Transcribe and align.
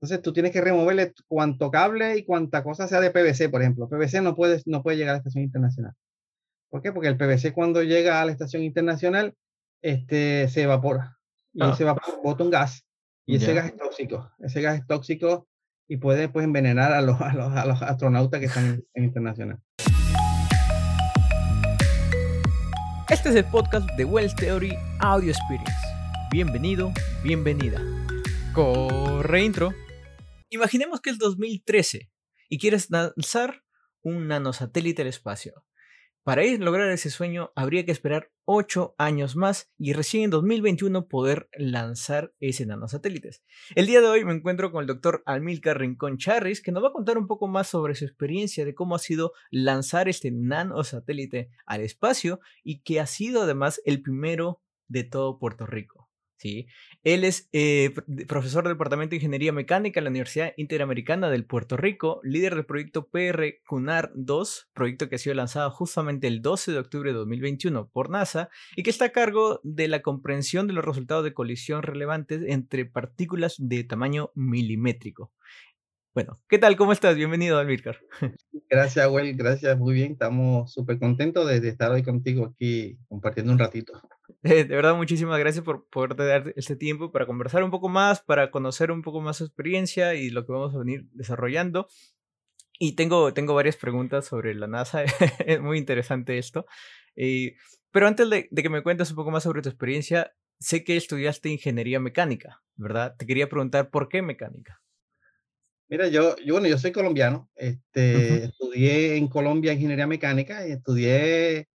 Entonces 0.00 0.20
tú 0.22 0.32
tienes 0.32 0.52
que 0.52 0.60
removerle 0.60 1.14
cuanto 1.26 1.70
cable 1.70 2.18
y 2.18 2.24
cuanta 2.24 2.62
cosa 2.62 2.86
sea 2.86 3.00
de 3.00 3.10
PVC, 3.10 3.48
por 3.48 3.62
ejemplo. 3.62 3.88
PVC 3.88 4.20
no 4.20 4.36
puede, 4.36 4.60
no 4.66 4.82
puede 4.82 4.98
llegar 4.98 5.10
a 5.10 5.14
la 5.14 5.18
estación 5.18 5.44
internacional. 5.44 5.94
¿Por 6.68 6.82
qué? 6.82 6.92
Porque 6.92 7.08
el 7.08 7.16
PVC 7.16 7.54
cuando 7.54 7.82
llega 7.82 8.20
a 8.20 8.26
la 8.26 8.32
estación 8.32 8.62
internacional 8.62 9.34
este, 9.82 10.48
se 10.48 10.62
evapora. 10.62 11.16
Y 11.54 11.62
ah. 11.62 11.74
se 11.74 11.84
evapora, 11.84 12.18
bota 12.22 12.44
un 12.44 12.50
gas. 12.50 12.84
Y 13.24 13.36
ese 13.36 13.54
gas 13.54 13.66
es 13.66 13.76
tóxico. 13.76 14.30
Ese 14.38 14.60
gas 14.60 14.78
es 14.78 14.86
tóxico 14.86 15.48
y 15.88 15.96
puede 15.96 16.28
pues, 16.28 16.44
envenenar 16.44 16.92
a 16.92 17.00
los, 17.00 17.18
a 17.20 17.32
los, 17.32 17.52
a 17.52 17.64
los 17.64 17.80
astronautas 17.80 18.38
que 18.38 18.46
están 18.46 18.66
en, 18.66 18.84
en 18.92 19.04
internacional. 19.04 19.58
Este 23.08 23.30
es 23.30 23.34
el 23.36 23.44
podcast 23.46 23.88
de 23.96 24.04
Wells 24.04 24.36
Theory 24.36 24.76
Audio 24.98 25.30
Experience. 25.30 25.72
Bienvenido, 26.30 26.92
bienvenida. 27.22 27.80
Corre 28.52 29.42
intro. 29.42 29.72
Imaginemos 30.56 31.02
que 31.02 31.10
es 31.10 31.18
2013 31.18 32.10
y 32.48 32.58
quieres 32.58 32.90
lanzar 32.90 33.62
un 34.00 34.26
nanosatélite 34.26 35.02
al 35.02 35.08
espacio. 35.08 35.66
Para 36.22 36.42
lograr 36.58 36.90
ese 36.90 37.10
sueño 37.10 37.52
habría 37.54 37.84
que 37.84 37.92
esperar 37.92 38.32
8 38.46 38.94
años 38.96 39.36
más 39.36 39.70
y 39.76 39.92
recién 39.92 40.24
en 40.24 40.30
2021 40.30 41.08
poder 41.08 41.50
lanzar 41.58 42.32
ese 42.40 42.64
nanosatélite. 42.64 43.30
El 43.74 43.86
día 43.86 44.00
de 44.00 44.06
hoy 44.06 44.24
me 44.24 44.32
encuentro 44.32 44.72
con 44.72 44.80
el 44.80 44.86
doctor 44.86 45.22
Almilcar 45.26 45.78
Rincón 45.78 46.16
Charris 46.16 46.62
que 46.62 46.72
nos 46.72 46.82
va 46.82 46.88
a 46.88 46.92
contar 46.92 47.18
un 47.18 47.26
poco 47.26 47.48
más 47.48 47.68
sobre 47.68 47.94
su 47.94 48.06
experiencia 48.06 48.64
de 48.64 48.74
cómo 48.74 48.94
ha 48.96 48.98
sido 48.98 49.34
lanzar 49.50 50.08
este 50.08 50.30
nanosatélite 50.32 51.50
al 51.66 51.82
espacio 51.82 52.40
y 52.64 52.80
que 52.80 52.98
ha 52.98 53.06
sido 53.06 53.42
además 53.42 53.80
el 53.84 54.00
primero 54.00 54.62
de 54.88 55.04
todo 55.04 55.38
Puerto 55.38 55.66
Rico. 55.66 56.05
¿Sí? 56.36 56.66
Él 57.02 57.24
es 57.24 57.48
eh, 57.52 57.94
profesor 58.26 58.64
del 58.64 58.74
Departamento 58.74 59.10
de 59.10 59.16
Ingeniería 59.16 59.52
Mecánica 59.52 60.00
en 60.00 60.04
la 60.04 60.10
Universidad 60.10 60.52
Interamericana 60.56 61.30
del 61.30 61.44
Puerto 61.44 61.76
Rico, 61.76 62.20
líder 62.22 62.54
del 62.54 62.66
proyecto 62.66 63.08
PR 63.08 63.60
CUNAR 63.66 64.12
2, 64.14 64.70
proyecto 64.72 65.08
que 65.08 65.16
ha 65.16 65.18
sido 65.18 65.34
lanzado 65.34 65.70
justamente 65.70 66.26
el 66.26 66.42
12 66.42 66.72
de 66.72 66.78
octubre 66.78 67.10
de 67.10 67.18
2021 67.18 67.88
por 67.88 68.10
NASA 68.10 68.48
y 68.74 68.82
que 68.82 68.90
está 68.90 69.06
a 69.06 69.12
cargo 69.12 69.60
de 69.62 69.88
la 69.88 70.02
comprensión 70.02 70.66
de 70.66 70.72
los 70.72 70.84
resultados 70.84 71.24
de 71.24 71.34
colisión 71.34 71.82
relevantes 71.82 72.42
entre 72.46 72.86
partículas 72.86 73.54
de 73.58 73.84
tamaño 73.84 74.30
milimétrico. 74.34 75.32
Bueno, 76.16 76.40
¿qué 76.48 76.58
tal? 76.58 76.76
¿Cómo 76.76 76.92
estás? 76.92 77.14
Bienvenido, 77.14 77.58
Almircar. 77.58 77.98
Gracias, 78.70 79.06
Will. 79.10 79.36
Gracias, 79.36 79.78
muy 79.78 79.92
bien. 79.92 80.12
Estamos 80.12 80.72
súper 80.72 80.98
contentos 80.98 81.46
de, 81.46 81.68
estar 81.68 81.92
hoy 81.92 82.02
contigo 82.02 82.46
aquí 82.46 82.96
compartiendo 83.06 83.52
un 83.52 83.58
ratito. 83.58 84.00
De, 84.42 84.64
verdad, 84.64 84.96
muchísimas 84.96 85.38
gracias 85.38 85.64
por 85.64 85.88
poder 85.88 86.16
dar 86.16 86.52
este 86.56 86.76
tiempo 86.76 87.12
para 87.12 87.26
conversar 87.26 87.62
un 87.62 87.70
poco 87.70 87.88
más, 87.88 88.20
para 88.20 88.50
conocer 88.50 88.90
un 88.90 89.02
poco 89.02 89.20
más 89.20 89.38
su 89.38 89.44
experiencia 89.44 90.14
y 90.14 90.30
lo 90.30 90.44
que 90.44 90.52
vamos 90.52 90.74
a 90.74 90.78
venir 90.78 91.06
desarrollando. 91.12 91.88
Y 92.78 92.94
tengo, 92.94 93.32
tengo 93.32 93.54
varias 93.54 93.76
preguntas 93.76 94.26
sobre 94.26 94.54
la 94.54 94.66
NASA. 94.66 95.04
es 95.46 95.60
muy 95.60 95.78
interesante 95.78 96.38
esto. 96.38 96.66
Eh, 97.14 97.56
pero 97.90 98.06
antes 98.06 98.28
de, 98.28 98.48
de 98.50 98.62
que 98.62 98.68
me 98.68 98.82
cuentes 98.82 99.10
un 99.10 99.16
poco 99.16 99.30
más 99.30 99.44
sobre 99.44 99.62
tu 99.62 99.68
experiencia, 99.68 100.34
sé 100.58 100.84
que 100.84 100.96
estudiaste 100.96 101.48
ingeniería 101.48 102.00
mecánica, 102.00 102.62
¿verdad? 102.74 103.16
Te 103.16 103.26
quería 103.26 103.48
preguntar 103.48 103.90
por 103.90 104.08
qué 104.08 104.22
mecánica. 104.22 104.82
Mira, 105.88 106.08
yo, 106.08 106.34
yo, 106.44 106.54
bueno, 106.54 106.66
yo 106.66 106.78
soy 106.78 106.90
colombiano, 106.90 107.48
este, 107.54 108.44
estudié 108.46 109.16
en 109.16 109.28
Colombia 109.28 109.72
ingeniería 109.72 110.08
mecánica 110.08 110.66
y 110.66 110.72
estudié 110.72 111.68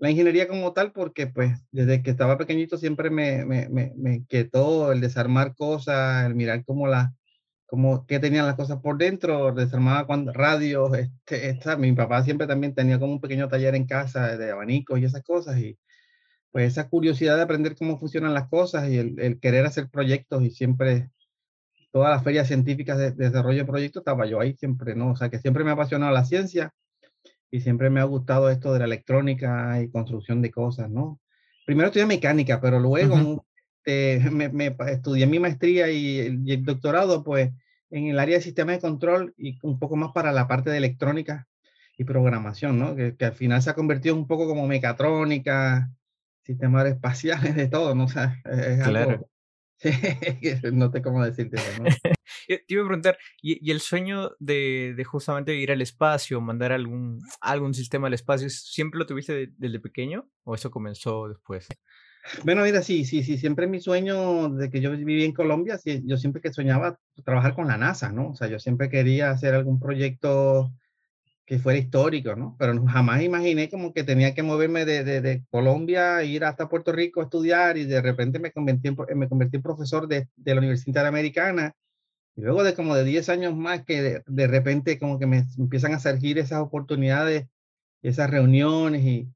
la 0.00 0.10
ingeniería 0.10 0.48
como 0.48 0.72
tal 0.72 0.92
porque 0.92 1.26
pues 1.26 1.62
desde 1.70 2.02
que 2.02 2.10
estaba 2.10 2.38
pequeñito 2.38 2.78
siempre 2.78 3.10
me, 3.10 3.44
me, 3.44 3.68
me, 3.68 3.92
me 3.96 4.14
inquietó 4.16 4.92
el 4.92 5.00
desarmar 5.00 5.54
cosas, 5.54 6.26
el 6.26 6.34
mirar 6.34 6.64
cómo 6.64 6.86
la, 6.86 7.14
cómo, 7.66 8.06
qué 8.06 8.18
tenían 8.18 8.46
las 8.46 8.56
cosas 8.56 8.80
por 8.80 8.96
dentro, 8.98 9.52
desarmaba 9.52 10.06
cuando, 10.06 10.32
radios, 10.32 10.96
este, 10.96 11.50
esta, 11.50 11.76
mi 11.76 11.92
papá 11.92 12.22
siempre 12.24 12.46
también 12.46 12.74
tenía 12.74 12.98
como 12.98 13.12
un 13.12 13.20
pequeño 13.20 13.48
taller 13.48 13.74
en 13.74 13.86
casa 13.86 14.38
de 14.38 14.50
abanicos 14.50 14.98
y 14.98 15.04
esas 15.04 15.22
cosas 15.22 15.58
y 15.58 15.78
pues 16.50 16.72
esa 16.72 16.88
curiosidad 16.88 17.36
de 17.36 17.42
aprender 17.42 17.76
cómo 17.76 17.98
funcionan 17.98 18.34
las 18.34 18.48
cosas 18.48 18.88
y 18.88 18.98
el, 18.98 19.20
el 19.20 19.38
querer 19.38 19.66
hacer 19.66 19.88
proyectos 19.90 20.42
y 20.42 20.50
siempre 20.50 21.10
todas 21.92 22.10
las 22.10 22.24
ferias 22.24 22.48
científicas 22.48 22.98
de, 22.98 23.12
desarrollo 23.12 23.58
de 23.58 23.64
proyectos 23.66 24.00
estaba 24.00 24.26
yo 24.26 24.40
ahí 24.40 24.54
siempre, 24.54 24.94
¿no? 24.94 25.12
O 25.12 25.16
sea, 25.16 25.28
que 25.28 25.38
siempre 25.38 25.64
me 25.64 25.70
ha 25.70 25.74
apasionado 25.74 26.12
la 26.12 26.24
ciencia 26.24 26.72
y 27.50 27.60
siempre 27.60 27.90
me 27.90 28.00
ha 28.00 28.04
gustado 28.04 28.50
esto 28.50 28.72
de 28.72 28.78
la 28.80 28.84
electrónica 28.84 29.80
y 29.82 29.90
construcción 29.90 30.40
de 30.42 30.50
cosas, 30.50 30.90
¿no? 30.90 31.20
Primero 31.66 31.88
estudié 31.88 32.06
mecánica, 32.06 32.60
pero 32.60 32.78
luego 32.78 33.44
este, 33.84 34.30
me, 34.30 34.76
estudié 34.88 35.26
mi 35.26 35.38
maestría 35.38 35.90
y 35.90 36.18
el, 36.46 36.64
doctorado, 36.64 37.24
pues, 37.24 37.50
en 37.90 38.06
el 38.06 38.18
área 38.18 38.36
de 38.36 38.42
sistemas 38.42 38.76
de 38.76 38.80
control 38.80 39.34
y 39.36 39.58
un 39.62 39.78
poco 39.78 39.96
más 39.96 40.12
para 40.12 40.32
la 40.32 40.46
parte 40.46 40.70
de 40.70 40.78
electrónica 40.78 41.48
y 41.96 42.04
programación, 42.04 42.78
¿no? 42.78 42.94
Que, 42.94 43.14
al 43.20 43.34
final 43.34 43.62
se 43.62 43.70
ha 43.70 43.74
convertido 43.74 44.14
un 44.14 44.26
poco 44.26 44.46
como 44.46 44.66
mecatrónica, 44.66 45.90
sistemas 46.42 46.86
espaciales, 46.88 47.56
de 47.56 47.68
todo, 47.68 47.94
¿no? 47.94 48.04
O 48.04 48.08
sea, 48.08 48.40
es 48.44 48.82
claro. 48.82 49.29
no 50.72 50.90
sé 50.90 51.02
cómo 51.02 51.24
decirte. 51.24 51.56
¿no? 51.78 51.84
Te 52.48 52.64
iba 52.68 52.82
a 52.82 52.86
preguntar, 52.86 53.18
¿y, 53.42 53.70
el 53.70 53.80
sueño 53.80 54.32
de, 54.38 54.94
de, 54.96 55.04
justamente 55.04 55.54
ir 55.54 55.72
al 55.72 55.82
espacio, 55.82 56.40
mandar 56.40 56.72
algún, 56.72 57.20
algún 57.40 57.74
sistema 57.74 58.08
al 58.08 58.14
espacio, 58.14 58.50
siempre 58.50 58.98
lo 58.98 59.06
tuviste 59.06 59.52
desde 59.56 59.80
pequeño 59.80 60.28
o 60.44 60.54
eso 60.54 60.70
comenzó 60.70 61.28
después? 61.28 61.68
Bueno, 62.44 62.62
mira, 62.64 62.82
sí, 62.82 63.04
sí, 63.04 63.22
sí, 63.22 63.38
siempre 63.38 63.66
mi 63.66 63.80
sueño 63.80 64.50
de 64.50 64.70
que 64.70 64.80
yo 64.80 64.90
viví 64.90 65.24
en 65.24 65.32
Colombia, 65.32 65.78
sí, 65.78 66.02
yo 66.04 66.16
siempre 66.16 66.42
que 66.42 66.52
soñaba 66.52 66.98
trabajar 67.24 67.54
con 67.54 67.66
la 67.66 67.78
NASA, 67.78 68.12
¿no? 68.12 68.30
O 68.30 68.34
sea, 68.34 68.48
yo 68.48 68.58
siempre 68.58 68.90
quería 68.90 69.30
hacer 69.30 69.54
algún 69.54 69.80
proyecto 69.80 70.72
que 71.50 71.58
fuera 71.58 71.80
histórico, 71.80 72.36
¿no? 72.36 72.54
Pero 72.60 72.86
jamás 72.86 73.22
imaginé 73.22 73.68
como 73.68 73.92
que 73.92 74.04
tenía 74.04 74.34
que 74.36 74.42
moverme 74.44 74.84
de, 74.84 75.02
de, 75.02 75.20
de 75.20 75.44
Colombia, 75.50 76.22
ir 76.22 76.44
hasta 76.44 76.68
Puerto 76.68 76.92
Rico 76.92 77.20
a 77.20 77.24
estudiar 77.24 77.76
y 77.76 77.86
de 77.86 78.00
repente 78.00 78.38
me 78.38 78.52
convertí 78.52 78.86
en, 78.86 78.96
me 79.16 79.28
convertí 79.28 79.56
en 79.56 79.62
profesor 79.62 80.06
de, 80.06 80.28
de, 80.36 80.54
la 80.54 80.60
Universidad 80.60 80.86
Interamericana. 80.90 81.74
Y 82.36 82.42
luego 82.42 82.62
de 82.62 82.74
como 82.74 82.94
de 82.94 83.02
10 83.02 83.28
años 83.30 83.56
más 83.56 83.84
que 83.84 84.22
de, 84.24 84.46
repente 84.46 84.96
como 85.00 85.18
que 85.18 85.26
me 85.26 85.44
empiezan 85.58 85.92
a 85.92 85.98
surgir 85.98 86.38
esas 86.38 86.60
oportunidades, 86.60 87.48
esas 88.00 88.30
reuniones 88.30 89.02
y, 89.02 89.28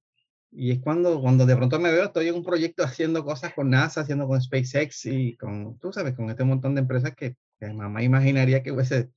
y 0.53 0.71
es 0.71 0.79
cuando, 0.79 1.21
cuando 1.21 1.47
de 1.47 1.57
pronto 1.57 1.81
me 1.81 1.91
veo, 1.91 2.05
estoy 2.05 2.29
en 2.29 2.37
un 2.37 2.45
proyecto 2.45 2.85
haciendo 2.85 3.25
cosas 3.25 3.55
con 3.55 3.71
NASA, 3.71 4.03
haciendo 4.03 4.29
con 4.29 4.41
SpaceX 4.41 5.07
y 5.07 5.37
con, 5.37 5.81
tú 5.81 5.93
sabes, 5.93 6.15
con 6.15 6.31
este 6.31 6.45
montón 6.45 6.77
de 6.77 6.83
empresas 6.83 7.13
que, 7.17 7.35
que 7.59 7.73
mamá 7.73 8.05
imaginaría 8.05 8.63
que 8.63 8.71
hubiese, 8.71 9.11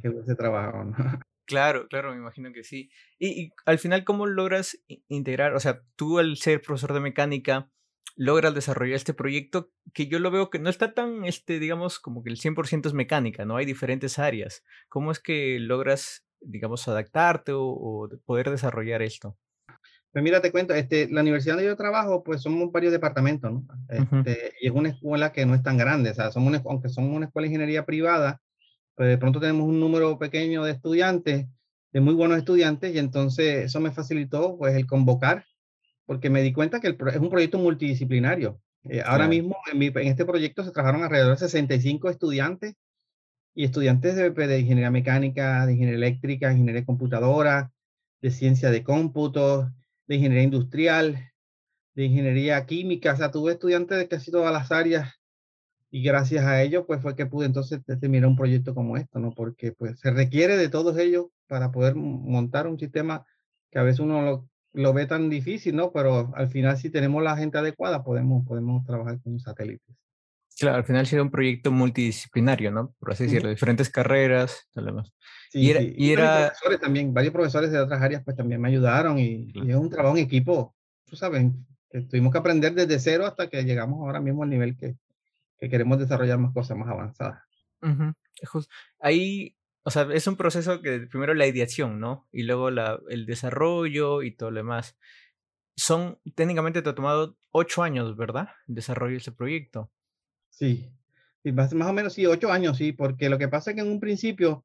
que 0.00 0.08
hubiese 0.08 0.34
trabajado, 0.34 0.84
¿no? 0.84 0.96
Claro, 1.48 1.88
claro, 1.88 2.10
me 2.10 2.18
imagino 2.18 2.52
que 2.52 2.62
sí. 2.62 2.90
Y, 3.18 3.52
al 3.64 3.78
final, 3.78 4.04
¿cómo 4.04 4.26
logras 4.26 4.78
integrar? 5.08 5.54
O 5.54 5.60
sea, 5.60 5.80
tú 5.96 6.18
al 6.18 6.36
ser 6.36 6.60
profesor 6.60 6.92
de 6.92 7.00
mecánica, 7.00 7.70
logras 8.16 8.54
desarrollar 8.54 8.96
este 8.96 9.14
proyecto 9.14 9.70
que 9.94 10.08
yo 10.08 10.18
lo 10.18 10.30
veo 10.30 10.50
que 10.50 10.58
no 10.58 10.68
está 10.68 10.92
tan, 10.92 11.24
este, 11.24 11.58
digamos, 11.58 12.00
como 12.00 12.22
que 12.22 12.28
el 12.28 12.36
100% 12.36 12.86
es 12.86 12.92
mecánica, 12.92 13.46
¿no? 13.46 13.56
Hay 13.56 13.64
diferentes 13.64 14.18
áreas. 14.18 14.62
¿Cómo 14.90 15.10
es 15.10 15.20
que 15.20 15.58
logras, 15.58 16.26
digamos, 16.42 16.86
adaptarte 16.86 17.52
o, 17.54 18.10
poder 18.26 18.50
desarrollar 18.50 19.00
esto? 19.00 19.38
Pues 20.12 20.22
mira, 20.22 20.42
te 20.42 20.52
cuento, 20.52 20.74
este, 20.74 21.08
la 21.10 21.22
universidad 21.22 21.54
donde 21.54 21.70
yo 21.70 21.76
trabajo, 21.76 22.22
pues 22.22 22.42
somos 22.42 22.70
varios 22.70 22.92
departamentos, 22.92 23.50
¿no? 23.50 23.66
Este, 23.88 24.52
y 24.60 24.66
es 24.66 24.72
una 24.72 24.90
escuela 24.90 25.32
que 25.32 25.46
no 25.46 25.54
es 25.54 25.62
tan 25.62 25.78
grande, 25.78 26.10
o 26.10 26.14
sea, 26.14 26.30
somos 26.30 26.60
aunque 26.66 26.90
somos 26.90 27.16
una 27.16 27.26
escuela 27.26 27.44
de 27.44 27.54
ingeniería 27.54 27.86
privada, 27.86 28.42
pues 28.98 29.10
de 29.10 29.16
pronto 29.16 29.38
tenemos 29.38 29.68
un 29.68 29.78
número 29.78 30.18
pequeño 30.18 30.64
de 30.64 30.72
estudiantes, 30.72 31.46
de 31.92 32.00
muy 32.00 32.14
buenos 32.14 32.36
estudiantes, 32.36 32.92
y 32.92 32.98
entonces 32.98 33.66
eso 33.66 33.78
me 33.78 33.92
facilitó 33.92 34.58
pues 34.58 34.74
el 34.74 34.88
convocar, 34.88 35.46
porque 36.04 36.30
me 36.30 36.42
di 36.42 36.52
cuenta 36.52 36.80
que 36.80 36.88
es 36.88 37.16
un 37.16 37.30
proyecto 37.30 37.58
multidisciplinario. 37.58 38.60
Eh, 38.82 39.00
ahora 39.06 39.28
mismo 39.28 39.56
en, 39.72 39.80
en, 39.80 40.08
este 40.08 40.24
proyecto 40.24 40.64
se 40.64 40.72
trabajaron 40.72 41.04
alrededor 41.04 41.30
de 41.30 41.38
65 41.38 42.10
estudiantes 42.10 42.74
y 43.54 43.62
estudiantes 43.62 44.16
de, 44.16 44.32
pues, 44.32 44.48
de 44.48 44.58
ingeniería 44.58 44.90
mecánica, 44.90 45.64
de 45.64 45.74
ingeniería 45.74 46.08
eléctrica, 46.08 46.50
ingeniería 46.50 46.84
computadora, 46.84 47.70
de 48.20 48.32
ciencia 48.32 48.68
de 48.72 48.82
cómputos, 48.82 49.68
de 50.08 50.16
ingeniería 50.16 50.42
industrial, 50.42 51.30
de 51.94 52.04
ingeniería 52.04 52.66
química, 52.66 53.12
o 53.12 53.16
sea, 53.16 53.30
tuve 53.30 53.52
estudiantes 53.52 53.96
de 53.96 54.08
casi 54.08 54.32
todas 54.32 54.52
las 54.52 54.72
áreas 54.72 55.17
y 55.90 56.02
gracias 56.02 56.44
a 56.44 56.62
ello 56.62 56.86
pues 56.86 57.00
fue 57.00 57.16
que 57.16 57.26
pude 57.26 57.46
entonces 57.46 57.80
terminar 58.00 58.28
un 58.28 58.36
proyecto 58.36 58.74
como 58.74 58.96
esto, 58.96 59.18
¿no? 59.18 59.30
Porque 59.32 59.72
pues 59.72 59.98
se 60.00 60.10
requiere 60.10 60.56
de 60.56 60.68
todos 60.68 60.98
ellos 60.98 61.26
para 61.46 61.70
poder 61.70 61.94
montar 61.94 62.66
un 62.66 62.78
sistema 62.78 63.24
que 63.70 63.78
a 63.78 63.82
veces 63.82 64.00
uno 64.00 64.22
lo, 64.22 64.48
lo, 64.72 64.92
ve 64.92 65.06
tan 65.06 65.30
difícil, 65.30 65.76
¿no? 65.76 65.92
Pero 65.92 66.32
al 66.34 66.48
final 66.48 66.76
si 66.76 66.90
tenemos 66.90 67.22
la 67.22 67.36
gente 67.36 67.58
adecuada 67.58 68.04
podemos, 68.04 68.46
podemos 68.46 68.84
trabajar 68.84 69.18
con 69.22 69.38
satélites. 69.40 69.96
Claro, 70.58 70.78
al 70.78 70.84
final 70.84 71.06
sido 71.06 71.22
un 71.22 71.30
proyecto 71.30 71.70
multidisciplinario, 71.70 72.72
¿no? 72.72 72.92
Por 72.98 73.12
así 73.12 73.24
decirlo, 73.24 73.48
diferentes 73.48 73.88
carreras, 73.88 74.68
tal 74.72 74.92
vez. 74.92 75.12
Sí, 75.50 75.60
y 75.60 75.70
era, 75.70 75.80
Y 75.82 76.12
era... 76.12 76.48
profesores 76.48 76.80
también, 76.80 77.14
varios 77.14 77.32
profesores 77.32 77.70
de 77.70 77.78
otras 77.78 78.02
áreas 78.02 78.22
pues 78.24 78.36
también 78.36 78.60
me 78.60 78.68
ayudaron 78.68 79.18
y, 79.18 79.52
y 79.54 79.70
es 79.70 79.76
un 79.76 79.88
trabajo 79.88 80.16
en 80.16 80.24
equipo, 80.24 80.74
tú 81.04 81.14
sabes, 81.14 81.46
que 81.88 82.02
tuvimos 82.02 82.32
que 82.32 82.38
aprender 82.38 82.74
desde 82.74 82.98
cero 82.98 83.24
hasta 83.24 83.48
que 83.48 83.62
llegamos 83.62 84.00
ahora 84.00 84.20
mismo 84.20 84.42
al 84.42 84.50
nivel 84.50 84.76
que, 84.76 84.96
que 85.58 85.68
queremos 85.68 85.98
desarrollar 85.98 86.38
más 86.38 86.52
cosas 86.52 86.76
más 86.76 86.88
avanzadas. 86.88 87.42
Ahí, 89.00 89.56
o 89.82 89.90
sea, 89.90 90.08
es 90.12 90.26
un 90.26 90.36
proceso 90.36 90.80
que 90.82 91.00
primero 91.00 91.34
la 91.34 91.46
ideación, 91.46 92.00
¿no? 92.00 92.28
Y 92.32 92.42
luego 92.42 92.70
la, 92.70 92.98
el 93.08 93.26
desarrollo 93.26 94.22
y 94.22 94.36
todo 94.36 94.50
lo 94.50 94.58
demás. 94.58 94.96
Son, 95.76 96.18
técnicamente 96.34 96.82
te 96.82 96.90
ha 96.90 96.94
tomado 96.94 97.36
ocho 97.50 97.82
años, 97.82 98.16
¿verdad? 98.16 98.48
Desarrollo 98.66 99.12
de 99.12 99.18
ese 99.18 99.32
proyecto. 99.32 99.90
Sí, 100.50 100.90
más, 101.52 101.72
o 101.72 101.92
menos 101.92 102.14
sí, 102.14 102.26
ocho 102.26 102.50
años, 102.52 102.76
sí, 102.76 102.92
porque 102.92 103.28
lo 103.28 103.38
que 103.38 103.48
pasa 103.48 103.70
es 103.70 103.76
que 103.76 103.82
en 103.82 103.88
un 103.88 104.00
principio, 104.00 104.64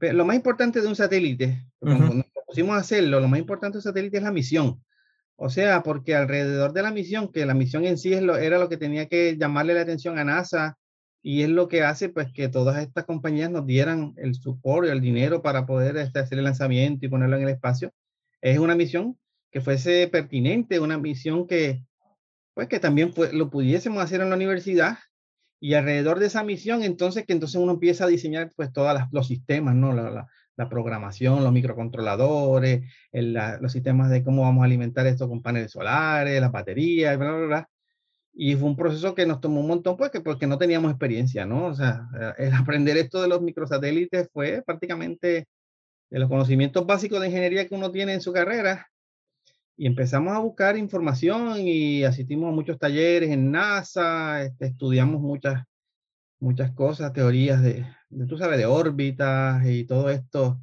lo 0.00 0.24
más 0.24 0.36
importante 0.36 0.80
de 0.80 0.86
un 0.86 0.96
satélite, 0.96 1.64
cuando 1.78 2.14
nos 2.14 2.26
pusimos 2.46 2.76
a 2.76 2.80
hacerlo, 2.80 3.20
lo 3.20 3.28
más 3.28 3.38
importante 3.38 3.76
de 3.76 3.78
un 3.78 3.82
satélite 3.82 4.18
es 4.18 4.22
la 4.22 4.32
misión. 4.32 4.82
O 5.40 5.50
sea, 5.50 5.84
porque 5.84 6.16
alrededor 6.16 6.72
de 6.72 6.82
la 6.82 6.90
misión, 6.90 7.30
que 7.30 7.46
la 7.46 7.54
misión 7.54 7.84
en 7.84 7.96
sí 7.96 8.12
era 8.12 8.58
lo 8.58 8.68
que 8.68 8.76
tenía 8.76 9.06
que 9.06 9.36
llamarle 9.38 9.72
la 9.74 9.82
atención 9.82 10.18
a 10.18 10.24
NASA 10.24 10.76
y 11.22 11.42
es 11.42 11.48
lo 11.48 11.68
que 11.68 11.84
hace 11.84 12.08
pues 12.08 12.32
que 12.32 12.48
todas 12.48 12.82
estas 12.82 13.04
compañías 13.04 13.48
nos 13.48 13.64
dieran 13.64 14.14
el 14.16 14.34
soporte, 14.34 14.90
el 14.90 15.00
dinero 15.00 15.40
para 15.40 15.64
poder 15.64 15.96
este, 15.96 16.18
hacer 16.18 16.38
el 16.38 16.44
lanzamiento 16.44 17.06
y 17.06 17.08
ponerlo 17.08 17.36
en 17.36 17.44
el 17.44 17.50
espacio. 17.50 17.92
Es 18.40 18.58
una 18.58 18.74
misión 18.74 19.16
que 19.52 19.60
fuese 19.60 20.08
pertinente, 20.08 20.80
una 20.80 20.98
misión 20.98 21.46
que 21.46 21.84
pues 22.54 22.66
que 22.66 22.80
también 22.80 23.14
lo 23.32 23.48
pudiésemos 23.48 24.02
hacer 24.02 24.20
en 24.20 24.30
la 24.30 24.36
universidad 24.36 24.98
y 25.60 25.74
alrededor 25.74 26.18
de 26.18 26.26
esa 26.26 26.42
misión 26.42 26.82
entonces 26.82 27.24
que 27.24 27.32
entonces 27.32 27.60
uno 27.60 27.74
empieza 27.74 28.06
a 28.06 28.08
diseñar 28.08 28.52
pues 28.56 28.72
todos 28.72 28.98
los 29.12 29.28
sistemas, 29.28 29.76
¿no? 29.76 29.92
La 29.92 30.26
programación, 30.66 31.44
los 31.44 31.52
microcontroladores, 31.52 32.82
los 33.12 33.72
sistemas 33.72 34.10
de 34.10 34.24
cómo 34.24 34.42
vamos 34.42 34.62
a 34.62 34.64
alimentar 34.64 35.06
esto 35.06 35.28
con 35.28 35.42
paneles 35.42 35.72
solares, 35.72 36.40
las 36.40 36.50
baterías, 36.50 37.18
bla, 37.18 37.32
bla, 37.32 37.46
bla. 37.46 37.68
Y 38.32 38.54
fue 38.56 38.68
un 38.68 38.76
proceso 38.76 39.14
que 39.14 39.26
nos 39.26 39.40
tomó 39.40 39.60
un 39.60 39.68
montón, 39.68 39.96
pues, 39.96 40.10
porque 40.24 40.46
no 40.46 40.58
teníamos 40.58 40.90
experiencia, 40.90 41.44
¿no? 41.44 41.66
O 41.66 41.74
sea, 41.74 42.08
el 42.38 42.52
aprender 42.54 42.96
esto 42.96 43.20
de 43.20 43.28
los 43.28 43.42
microsatélites 43.42 44.28
fue 44.32 44.62
prácticamente 44.64 45.46
de 46.10 46.18
los 46.18 46.28
conocimientos 46.28 46.86
básicos 46.86 47.20
de 47.20 47.26
ingeniería 47.28 47.68
que 47.68 47.74
uno 47.74 47.90
tiene 47.90 48.14
en 48.14 48.20
su 48.20 48.32
carrera. 48.32 48.88
Y 49.76 49.86
empezamos 49.86 50.34
a 50.34 50.40
buscar 50.40 50.76
información 50.76 51.58
y 51.58 52.02
asistimos 52.04 52.48
a 52.48 52.54
muchos 52.54 52.78
talleres 52.78 53.30
en 53.30 53.52
NASA, 53.52 54.42
este, 54.42 54.66
estudiamos 54.66 55.20
muchas 55.20 55.62
muchas 56.40 56.72
cosas, 56.72 57.12
teorías 57.12 57.62
de, 57.62 57.86
tú 58.28 58.38
sabes, 58.38 58.58
de 58.58 58.66
órbitas 58.66 59.64
y 59.66 59.84
todo 59.84 60.10
esto, 60.10 60.60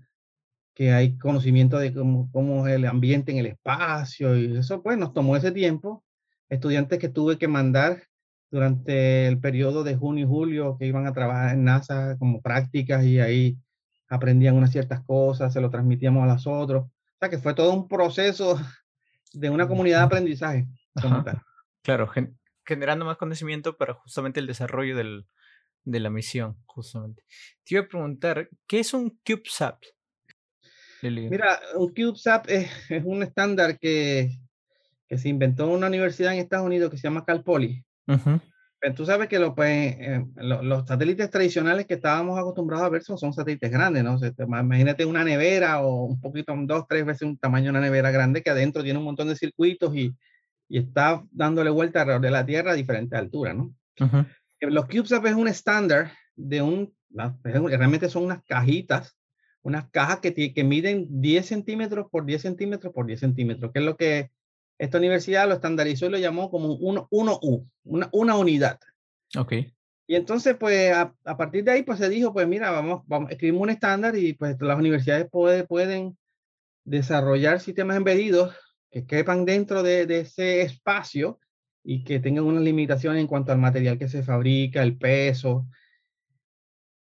que 0.74 0.92
hay 0.92 1.18
conocimiento 1.18 1.80
de 1.80 1.94
cómo, 1.94 2.30
cómo 2.31 2.68
es 2.68 2.75
el 2.75 2.86
ambiente 2.86 3.31
en 3.31 3.38
el 3.38 3.45
espacio 3.48 4.38
y 4.38 4.57
eso 4.57 4.83
pues 4.83 4.98
nos 4.98 5.13
tomó 5.13 5.38
ese 5.38 5.51
tiempo. 5.51 6.04
Estudiantes 6.50 7.00
que 7.00 7.10
tuve 7.10 7.38
que 7.38 7.48
mandar 7.48 8.04
durante 8.51 9.27
el 9.27 9.39
periodo 9.39 9.83
de 9.83 9.95
junio 9.95 10.25
y 10.25 10.27
julio 10.27 10.77
que 10.77 10.86
iban 10.86 11.07
a 11.07 11.13
trabajar 11.13 11.56
en 11.56 11.63
NASA 11.63 12.18
como 12.19 12.42
prácticas 12.42 13.04
y 13.04 13.19
ahí 13.19 13.57
aprendían 14.07 14.56
unas 14.56 14.72
ciertas 14.72 15.01
cosas, 15.01 15.54
se 15.54 15.62
lo 15.62 15.69
transmitíamos 15.69 16.24
a 16.24 16.33
los 16.33 16.45
otros. 16.45 16.86
O 16.86 17.18
sea 17.19 17.30
que 17.30 17.38
fue 17.38 17.54
todo 17.54 17.74
un 17.74 17.88
proceso 17.88 18.60
de 19.33 19.50
una 19.50 19.68
comunidad 19.68 20.00
de 20.00 20.06
aprendizaje. 20.06 20.68
Claro, 21.81 22.10
generando 22.66 23.06
más 23.06 23.18
conocimiento 23.18 23.77
para 23.77 23.94
justamente 23.94 24.39
el 24.39 24.48
desarrollo 24.48 24.98
del, 24.98 25.25
de 25.86 26.00
la 26.00 26.10
misión, 26.10 26.58
justamente. 26.66 27.24
Te 27.64 27.76
iba 27.76 27.84
a 27.84 27.88
preguntar, 27.88 28.50
¿qué 28.68 28.80
es 28.80 28.94
un 28.94 29.18
CubeSat? 29.26 29.78
Mira, 31.30 31.60
un 31.76 31.94
CubeSat 31.94 32.50
es, 32.50 32.70
es 32.90 33.04
un 33.06 33.24
estándar 33.24 33.80
que, 33.80 34.38
que, 35.08 35.18
se 35.18 35.30
inventó 35.30 35.66
en 35.66 35.72
una 35.72 35.88
universidad 35.88 36.34
en 36.34 36.40
Estados 36.40 36.66
Unidos 36.66 36.92
que 36.92 36.98
se 36.98 37.04
llama 37.04 37.24
Cal 37.24 37.44
Poly. 37.44 37.84
Pero 38.80 38.94
tú 38.94 39.06
sabes 39.06 39.28
que 39.30 39.40
lo, 39.40 39.56
pues, 39.56 39.96
eh, 40.00 40.26
los 40.36 40.88
satélites 40.88 41.30
tradicionales 41.30 41.86
que 41.86 41.96
estábamos 41.96 42.38
acostumbrados 42.38 42.86
a 42.86 42.90
ver 42.90 43.04
son, 43.04 43.18
son 43.18 43.34
satélites 43.34 43.72
grandes, 43.72 44.04
¿no? 44.04 44.20
imagínate 44.46 45.06
una 45.06 45.24
nevera 45.24 45.82
o 45.82 46.04
un 46.04 46.20
poquito, 46.20 46.54
dos, 46.56 46.86
tres 46.88 47.06
veces 47.06 47.24
un 47.24 47.38
tamaño 47.38 47.66
de 47.66 47.70
una 47.72 47.82
nevera 47.82 48.12
grande 48.12 48.44
que 48.44 48.50
adentro 48.50 48.84
tiene 48.84 49.00
un 49.00 49.06
montón 49.06 49.28
de 49.28 49.36
circuitos 49.36 49.96
y, 49.96 50.14
y 50.68 50.80
está 50.80 51.24
dándole 51.32 51.70
vuelta 51.70 52.02
alrededor 52.02 52.22
de 52.22 52.32
la 52.32 52.46
Tierra 52.46 52.72
a 52.72 52.76
diferentes 52.76 53.18
alturas, 53.18 53.56
¿no? 53.56 53.74
Los 54.70 54.86
CubeSats 54.86 55.26
es 55.26 55.36
un 55.36 55.48
estándar 55.48 56.12
de 56.36 56.62
un, 56.62 56.94
realmente 57.44 58.10
son 58.10 58.24
unas 58.24 58.44
cajitas, 58.44 59.18
unas 59.62 59.90
cajas 59.90 60.20
que, 60.20 60.54
que 60.54 60.64
miden 60.64 61.08
10 61.10 61.46
centímetros 61.46 62.08
por 62.12 62.26
10 62.26 62.42
centímetros 62.42 62.94
por 62.94 63.06
10 63.06 63.20
centímetros, 63.20 63.72
que 63.72 63.80
es 63.80 63.86
lo 63.86 63.98
que 63.98 64.32
esta 64.78 64.98
universidad 64.98 65.48
lo 65.48 65.56
estandarizó 65.56 66.06
y 66.06 66.10
lo 66.10 66.18
llamó 66.18 66.50
como 66.50 66.74
un 66.74 66.98
1U, 66.98 67.68
una, 67.84 68.10
una 68.12 68.36
unidad. 68.36 68.80
Ok. 69.38 69.54
Y 70.08 70.16
entonces, 70.16 70.56
pues, 70.58 70.94
a, 70.94 71.38
partir 71.38 71.64
de 71.64 71.72
ahí, 71.72 71.84
pues 71.84 71.98
se 71.98 72.10
dijo, 72.10 72.32
pues 72.32 72.48
mira, 72.48 72.70
vamos, 72.70 73.02
vamos, 73.08 73.32
escribimos 73.32 73.64
un 73.64 73.70
estándar 73.72 74.16
y 74.16 74.34
pues 74.34 74.56
las 74.60 74.78
universidades 74.78 75.28
puede, 75.32 75.64
pueden 75.64 76.16
desarrollar 76.84 77.60
sistemas 77.60 77.98
embedidos 77.98 78.56
que 78.92 79.08
quepan 79.08 79.46
dentro 79.46 79.82
de, 79.82 80.06
de 80.06 80.20
ese 80.22 80.62
espacio 80.62 81.40
y 81.88 82.04
que 82.04 82.20
tengan 82.20 82.46
unas 82.46 82.64
limitaciones 82.64 83.22
en 83.22 83.28
cuanto 83.28 83.52
al 83.52 83.60
material 83.60 84.00
que 84.00 84.10
se 84.10 84.24
fabrica, 84.24 84.82
el 84.82 84.98
peso. 84.98 85.68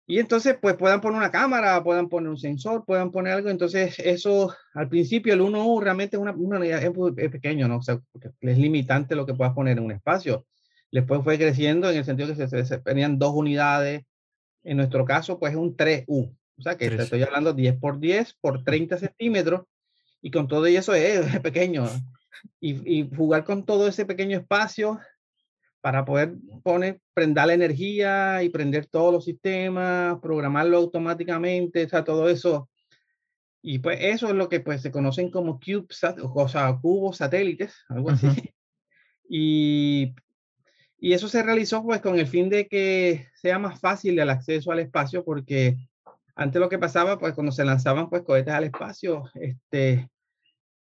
Y 0.06 0.20
entonces, 0.20 0.56
pues 0.62 0.76
puedan 0.76 1.00
poner 1.00 1.18
una 1.18 1.32
cámara, 1.32 1.82
puedan 1.82 2.08
poner 2.08 2.30
un 2.30 2.38
sensor, 2.38 2.84
puedan 2.86 3.10
poner 3.10 3.34
algo. 3.34 3.50
Entonces, 3.50 3.98
eso 3.98 4.54
al 4.72 4.88
principio, 4.88 5.34
el 5.34 5.40
1U 5.40 5.82
realmente 5.82 6.16
es 6.16 6.22
una, 6.22 6.32
una 6.32 6.58
unidad 6.58 6.82
es, 6.82 7.30
pequeño, 7.30 7.66
¿no? 7.66 7.78
O 7.78 7.82
sea, 7.82 8.00
es 8.40 8.56
limitante 8.56 9.16
lo 9.16 9.26
que 9.26 9.34
puedas 9.34 9.52
poner 9.52 9.76
en 9.76 9.84
un 9.84 9.90
espacio. 9.90 10.46
Después 10.92 11.22
fue 11.24 11.36
creciendo 11.36 11.90
en 11.90 11.96
el 11.96 12.04
sentido 12.04 12.28
que 12.28 12.46
se, 12.46 12.64
se, 12.64 12.78
tenían 12.78 13.18
dos 13.18 13.34
unidades. 13.34 14.04
En 14.62 14.76
nuestro 14.76 15.04
caso, 15.04 15.40
pues 15.40 15.52
es 15.52 15.58
un 15.58 15.76
3U. 15.76 16.34
O 16.56 16.62
sea, 16.62 16.76
que 16.76 16.86
estoy 16.86 17.22
hablando 17.24 17.52
10 17.52 17.78
por 17.78 17.98
10 17.98 18.34
por 18.40 18.62
30 18.62 18.96
centímetros. 18.96 19.62
Y 20.22 20.30
con 20.30 20.46
todo 20.46 20.66
eso 20.66 20.94
es, 20.94 21.26
es 21.34 21.40
pequeño 21.40 21.84
y, 22.60 23.08
jugar 23.14 23.44
con 23.44 23.64
todo 23.64 23.88
ese 23.88 24.06
pequeño 24.06 24.38
espacio 24.38 24.98
para 25.80 26.04
poder 26.04 26.34
poner, 26.62 27.00
prender 27.14 27.46
la 27.46 27.54
energía 27.54 28.42
y 28.42 28.48
prender 28.48 28.86
todos 28.86 29.12
los 29.12 29.24
sistemas, 29.24 30.18
programarlo 30.20 30.76
automáticamente, 30.78 31.84
o 31.84 31.88
sea, 31.88 32.04
todo 32.04 32.28
eso. 32.28 32.68
Y 33.62 33.78
pues 33.78 33.98
eso 34.00 34.28
es 34.28 34.34
lo 34.34 34.48
que 34.48 34.60
pues 34.60 34.82
se 34.82 34.90
conocen 34.90 35.30
como 35.30 35.60
CubeSat, 35.60 36.18
o 36.20 36.48
sea, 36.48 36.76
cubos 36.80 37.18
satélites, 37.18 37.84
algo 37.88 38.10
así. 38.10 38.26
Y, 39.30 40.14
y 40.98 41.12
eso 41.12 41.28
se 41.28 41.42
realizó 41.42 41.82
pues 41.82 42.00
con 42.00 42.18
el 42.18 42.26
fin 42.26 42.48
de 42.48 42.66
que 42.66 43.28
sea 43.34 43.58
más 43.58 43.78
fácil 43.78 44.18
el 44.18 44.30
acceso 44.30 44.72
al 44.72 44.78
espacio, 44.78 45.22
porque 45.22 45.76
antes 46.34 46.60
lo 46.60 46.68
que 46.68 46.78
pasaba, 46.78 47.18
pues 47.18 47.34
cuando 47.34 47.52
se 47.52 47.64
lanzaban 47.64 48.08
pues 48.08 48.22
cohetes 48.22 48.54
al 48.54 48.64
espacio, 48.64 49.30
este, 49.34 50.08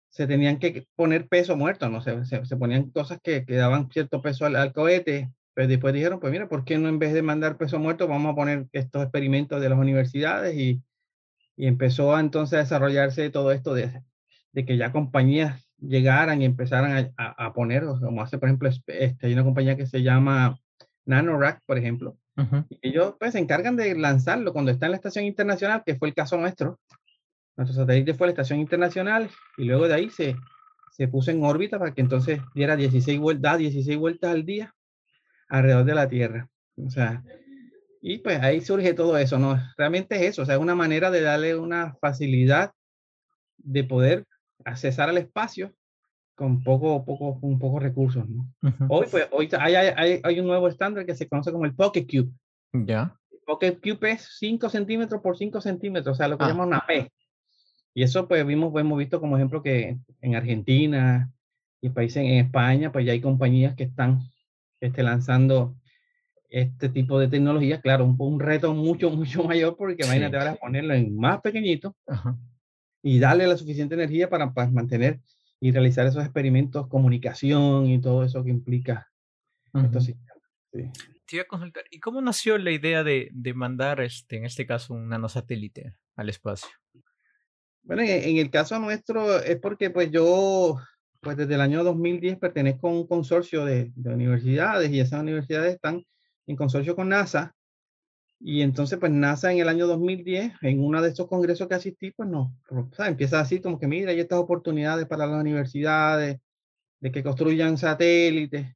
se 0.09 0.27
tenían 0.27 0.59
que 0.59 0.87
poner 0.95 1.27
peso 1.27 1.55
muerto, 1.55 1.89
¿no? 1.89 2.01
Se, 2.01 2.25
se, 2.25 2.57
ponían 2.57 2.89
cosas 2.91 3.19
que, 3.21 3.45
que, 3.45 3.55
daban 3.55 3.89
cierto 3.91 4.21
peso 4.21 4.45
al, 4.45 4.73
cohete, 4.73 5.31
pero 5.53 5.67
después 5.67 5.93
dijeron, 5.93 6.19
pues 6.19 6.31
mira, 6.31 6.47
¿por 6.47 6.65
qué 6.65 6.77
no 6.77 6.89
en 6.89 6.99
vez 6.99 7.13
de 7.13 7.21
mandar 7.21 7.57
peso 7.57 7.79
muerto 7.79 8.07
vamos 8.07 8.31
a 8.31 8.35
poner 8.35 8.67
estos 8.71 9.03
experimentos 9.03 9.61
de 9.61 9.69
las 9.69 9.77
universidades? 9.77 10.55
Y, 10.55 10.81
y 11.55 11.67
empezó 11.67 12.15
a, 12.15 12.19
entonces 12.19 12.57
a 12.57 12.61
desarrollarse 12.61 13.29
todo 13.29 13.51
esto 13.51 13.73
de, 13.73 14.01
de 14.53 14.65
que 14.65 14.77
ya 14.77 14.91
compañías 14.91 15.67
llegaran 15.79 16.41
y 16.41 16.45
empezaran 16.45 17.13
a, 17.17 17.25
a, 17.27 17.53
poner, 17.53 17.83
como 17.85 18.21
hace, 18.21 18.37
por 18.37 18.49
ejemplo, 18.49 18.69
este, 18.87 19.27
hay 19.27 19.33
una 19.33 19.43
compañía 19.43 19.77
que 19.77 19.85
se 19.85 20.01
llama 20.01 20.59
NanoRack, 21.05 21.61
por 21.65 21.77
ejemplo, 21.77 22.17
y 22.69 22.77
ellos 22.81 23.15
pues 23.19 23.33
se 23.33 23.39
encargan 23.39 23.75
de 23.75 23.95
lanzarlo 23.95 24.53
cuando 24.53 24.71
está 24.71 24.85
en 24.85 24.91
la 24.91 24.97
estación 24.97 25.25
internacional, 25.25 25.83
que 25.85 25.95
fue 25.95 26.07
el 26.07 26.13
caso 26.13 26.37
nuestro, 26.37 26.79
nuestro 27.57 27.75
satélite 27.75 28.13
fue 28.13 28.25
a 28.25 28.27
la 28.27 28.31
estación 28.31 28.59
internacional 28.59 29.29
y 29.57 29.65
luego 29.65 29.87
de 29.87 29.95
ahí 29.95 30.09
se, 30.09 30.35
se 30.91 31.07
puso 31.07 31.31
en 31.31 31.43
órbita 31.43 31.79
para 31.79 31.93
que 31.93 32.01
entonces 32.01 32.39
diera 32.53 32.75
16 32.75 33.19
vueltas, 33.19 33.57
16 33.57 33.97
vueltas 33.97 34.31
al 34.31 34.45
día 34.45 34.73
alrededor 35.49 35.85
de 35.85 35.95
la 35.95 36.07
Tierra. 36.07 36.49
O 36.77 36.89
sea, 36.89 37.23
y 38.01 38.19
pues 38.19 38.39
ahí 38.41 38.61
surge 38.61 38.93
todo 38.93 39.17
eso, 39.17 39.39
¿no? 39.39 39.59
Realmente 39.77 40.15
es 40.15 40.21
eso, 40.21 40.43
o 40.43 40.45
sea, 40.45 40.55
es 40.55 40.61
una 40.61 40.75
manera 40.75 41.09
de 41.09 41.21
darle 41.21 41.55
una 41.55 41.95
facilidad 41.99 42.71
de 43.57 43.83
poder 43.83 44.25
accesar 44.63 45.09
al 45.09 45.17
espacio 45.17 45.73
con 46.35 46.63
poco, 46.63 47.03
poco, 47.03 47.39
un 47.41 47.57
poco 47.57 47.79
recursos, 47.79 48.29
¿no? 48.29 48.53
Hoy, 48.89 49.07
pues, 49.09 49.27
hoy 49.31 49.49
hay, 49.59 49.75
hay, 49.75 50.21
hay, 50.23 50.39
un 50.39 50.45
nuevo 50.45 50.67
estándar 50.67 51.05
que 51.05 51.15
se 51.15 51.27
conoce 51.27 51.51
como 51.51 51.65
el 51.65 51.73
Pocket 51.73 52.05
Cube. 52.05 52.31
Ya. 52.85 53.17
Pocket 53.43 53.79
Cube 53.81 54.11
es 54.11 54.37
5 54.37 54.69
centímetros 54.69 55.19
por 55.21 55.35
5 55.35 55.59
centímetros, 55.61 56.15
o 56.15 56.17
sea, 56.17 56.27
lo 56.27 56.37
que 56.37 56.43
ah. 56.43 56.49
llamamos 56.49 56.67
una 56.67 56.85
P. 56.85 57.11
Y 57.97 58.03
eso 58.03 58.27
pues 58.27 58.45
vimos, 58.45 58.71
hemos 58.79 58.99
visto 58.99 59.19
como 59.19 59.37
ejemplo 59.37 59.63
que 59.63 59.97
en 60.21 60.35
Argentina 60.35 61.33
y 61.81 61.89
países 61.89 62.17
en 62.17 62.33
España, 62.33 62.91
pues 62.91 63.07
ya 63.07 63.11
hay 63.11 63.21
compañías 63.21 63.73
que 63.73 63.85
están 63.85 64.19
este, 64.79 65.01
lanzando 65.01 65.75
este 66.47 66.89
tipo 66.89 67.19
de 67.19 67.27
tecnología. 67.27 67.81
Claro, 67.81 68.05
un, 68.05 68.15
un 68.19 68.39
reto 68.39 68.71
mucho, 68.75 69.09
mucho 69.17 69.43
mayor 69.43 69.75
porque 69.75 70.05
imagínate 70.05 70.37
ahora 70.37 70.55
ponerlo 70.57 70.93
en 70.93 71.17
más 71.17 71.41
pequeñito 71.41 71.95
y 73.01 73.17
darle 73.17 73.47
la 73.47 73.57
suficiente 73.57 73.95
energía 73.95 74.29
para, 74.29 74.53
para, 74.53 74.69
mantener 74.69 75.19
y 75.59 75.71
realizar 75.71 76.05
esos 76.05 76.23
experimentos, 76.23 76.87
comunicación 76.89 77.87
y 77.87 77.99
todo 77.99 78.23
eso 78.23 78.43
que 78.43 78.51
implica 78.51 79.09
estos 79.73 80.05
sistemas. 80.05 80.43
te 80.71 81.35
iba 81.35 81.41
a 81.41 81.47
consultar, 81.47 81.85
¿y 81.89 81.99
cómo 81.99 82.21
nació 82.21 82.59
la 82.59 82.69
idea 82.69 83.03
de, 83.03 83.29
de 83.33 83.53
mandar, 83.55 84.01
este, 84.01 84.37
en 84.37 84.45
este 84.45 84.67
caso, 84.67 84.93
un 84.93 85.09
nanosatélite 85.09 85.95
al 86.15 86.29
espacio? 86.29 86.69
Bueno, 87.87 88.01
en, 88.01 88.35
el 88.37 88.49
caso 88.49 88.77
nuestro 88.79 89.41
es 89.41 89.55
porque 89.61 89.89
pues 89.89 90.11
yo, 90.11 90.77
pues 91.21 91.37
desde 91.37 91.55
el 91.55 91.61
año 91.61 91.85
2010 91.85 92.37
pertenezco 92.37 92.89
a 92.89 92.91
un 92.91 93.07
consorcio 93.07 93.63
de, 93.63 93.93
de 93.95 94.13
universidades 94.13 94.91
y 94.91 94.99
esas 94.99 95.21
universidades 95.21 95.75
están 95.75 96.03
en 96.47 96.55
consorcio 96.57 96.97
con 96.97 97.07
NASA. 97.07 97.55
Y 98.41 98.61
entonces, 98.61 98.99
pues 98.99 99.09
NASA 99.13 99.53
en 99.53 99.59
el 99.59 99.69
año 99.69 99.87
2010, 99.87 100.51
en 100.63 100.83
uno 100.83 101.01
de 101.01 101.07
estos 101.07 101.27
congresos 101.27 101.69
que 101.69 101.75
asistí, 101.75 102.11
pues 102.11 102.27
no, 102.27 102.53
o 102.69 102.89
sea, 102.93 103.07
empieza 103.07 103.39
así 103.39 103.61
como 103.61 103.79
que 103.79 103.87
mira, 103.87 104.11
hay 104.11 104.19
estas 104.19 104.39
oportunidades 104.39 105.07
para 105.07 105.25
las 105.25 105.39
universidades 105.39 106.39
de 106.99 107.11
que 107.11 107.23
construyan 107.23 107.77
satélites. 107.77 108.67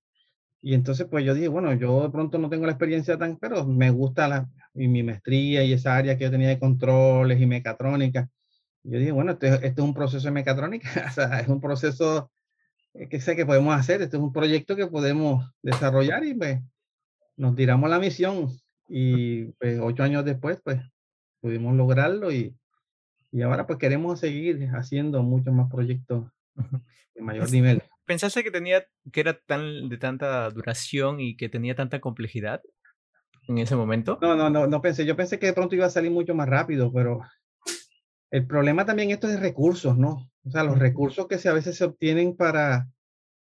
Y 0.62 0.74
entonces, 0.74 1.06
pues 1.10 1.26
yo 1.26 1.34
dije, 1.34 1.50
bueno, 1.50 1.74
yo 1.74 2.04
de 2.04 2.10
pronto 2.12 2.38
no 2.38 2.50
tengo 2.50 2.66
la 2.66 2.72
experiencia 2.72 3.18
tan, 3.18 3.38
pero 3.38 3.66
me 3.66 3.90
gusta 3.92 4.30
la, 4.30 4.50
y 4.74 4.88
mi 4.88 5.04
maestría 5.04 5.66
y 5.66 5.74
esa 5.74 5.98
área 5.98 6.18
que 6.18 6.24
yo 6.24 6.32
tenía 6.32 6.48
de 6.48 6.60
controles 6.60 7.42
y 7.42 7.46
mecatrónica. 7.46 8.30
Yo 8.84 8.98
dije, 8.98 9.12
bueno, 9.12 9.34
este, 9.34 9.54
este 9.54 9.68
es 9.68 9.80
un 9.80 9.94
proceso 9.94 10.28
de 10.28 10.32
mecatrónica, 10.32 10.90
o 11.10 11.14
sea, 11.14 11.40
es 11.40 11.48
un 11.48 11.62
proceso 11.62 12.32
eh, 12.94 13.08
que 13.08 13.22
sé 13.22 13.36
que 13.36 13.46
podemos 13.46 13.76
hacer, 13.76 14.02
este 14.02 14.18
es 14.18 14.24
un 14.24 14.34
proyecto 14.34 14.76
que 14.76 14.88
podemos 14.88 15.52
desarrollar 15.62 16.24
y 16.26 16.34
pues 16.34 16.60
nos 17.38 17.56
tiramos 17.56 17.90
la 17.90 18.00
misión 18.00 18.50
y 18.88 19.46
pues 19.54 19.80
ocho 19.82 20.04
años 20.04 20.26
después, 20.26 20.60
pues 20.64 20.82
pudimos 21.40 21.76
lograrlo 21.76 22.32
y, 22.32 22.56
y 23.32 23.42
ahora 23.42 23.66
pues 23.66 23.80
queremos 23.80 24.20
seguir 24.20 24.70
haciendo 24.74 25.24
muchos 25.24 25.54
más 25.54 25.70
proyectos 25.72 26.30
de 27.16 27.22
mayor 27.22 27.52
nivel. 27.52 27.84
¿Pensaste 28.06 28.44
que 28.44 28.52
tenía 28.52 28.84
que 29.12 29.22
era 29.22 29.40
tan 29.40 29.88
de 29.88 29.98
tanta 29.98 30.50
duración 30.50 31.22
y 31.22 31.38
que 31.38 31.50
tenía 31.50 31.76
tanta 31.76 32.02
complejidad 32.02 32.62
en 33.48 33.60
ese 33.60 33.76
momento? 33.76 34.20
No, 34.22 34.36
no, 34.36 34.50
no, 34.50 34.68
no 34.68 34.82
pensé. 34.82 35.06
Yo 35.06 35.16
pensé 35.16 35.40
que 35.40 35.46
de 35.46 35.54
pronto 35.54 35.76
iba 35.76 35.86
a 35.86 35.90
salir 35.90 36.12
mucho 36.12 36.36
más 36.36 36.50
rápido, 36.50 36.92
pero 36.92 37.22
el 38.32 38.48
problema 38.48 38.86
también 38.86 39.12
esto 39.12 39.28
es 39.28 39.34
de 39.34 39.40
recursos, 39.40 39.98
¿no? 39.98 40.32
O 40.44 40.52
sea, 40.52 40.64
los 40.64 40.80
recursos 40.80 41.28
que 41.28 41.38
se, 41.38 41.50
a 41.50 41.54
veces 41.54 41.78
se 41.78 41.84
obtienen 41.84 42.36
para, 42.36 42.90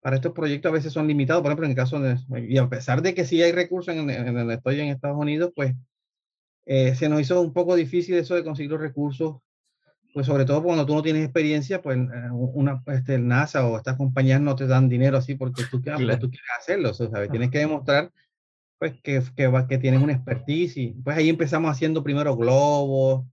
para 0.01 0.15
estos 0.15 0.31
proyectos 0.31 0.69
a 0.69 0.73
veces 0.73 0.93
son 0.93 1.07
limitados. 1.07 1.41
Por 1.41 1.51
ejemplo, 1.51 1.65
en 1.65 1.71
el 1.71 1.77
caso 1.77 1.99
de, 1.99 2.17
y 2.47 2.57
a 2.57 2.67
pesar 2.69 3.01
de 3.01 3.13
que 3.13 3.25
sí 3.25 3.41
hay 3.43 3.51
recursos 3.51 3.93
en, 3.93 4.09
en 4.09 4.33
donde 4.33 4.55
estoy 4.55 4.79
en 4.79 4.87
Estados 4.87 5.17
Unidos, 5.17 5.51
pues 5.55 5.75
eh, 6.65 6.95
se 6.95 7.09
nos 7.09 7.21
hizo 7.21 7.41
un 7.41 7.53
poco 7.53 7.75
difícil 7.75 8.15
eso 8.15 8.35
de 8.35 8.43
conseguir 8.43 8.71
los 8.71 8.81
recursos 8.81 9.37
pues 10.17 10.25
sobre 10.25 10.45
todo 10.45 10.63
cuando 10.63 10.83
tú 10.83 10.95
no 10.95 11.03
tienes 11.03 11.23
experiencia, 11.23 11.79
pues 11.79 11.95
eh, 11.95 12.29
una, 12.31 12.81
este, 12.87 13.13
el 13.13 13.27
NASA 13.27 13.67
o 13.67 13.77
estas 13.77 13.97
compañías 13.97 14.41
no 14.41 14.55
te 14.55 14.65
dan 14.65 14.89
dinero 14.89 15.15
así 15.15 15.35
porque 15.35 15.61
tú, 15.69 15.79
quieres, 15.79 16.17
tú 16.17 16.31
quieres 16.31 16.49
hacerlo, 16.57 16.91
¿sabes? 16.95 17.29
Tienes 17.29 17.51
que 17.51 17.59
demostrar 17.59 18.11
pues 18.79 18.93
que, 19.03 19.21
que, 19.35 19.65
que, 19.69 19.77
tienes 19.77 20.01
una 20.01 20.13
expertise 20.13 20.75
y 20.77 20.87
pues 21.03 21.17
ahí 21.17 21.29
empezamos 21.29 21.69
haciendo 21.69 22.03
primero 22.03 22.35
globos 22.35 23.27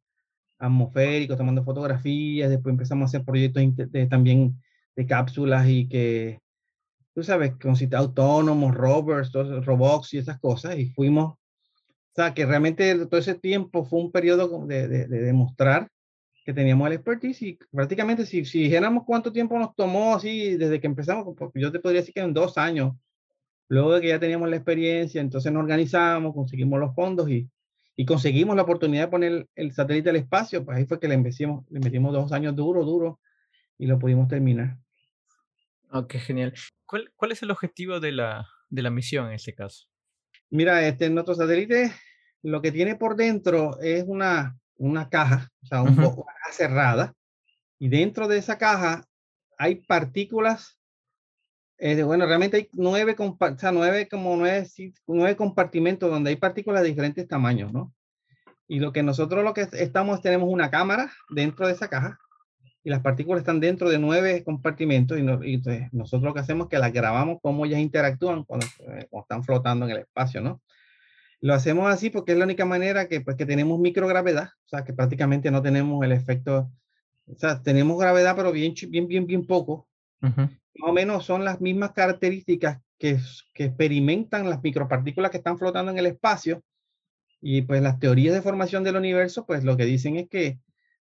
atmosféricos, 0.59 1.37
tomando 1.37 1.65
fotografías, 1.65 2.51
después 2.51 2.73
empezamos 2.73 3.03
a 3.03 3.07
hacer 3.07 3.25
proyectos 3.25 3.63
de, 3.77 4.07
también 4.07 4.61
de 4.97 5.07
cápsulas 5.07 5.69
y 5.69 5.89
que, 5.89 6.41
tú 7.15 7.23
sabes, 7.23 7.53
con 7.57 7.75
autónomos, 7.95 8.75
rovers, 8.75 9.33
robots 9.33 10.15
y 10.15 10.19
esas 10.19 10.39
cosas 10.39 10.79
y 10.79 10.87
fuimos, 10.91 11.33
o 11.33 12.15
sea, 12.15 12.33
que 12.35 12.47
realmente 12.47 13.07
todo 13.07 13.19
ese 13.19 13.35
tiempo 13.35 13.85
fue 13.85 14.01
un 14.01 14.13
periodo 14.13 14.67
de, 14.67 14.89
de, 14.89 15.07
de 15.07 15.23
demostrar 15.23 15.89
que 16.45 16.53
teníamos 16.53 16.87
el 16.87 16.95
expertise 16.95 17.43
y 17.43 17.59
prácticamente 17.73 18.27
si, 18.27 18.45
si 18.45 18.65
dijéramos 18.65 19.05
cuánto 19.07 19.33
tiempo 19.33 19.59
nos 19.59 19.75
tomó 19.75 20.15
así 20.15 20.57
desde 20.57 20.79
que 20.79 20.87
empezamos, 20.87 21.35
porque 21.37 21.61
yo 21.61 21.73
te 21.73 21.81
podría 21.81 22.03
decir 22.03 22.15
que 22.15 22.21
en 22.21 22.35
dos 22.35 22.59
años, 22.59 22.95
luego 23.69 23.95
de 23.95 24.03
que 24.03 24.09
ya 24.09 24.21
teníamos 24.21 24.51
la 24.51 24.57
experiencia, 24.57 25.23
entonces 25.23 25.51
nos 25.51 25.63
organizamos, 25.63 26.35
conseguimos 26.35 26.79
los 26.79 26.95
fondos 26.95 27.31
y, 27.31 27.49
y 27.97 28.05
conseguimos 28.05 28.57
la 28.57 28.63
oportunidad 28.63 29.05
de 29.05 29.11
poner 29.11 29.49
el 29.55 29.73
satélite 29.73 30.11
al 30.11 30.17
espacio, 30.17 30.65
pues 30.65 30.79
ahí 30.79 30.87
fue 30.87 30.99
que 30.99 31.09
le 31.09 31.17
metimos, 31.17 31.65
le 31.71 31.81
metimos 31.81 32.13
dos 32.13 32.33
años 32.33 32.57
duro, 32.57 32.85
duro 32.85 33.21
y 33.79 33.87
lo 33.87 33.99
pudimos 33.99 34.29
terminar. 34.29 34.79
Ok, 35.91 36.15
genial. 36.15 36.55
¿Cuál, 36.87 37.13
cuál 37.15 37.33
es 37.33 37.43
el 37.43 37.51
objetivo 37.51 38.01
de 38.01 38.13
la, 38.13 38.49
de 38.69 38.83
la 38.83 38.91
misión 38.91 39.29
en 39.29 39.35
este 39.35 39.55
caso? 39.55 39.87
Mira, 40.51 40.87
este, 40.87 41.09
nuestro 41.11 41.35
satélite 41.35 41.93
lo 42.43 42.61
que 42.61 42.73
tiene 42.73 42.97
por 42.97 43.17
dentro 43.17 43.81
es 43.81 44.05
una, 44.07 44.59
una 44.77 45.09
caja, 45.09 45.51
o 45.63 45.67
sea, 45.67 45.83
un 45.83 45.97
poco 45.97 46.27
cerrada, 46.53 47.15
y 47.79 47.89
dentro 47.89 48.29
de 48.29 48.39
esa 48.39 48.59
caja 48.59 49.05
hay 49.59 49.77
partículas. 49.77 50.79
Eh, 51.87 52.03
bueno, 52.03 52.25
realmente 52.25 52.57
hay 52.57 52.69
nueve, 52.73 53.15
o 53.19 53.37
sea, 53.59 53.71
nueve, 53.71 54.09
como 54.09 54.35
nueve, 54.39 54.67
nueve 55.07 55.37
compartimentos 55.37 56.11
donde 56.11 56.31
hay 56.31 56.37
partículas 56.37 56.81
de 56.81 56.89
diferentes 56.89 57.29
tamaños, 57.29 57.75
¿no? 57.75 57.93
Y 58.67 58.79
lo 58.79 58.91
que 58.91 59.03
nosotros 59.03 59.45
lo 59.45 59.53
que 59.53 59.69
estamos, 59.71 60.23
tenemos 60.23 60.49
una 60.49 60.71
cámara 60.71 61.13
dentro 61.29 61.67
de 61.67 61.75
esa 61.75 61.89
caja 61.89 62.19
y 62.83 62.89
las 62.89 63.03
partículas 63.03 63.41
están 63.41 63.61
dentro 63.61 63.91
de 63.91 63.99
nueve 63.99 64.43
compartimentos 64.45 65.19
y, 65.19 65.23
nosotros 65.93 66.23
lo 66.23 66.33
que 66.33 66.41
hacemos 66.41 66.65
es 66.65 66.71
que 66.71 66.79
las 66.79 66.91
grabamos 66.91 67.37
cómo 67.43 67.67
ellas 67.67 67.81
interactúan 67.81 68.45
cuando, 68.45 68.65
eh, 68.65 69.07
cuando, 69.11 69.25
están 69.25 69.45
flotando 69.45 69.85
en 69.85 69.91
el 69.91 69.99
espacio, 69.99 70.41
¿no? 70.41 70.63
Lo 71.43 71.53
hacemos 71.53 71.93
así 71.93 72.09
porque 72.09 72.33
es 72.33 72.39
la 72.39 72.47
única 72.47 72.65
manera 72.65 73.09
que, 73.09 73.21
pues, 73.21 73.37
que 73.37 73.45
tenemos 73.45 73.79
microgravedad, 73.79 74.49
o 74.65 74.69
sea, 74.69 74.85
que 74.85 74.95
prácticamente 74.95 75.51
no 75.51 75.61
tenemos 75.61 76.03
el 76.03 76.13
efecto, 76.13 76.73
o 77.27 77.37
sea, 77.37 77.63
tenemos 77.63 77.99
gravedad, 77.99 78.35
pero 78.35 78.53
bien, 78.53 78.73
bien, 78.89 79.07
bien, 79.07 79.27
bien 79.27 79.47
poco. 79.47 79.87
Más 80.77 80.91
o 80.91 80.93
menos 80.93 81.25
son 81.25 81.45
las 81.45 81.61
mismas 81.61 81.93
características 81.93 82.81
que, 82.99 83.19
que 83.53 83.65
experimentan 83.65 84.49
las 84.51 84.63
micropartículas 84.63 85.31
que 85.31 85.39
están 85.39 85.59
flotando 85.59 85.93
en 85.93 85.99
el 85.99 86.07
espacio. 86.07 86.63
Y 87.41 87.63
pues 87.63 87.83
las 87.83 87.99
teorías 87.99 88.35
de 88.35 88.43
formación 88.43 88.85
del 88.85 88.97
universo, 88.97 89.45
pues 89.47 89.65
lo 89.65 89.77
que 89.77 89.85
dicen 89.85 90.17
es 90.17 90.29
que 90.29 90.59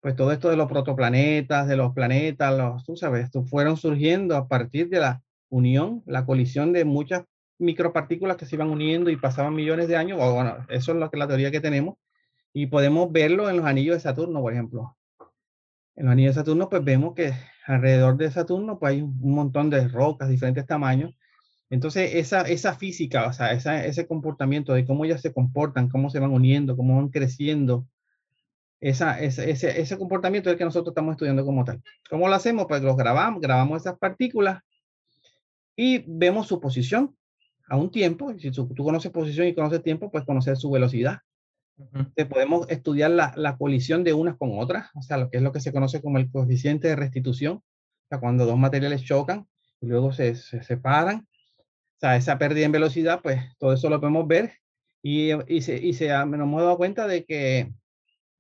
pues 0.05 0.15
todo 0.15 0.31
esto 0.31 0.51
de 0.51 0.55
los 0.55 0.69
protoplanetas, 0.69 1.67
de 1.67 1.77
los 1.77 1.91
planetas, 1.93 2.55
los, 2.55 2.83
tú 2.83 2.95
sabes, 2.95 3.31
fueron 3.49 3.75
surgiendo 3.75 4.35
a 4.35 4.47
partir 4.47 4.87
de 4.89 4.99
la 4.99 5.23
unión, 5.49 6.03
la 6.05 6.27
colisión 6.27 6.73
de 6.73 6.85
muchas 6.85 7.23
micropartículas 7.57 8.37
que 8.37 8.45
se 8.45 8.55
iban 8.55 8.69
uniendo 8.69 9.09
y 9.09 9.17
pasaban 9.17 9.55
millones 9.55 9.87
de 9.87 9.95
años. 9.95 10.19
Bueno, 10.19 10.57
eso 10.69 10.91
es 10.91 10.97
lo 10.99 11.09
que 11.09 11.17
la 11.17 11.27
teoría 11.27 11.49
que 11.49 11.59
tenemos. 11.59 11.95
Y 12.53 12.67
podemos 12.67 13.11
verlo 13.11 13.49
en 13.49 13.57
los 13.57 13.65
anillos 13.65 13.95
de 13.95 13.99
Saturno, 14.01 14.41
por 14.41 14.53
ejemplo. 14.53 14.95
En 15.95 16.05
los 16.05 16.11
anillos 16.11 16.35
de 16.35 16.41
Saturno, 16.41 16.69
pues 16.69 16.83
vemos 16.83 17.15
que 17.15 17.33
alrededor 17.65 18.17
de 18.17 18.31
Saturno, 18.31 18.79
pues 18.79 18.93
hay 18.93 19.01
un 19.01 19.35
montón 19.35 19.69
de 19.69 19.87
rocas, 19.87 20.29
diferentes 20.29 20.65
tamaños. 20.65 21.13
Entonces, 21.69 22.15
esa, 22.15 22.41
esa 22.41 22.75
física, 22.75 23.27
o 23.27 23.33
sea, 23.33 23.51
esa, 23.51 23.83
ese 23.85 24.07
comportamiento 24.07 24.73
de 24.73 24.85
cómo 24.85 25.05
ellas 25.05 25.21
se 25.21 25.33
comportan, 25.33 25.89
cómo 25.89 26.09
se 26.09 26.19
van 26.19 26.31
uniendo, 26.31 26.77
cómo 26.77 26.95
van 26.95 27.09
creciendo, 27.09 27.87
esa, 28.79 29.19
ese, 29.19 29.49
ese, 29.49 29.81
ese 29.81 29.97
comportamiento 29.97 30.49
es 30.49 30.53
el 30.53 30.57
que 30.57 30.65
nosotros 30.65 30.91
estamos 30.91 31.13
estudiando 31.13 31.43
como 31.43 31.63
tal. 31.63 31.81
¿Cómo 32.09 32.27
lo 32.27 32.35
hacemos? 32.35 32.65
Pues 32.67 32.83
los 32.83 32.95
grabamos, 32.95 33.41
grabamos 33.41 33.81
esas 33.81 33.97
partículas 33.97 34.61
y 35.75 36.03
vemos 36.07 36.47
su 36.47 36.59
posición 36.59 37.15
a 37.67 37.77
un 37.77 37.89
tiempo, 37.89 38.31
si 38.37 38.51
tú, 38.51 38.73
conoces 38.75 39.11
posición 39.11 39.47
y 39.47 39.55
conoces 39.55 39.81
tiempo, 39.81 40.11
puedes 40.11 40.27
conocer 40.27 40.55
su 40.55 40.69
velocidad. 40.69 41.19
Te 42.15 42.25
podemos 42.25 42.69
estudiar 42.69 43.11
la, 43.11 43.33
la, 43.35 43.57
colisión 43.57 44.03
de 44.03 44.13
unas 44.13 44.37
con 44.37 44.57
otras, 44.59 44.89
o 44.95 45.01
sea, 45.01 45.17
lo 45.17 45.29
que 45.29 45.37
es 45.37 45.43
lo 45.43 45.51
que 45.51 45.59
se 45.59 45.73
conoce 45.73 46.01
como 46.01 46.17
el 46.17 46.31
coeficiente 46.31 46.87
de 46.87 46.95
restitución, 46.95 47.57
o 47.57 48.07
sea, 48.09 48.19
cuando 48.19 48.45
dos 48.45 48.57
materiales 48.57 49.03
chocan 49.03 49.47
y 49.81 49.87
luego 49.87 50.13
se, 50.13 50.35
se 50.35 50.63
separan, 50.63 51.27
o 51.57 51.99
sea, 51.99 52.15
esa 52.15 52.37
pérdida 52.37 52.65
en 52.65 52.71
velocidad, 52.71 53.19
pues 53.21 53.41
todo 53.57 53.73
eso 53.73 53.89
lo 53.89 53.99
podemos 53.99 54.25
ver 54.27 54.53
y, 55.01 55.31
y, 55.53 55.61
se, 55.61 55.75
y 55.77 55.93
se, 55.93 56.07
hemos 56.09 56.61
dado 56.61 56.77
cuenta 56.77 57.07
de 57.07 57.25
que 57.25 57.73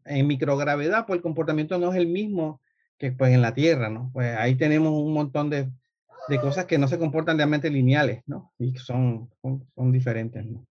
en 0.05 0.27
microgravedad, 0.27 1.05
pues 1.05 1.17
el 1.17 1.23
comportamiento 1.23 1.77
no 1.77 1.91
es 1.91 1.97
el 1.97 2.07
mismo 2.07 2.61
que 2.97 3.11
pues 3.11 3.33
en 3.33 3.41
la 3.41 3.53
Tierra, 3.53 3.89
¿no? 3.89 4.11
Pues 4.13 4.37
ahí 4.37 4.55
tenemos 4.55 4.93
un 4.93 5.13
montón 5.13 5.49
de 5.49 5.69
de 6.27 6.39
cosas 6.39 6.65
que 6.65 6.77
no 6.77 6.87
se 6.87 6.97
comportan 6.97 7.37
realmente 7.37 7.69
lineales, 7.69 8.23
¿no? 8.25 8.53
Y 8.57 8.75
son, 8.77 9.29
son, 9.41 9.91
diferentes, 9.91 10.45
¿no? 10.45 10.65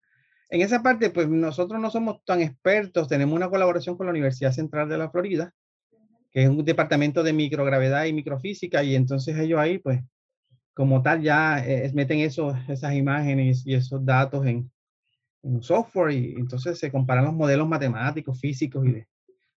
En 0.50 0.62
esa 0.62 0.82
parte, 0.82 1.10
pues 1.10 1.28
nosotros 1.28 1.80
no 1.80 1.90
somos 1.90 2.24
tan 2.24 2.40
expertos, 2.40 3.06
tenemos 3.06 3.36
una 3.36 3.48
colaboración 3.48 3.96
con 3.96 4.06
la 4.06 4.10
Universidad 4.10 4.50
Central 4.50 4.88
de 4.88 4.98
la 4.98 5.08
Florida, 5.08 5.54
que 6.32 6.42
es 6.42 6.48
un 6.48 6.64
departamento 6.64 7.22
de 7.22 7.32
microgravedad 7.32 8.04
y 8.06 8.12
microfísica, 8.12 8.82
y 8.82 8.96
entonces 8.96 9.38
ellos 9.38 9.60
ahí, 9.60 9.78
pues, 9.78 10.00
como 10.74 11.02
tal, 11.02 11.22
ya 11.22 11.64
eh, 11.64 11.90
meten 11.94 12.18
eso, 12.18 12.56
esas 12.68 12.94
imágenes 12.94 13.64
y 13.64 13.74
esos 13.74 14.04
datos 14.04 14.44
en, 14.46 14.70
un 15.42 15.62
software, 15.62 16.12
y 16.12 16.34
entonces 16.34 16.78
se 16.78 16.90
comparan 16.92 17.24
los 17.24 17.32
modelos 17.32 17.66
matemáticos, 17.66 18.38
físicos 18.38 18.86
y 18.86 18.92
de, 18.92 19.08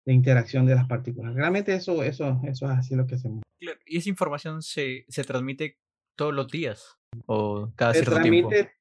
de 0.05 0.13
interacción 0.13 0.65
de 0.65 0.75
las 0.75 0.88
partículas. 0.88 1.33
Realmente 1.33 1.74
eso, 1.74 2.03
eso, 2.03 2.39
eso 2.43 2.65
es 2.65 2.77
así 2.77 2.95
lo 2.95 3.07
que 3.07 3.15
hacemos. 3.15 3.41
¿Y 3.88 3.98
esa 3.98 4.10
información 4.10 4.62
se, 4.62 5.05
se 5.07 5.24
transmite 5.24 5.77
todos 6.15 6.33
los 6.33 6.48
días 6.50 6.98
o 7.25 7.71
cada 7.75 7.93
cierto 7.93 8.12
se 8.12 8.15
transmite 8.15 8.48
tiempo? 8.50 8.71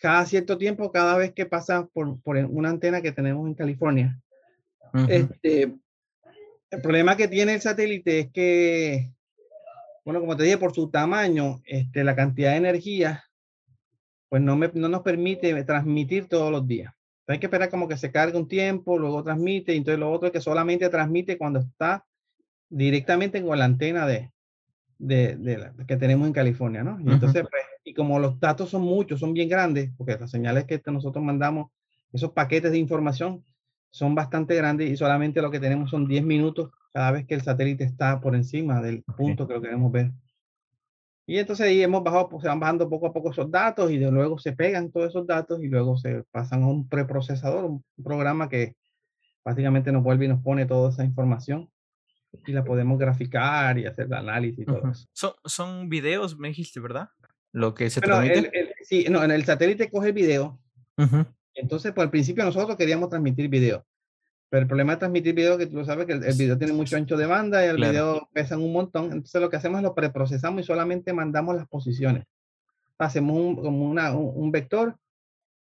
Cada 0.00 0.24
cierto 0.26 0.58
tiempo, 0.58 0.92
cada 0.92 1.16
vez 1.16 1.32
que 1.32 1.46
pasa 1.46 1.86
por, 1.86 2.20
por 2.20 2.36
una 2.36 2.70
antena 2.70 3.02
que 3.02 3.12
tenemos 3.12 3.46
en 3.46 3.54
California. 3.54 4.20
este, 5.08 5.74
el 6.70 6.82
problema 6.82 7.16
que 7.16 7.28
tiene 7.28 7.54
el 7.54 7.60
satélite 7.60 8.20
es 8.20 8.30
que, 8.30 9.10
bueno, 10.04 10.20
como 10.20 10.36
te 10.36 10.44
dije, 10.44 10.58
por 10.58 10.74
su 10.74 10.90
tamaño, 10.90 11.60
este, 11.64 12.04
la 12.04 12.16
cantidad 12.16 12.52
de 12.52 12.56
energía 12.56 13.26
pues 14.28 14.42
no, 14.42 14.56
me, 14.56 14.70
no 14.74 14.88
nos 14.88 15.02
permite 15.02 15.62
transmitir 15.64 16.28
todos 16.28 16.50
los 16.50 16.66
días. 16.66 16.92
Hay 17.26 17.38
que 17.38 17.46
esperar 17.46 17.70
como 17.70 17.88
que 17.88 17.96
se 17.96 18.12
cargue 18.12 18.38
un 18.38 18.48
tiempo, 18.48 18.98
luego 18.98 19.22
transmite, 19.22 19.74
y 19.74 19.78
entonces 19.78 19.98
lo 19.98 20.12
otro 20.12 20.28
es 20.28 20.32
que 20.32 20.40
solamente 20.40 20.88
transmite 20.88 21.38
cuando 21.38 21.60
está 21.60 22.04
directamente 22.68 23.42
con 23.42 23.58
la 23.58 23.64
antena 23.64 24.06
de, 24.06 24.30
de, 24.98 25.36
de 25.36 25.72
que 25.86 25.96
tenemos 25.96 26.26
en 26.26 26.32
California, 26.32 26.84
¿no? 26.84 27.00
Y 27.00 27.10
entonces, 27.10 27.42
pues, 27.42 27.62
y 27.86 27.94
como 27.94 28.18
los 28.18 28.40
datos 28.40 28.70
son 28.70 28.82
muchos, 28.82 29.20
son 29.20 29.32
bien 29.32 29.48
grandes, 29.48 29.92
porque 29.96 30.18
las 30.18 30.32
señales 30.32 30.64
que 30.64 30.82
nosotros 30.86 31.24
mandamos, 31.24 31.70
esos 32.12 32.32
paquetes 32.32 32.72
de 32.72 32.78
información, 32.78 33.44
son 33.90 34.16
bastante 34.16 34.56
grandes 34.56 34.90
y 34.90 34.96
solamente 34.96 35.40
lo 35.40 35.52
que 35.52 35.60
tenemos 35.60 35.90
son 35.90 36.08
10 36.08 36.24
minutos 36.24 36.72
cada 36.92 37.12
vez 37.12 37.26
que 37.26 37.34
el 37.34 37.42
satélite 37.42 37.84
está 37.84 38.20
por 38.20 38.34
encima 38.34 38.82
del 38.82 39.04
punto 39.16 39.46
que 39.46 39.54
lo 39.54 39.62
queremos 39.62 39.92
ver. 39.92 40.10
Y 41.26 41.38
entonces 41.38 41.68
ahí 41.68 41.80
hemos 41.80 42.02
bajado, 42.02 42.28
pues, 42.28 42.42
se 42.42 42.48
van 42.48 42.58
bajando 42.58 42.90
poco 42.90 43.06
a 43.06 43.12
poco 43.12 43.30
esos 43.30 43.50
datos 43.52 43.90
y 43.92 43.98
de 43.98 44.10
luego 44.10 44.36
se 44.38 44.52
pegan 44.52 44.90
todos 44.90 45.10
esos 45.10 45.24
datos 45.24 45.62
y 45.62 45.68
luego 45.68 45.96
se 45.96 46.24
pasan 46.32 46.64
a 46.64 46.66
un 46.66 46.88
preprocesador, 46.88 47.64
un 47.64 47.84
programa 48.02 48.48
que 48.48 48.74
básicamente 49.44 49.92
nos 49.92 50.02
vuelve 50.02 50.24
y 50.24 50.28
nos 50.28 50.42
pone 50.42 50.66
toda 50.66 50.90
esa 50.90 51.04
información 51.04 51.70
y 52.44 52.52
la 52.52 52.64
podemos 52.64 52.98
graficar 52.98 53.78
y 53.78 53.86
hacer 53.86 54.06
el 54.06 54.14
análisis 54.14 54.58
y 54.58 54.64
todo 54.64 54.90
eso. 54.90 55.06
Son, 55.12 55.32
son 55.44 55.88
videos, 55.88 56.36
me 56.36 56.48
dijiste, 56.48 56.80
¿verdad? 56.80 57.10
Lo 57.56 57.72
que 57.72 57.88
se 57.88 58.02
transmite. 58.02 58.74
sí, 58.82 59.06
no, 59.08 59.24
en 59.24 59.30
el 59.30 59.46
satélite 59.46 59.90
coge 59.90 60.08
el 60.08 60.12
video. 60.12 60.60
Entonces, 61.54 61.90
por 61.92 62.04
el 62.04 62.10
principio 62.10 62.44
nosotros 62.44 62.76
queríamos 62.76 63.08
transmitir 63.08 63.48
video. 63.48 63.82
Pero 64.50 64.60
el 64.60 64.68
problema 64.68 64.92
de 64.92 64.98
transmitir 64.98 65.34
video 65.34 65.56
que 65.56 65.66
tú 65.66 65.82
sabes 65.82 66.04
que 66.04 66.12
el, 66.12 66.36
video 66.36 66.58
tiene 66.58 66.74
mucho 66.74 66.98
ancho 66.98 67.16
de 67.16 67.24
banda 67.24 67.64
y 67.64 67.68
el 67.68 67.76
video 67.76 68.28
pesa 68.34 68.58
un 68.58 68.74
montón. 68.74 69.06
Entonces 69.06 69.40
lo 69.40 69.48
que 69.48 69.56
hacemos 69.56 69.78
es 69.78 69.84
lo 69.84 69.94
preprocesamos 69.94 70.60
y 70.60 70.64
solamente 70.64 71.14
mandamos 71.14 71.56
las 71.56 71.66
posiciones. 71.66 72.26
Hacemos 72.98 73.34
un, 73.38 73.56
como 73.56 73.88
una, 73.88 74.12
un, 74.12 74.52
vector 74.52 74.94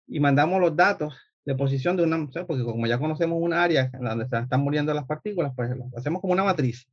y 0.07 0.19
mandamos 0.19 0.59
los 0.59 0.75
datos 0.75 1.15
de 1.45 1.55
posición 1.55 1.95
de 1.95 2.03
una, 2.03 2.27
porque 2.45 2.65
como 2.65 2.85
ya 2.85 2.99
conocemos 2.99 3.39
un 3.41 3.53
área 3.53 3.89
donde 3.97 4.25
están 4.25 4.59
muriendo 4.59 4.93
las 4.93 5.05
partículas, 5.05 5.53
pues 5.55 5.69
lo 5.69 5.89
hacemos 5.95 6.19
como 6.19 6.33
una 6.33 6.43
matriz. 6.43 6.85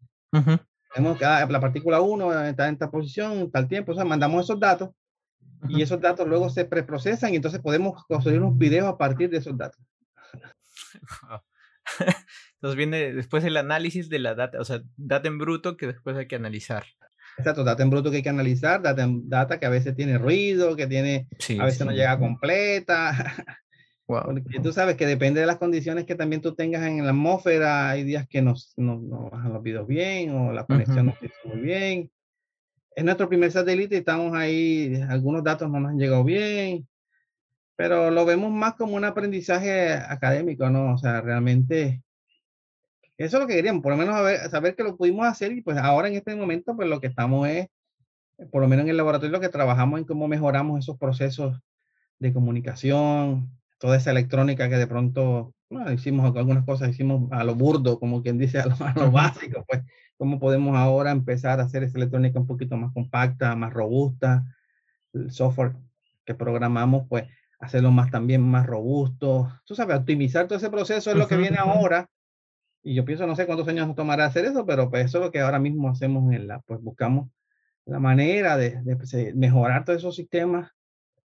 Tenemos 0.95 1.19
que 1.19 1.25
la 1.25 1.61
partícula 1.61 2.01
1 2.01 2.45
está 2.47 2.69
en 2.69 2.75
esta 2.75 2.91
posición, 2.91 3.51
tal 3.51 3.67
tiempo, 3.67 3.93
o 3.93 3.95
sea, 3.95 4.05
mandamos 4.05 4.45
esos 4.45 4.61
datos 4.61 4.91
y 5.69 5.83
esos 5.83 6.01
datos 6.01 6.27
luego 6.29 6.49
se 6.51 6.65
preprocesan 6.65 7.33
y 7.33 7.37
entonces 7.37 7.61
podemos 7.61 8.05
construir 8.07 8.41
unos 8.41 8.57
videos 8.57 8.87
a 8.87 8.97
partir 8.97 9.29
de 9.29 9.39
esos 9.39 9.57
datos. 9.57 9.81
Entonces 12.55 12.77
viene 12.77 13.13
después 13.13 13.45
el 13.45 13.57
análisis 13.57 14.09
de 14.09 14.19
la 14.19 14.35
data, 14.35 14.61
o 14.61 14.65
sea, 14.65 14.83
data 14.97 15.29
en 15.29 15.39
bruto 15.39 15.77
que 15.77 15.87
después 15.87 16.17
hay 16.17 16.27
que 16.27 16.37
analizar. 16.37 16.85
Exacto, 17.37 17.65
data 17.65 17.83
en 17.83 17.91
bruto 17.91 18.11
que 18.11 18.19
hay 18.19 18.23
que 18.23 18.29
analizar, 18.29 18.81
data, 18.81 19.07
data 19.09 19.59
que 19.59 19.67
a 19.67 19.71
veces 19.71 19.97
tiene 19.97 20.17
ruido, 20.19 20.77
que 20.77 20.87
tiene, 20.87 21.29
a 21.59 21.65
veces 21.65 21.85
no 21.85 21.93
llega 21.93 22.19
completa. 22.19 23.13
Wow. 24.07 24.23
Porque 24.25 24.61
tú 24.63 24.73
sabes 24.73 24.97
que 24.97 25.07
depende 25.07 25.41
de 25.41 25.47
las 25.47 25.57
condiciones 25.57 26.05
que 26.05 26.15
también 26.15 26.43
tú 26.43 26.55
tengas 26.55 26.83
en 26.87 27.03
la 27.03 27.11
atmósfera, 27.11 27.91
hay 27.91 28.05
días 28.05 28.29
que 28.29 28.43
no, 28.43 28.55
no, 28.77 29.31
bajan 29.31 29.53
los 29.53 29.63
videos 29.63 29.87
bien 29.87 30.31
o 30.31 30.53
la 30.53 30.67
conexión 30.67 31.07
no 31.07 31.13
está 31.13 31.29
muy 31.45 31.61
bien. 31.61 32.11
Es 32.95 33.05
nuestro 33.05 33.29
primer 33.29 33.51
satélite 33.51 33.95
y 33.95 33.99
estamos 33.99 34.35
ahí, 34.35 35.03
algunos 35.09 35.43
datos 35.43 35.71
no 35.71 35.81
nos 35.81 35.93
han 35.93 35.99
llegado 35.99 36.23
bien, 36.23 36.87
pero 37.77 38.11
lo 38.11 38.25
vemos 38.25 38.53
más 38.53 38.75
como 38.75 38.95
un 38.95 39.05
aprendizaje 39.05 39.95
académico, 39.95 40.69
¿no? 40.69 40.95
O 40.95 40.99
sea, 40.99 41.21
realmente 41.23 42.03
eso 43.17 43.37
es 43.37 43.43
lo 43.43 43.47
que 43.47 43.55
queríamos, 43.55 43.83
por 43.83 43.93
lo 43.93 43.99
menos 43.99 44.17
saber, 44.51 44.75
que 44.75 44.83
lo 44.83 44.97
pudimos 44.97 45.27
hacer 45.27 45.53
y 45.53 45.63
pues 45.63 45.77
ahora 45.77 46.09
en 46.09 46.15
este 46.15 46.35
momento 46.35 46.75
pues 46.77 46.89
lo 46.89 47.01
que 47.01 47.07
estamos 47.07 47.49
es, 47.49 47.69
por 48.51 48.61
lo 48.61 48.69
menos 48.69 48.85
en 48.85 48.91
el 48.91 48.97
laboratorio 48.97 49.33
lo 49.33 49.41
que 49.41 49.49
trabajamos 49.49 50.01
en 50.01 50.05
cómo 50.05 50.27
mejoramos 50.27 50.81
esos 50.81 50.99
procesos 50.99 51.59
de 52.19 52.33
comunicación, 52.33 53.51
toda 53.85 53.99
esa 53.99 54.13
electrónica 54.13 54.71
que 54.71 54.79
de 54.79 54.87
pronto 54.87 55.53
bueno, 55.69 55.93
hicimos 55.93 56.35
algunas 56.35 56.65
cosas, 56.65 56.89
hicimos 56.89 57.31
a 57.31 57.45
lo 57.45 57.55
burdo, 57.55 58.01
como 58.01 58.23
quien 58.23 58.39
dice, 58.39 58.59
a 58.59 58.65
lo, 58.65 58.77
a 58.83 58.95
lo 58.95 59.11
básico, 59.11 59.63
pues 59.69 59.83
cómo 60.17 60.41
podemos 60.41 60.75
ahora 60.75 61.11
empezar 61.11 61.61
a 61.61 61.65
hacer 61.65 61.83
esa 61.83 61.99
electrónica 61.99 62.41
un 62.41 62.47
poquito 62.47 62.79
más 62.79 62.95
compacta, 62.95 63.55
más 63.57 63.75
robusta, 63.75 64.43
el 65.13 65.31
software 65.31 65.75
que 66.25 66.35
programamos, 66.35 67.07
pues 67.11 67.25
hacerlo 67.59 67.91
más 67.91 68.11
también 68.11 68.41
más 68.41 68.65
robusto. 68.65 69.53
Tú 69.67 69.75
sabes, 69.75 69.99
optimizar 69.99 70.47
todo 70.47 70.57
ese 70.57 70.71
proceso 70.71 71.11
es 71.11 71.19
lo 71.19 71.29
que 71.29 71.37
viene 71.37 71.59
ahora. 71.59 72.09
Y 72.83 72.95
yo 72.95 73.05
pienso, 73.05 73.27
no 73.27 73.37
sé 73.37 73.45
cuántos 73.45 73.69
años 73.69 73.87
nos 73.87 73.97
tomará 73.97 74.25
hacer 74.25 74.47
eso, 74.47 74.65
pero 74.65 74.89
pues 74.89 75.05
eso 75.05 75.19
es 75.19 75.25
lo 75.27 75.31
que 75.31 75.41
ahora 75.41 75.59
mismo 75.59 75.91
hacemos 75.91 76.33
en 76.33 76.47
la, 76.47 76.61
pues 76.61 76.81
buscamos 76.81 77.29
la 77.85 77.99
manera 77.99 78.57
de, 78.57 78.81
de, 78.83 78.97
pues, 78.97 79.15
mejorar 79.35 79.85
todos 79.85 79.99
esos 79.99 80.17
sistemas 80.17 80.74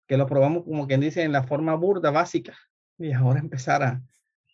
que 0.07 0.17
lo 0.17 0.25
probamos 0.25 0.63
como 0.63 0.87
quien 0.87 1.01
dice 1.01 1.23
en 1.23 1.31
la 1.31 1.43
forma 1.43 1.75
burda, 1.75 2.11
básica, 2.11 2.57
y 2.97 3.11
ahora 3.11 3.39
empezar 3.39 3.83
a, 3.83 4.01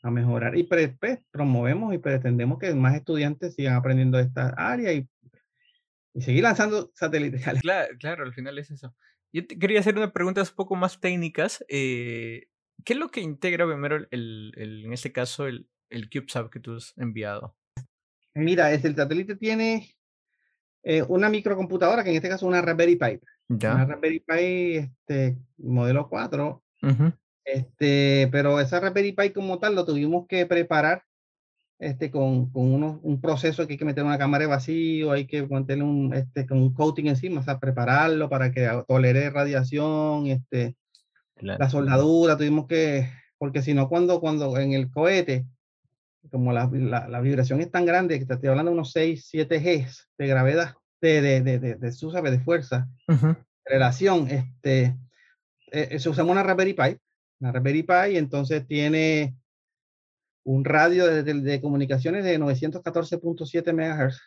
a 0.02 0.12
mejorar. 0.12 0.58
Y 0.58 0.64
pues, 0.64 0.92
promovemos 1.32 1.94
y 1.94 1.98
pretendemos 1.98 2.60
que 2.60 2.74
más 2.74 2.96
estudiantes 2.96 3.56
sigan 3.56 3.76
aprendiendo 3.76 4.20
esta 4.20 4.50
área 4.50 4.92
y, 4.94 5.08
y 6.14 6.22
seguir 6.22 6.44
lanzando 6.44 6.92
satélites. 6.94 7.44
Claro, 7.62 7.96
claro, 8.00 8.24
al 8.24 8.34
final 8.34 8.58
es 8.58 8.72
eso. 8.72 8.94
Yo 9.32 9.48
quería 9.48 9.80
hacer 9.80 9.98
unas 9.98 10.12
preguntas 10.12 10.50
un 10.52 10.56
poco 10.56 10.76
más 10.76 11.00
técnicas. 11.00 11.64
Eh, 11.68 12.48
¿Qué 12.84 12.94
es 12.94 13.00
lo 13.00 13.10
que 13.10 13.22
integra 13.22 13.66
primero, 13.66 13.96
el, 13.96 14.52
el, 14.56 14.86
en 14.86 14.94
este 14.94 15.12
caso, 15.12 15.48
el, 15.48 15.68
el 15.90 16.10
CubeSat 16.10 16.52
que 16.52 16.60
tú 16.60 16.76
has 16.76 16.94
enviado? 16.98 17.56
Mira, 18.36 18.72
este, 18.74 18.90
el 18.90 18.96
satélite 18.96 19.36
tiene 19.36 19.96
eh, 20.84 21.04
una 21.08 21.30
microcomputadora, 21.30 22.04
que 22.04 22.10
en 22.10 22.18
este 22.18 22.30
caso 22.30 22.46
es 22.46 22.50
una 22.50 22.62
Raspberry 22.62 22.96
Pi. 22.96 23.20
¿Ya? 23.58 23.76
Una 23.76 23.86
Raspberry 23.86 24.20
Pi 24.20 24.76
este, 24.78 25.38
modelo 25.58 26.08
4. 26.10 26.64
este, 27.46 28.30
pero 28.32 28.60
esa 28.60 28.80
Raspberry 28.80 29.12
Pi 29.12 29.30
como 29.32 29.60
tal 29.60 29.76
lo 29.76 29.86
tuvimos 29.86 30.28
que 30.28 30.46
preparar 30.46 31.04
este, 31.80 32.12
con, 32.12 32.50
con 32.50 32.74
uno, 32.74 33.00
un 33.04 33.20
proceso 33.20 33.66
que 33.68 33.74
hay 33.74 33.78
que 33.78 33.86
meter 33.86 34.04
una 34.04 34.18
cámara 34.18 34.44
de 34.44 34.50
vacío, 34.50 35.12
hay 35.12 35.28
que 35.28 35.44
ponerle 35.44 35.84
un, 35.84 36.14
este, 36.14 36.46
con 36.46 36.60
un 36.60 36.74
coating 36.74 37.08
encima, 37.08 37.42
o 37.42 37.44
sea, 37.44 37.60
prepararlo 37.60 38.30
para 38.30 38.52
que 38.52 38.70
tolere 38.88 39.30
radiación, 39.30 40.28
este, 40.28 40.78
la 41.42 41.70
soldadura, 41.70 42.38
tuvimos 42.38 42.68
que, 42.68 43.10
porque 43.38 43.62
si 43.62 43.74
no, 43.74 43.90
cuando, 43.90 44.22
cuando 44.22 44.58
en 44.58 44.72
el 44.74 44.90
cohete, 44.90 45.46
como 46.32 46.54
la, 46.54 46.70
la, 46.72 47.10
la, 47.10 47.20
vibración 47.20 47.60
es 47.60 47.70
tan 47.70 47.86
grande, 47.86 48.18
que 48.18 48.26
te 48.26 48.36
estoy 48.36 48.50
hablando 48.50 48.72
de 48.72 48.76
unos 48.76 48.94
6, 48.94 49.28
7 49.30 49.62
G 49.62 50.08
de 50.18 50.28
gravedad, 50.28 50.76
de, 51.04 51.22
de, 51.22 51.42
de, 51.42 51.60
de, 51.60 51.76
de 51.76 51.92
su, 51.92 52.10
de 52.12 52.40
fuerza, 52.40 52.88
relación, 53.66 54.30
este, 54.30 54.96
eh, 55.72 56.00
se 56.00 56.10
usamos 56.10 56.32
una 56.32 56.44
Raspberry 56.44 56.74
Pi, 56.74 56.98
una 57.40 57.52
Raspberry 57.52 57.84
Pi, 57.84 58.18
entonces 58.18 58.66
tiene 58.66 59.36
un 60.46 60.64
radio 60.64 61.08
de, 61.08 61.24
de, 61.24 61.62
comunicaciones 61.62 62.24
de 62.24 62.40
914.7 62.40 63.74
MHz, 63.74 64.22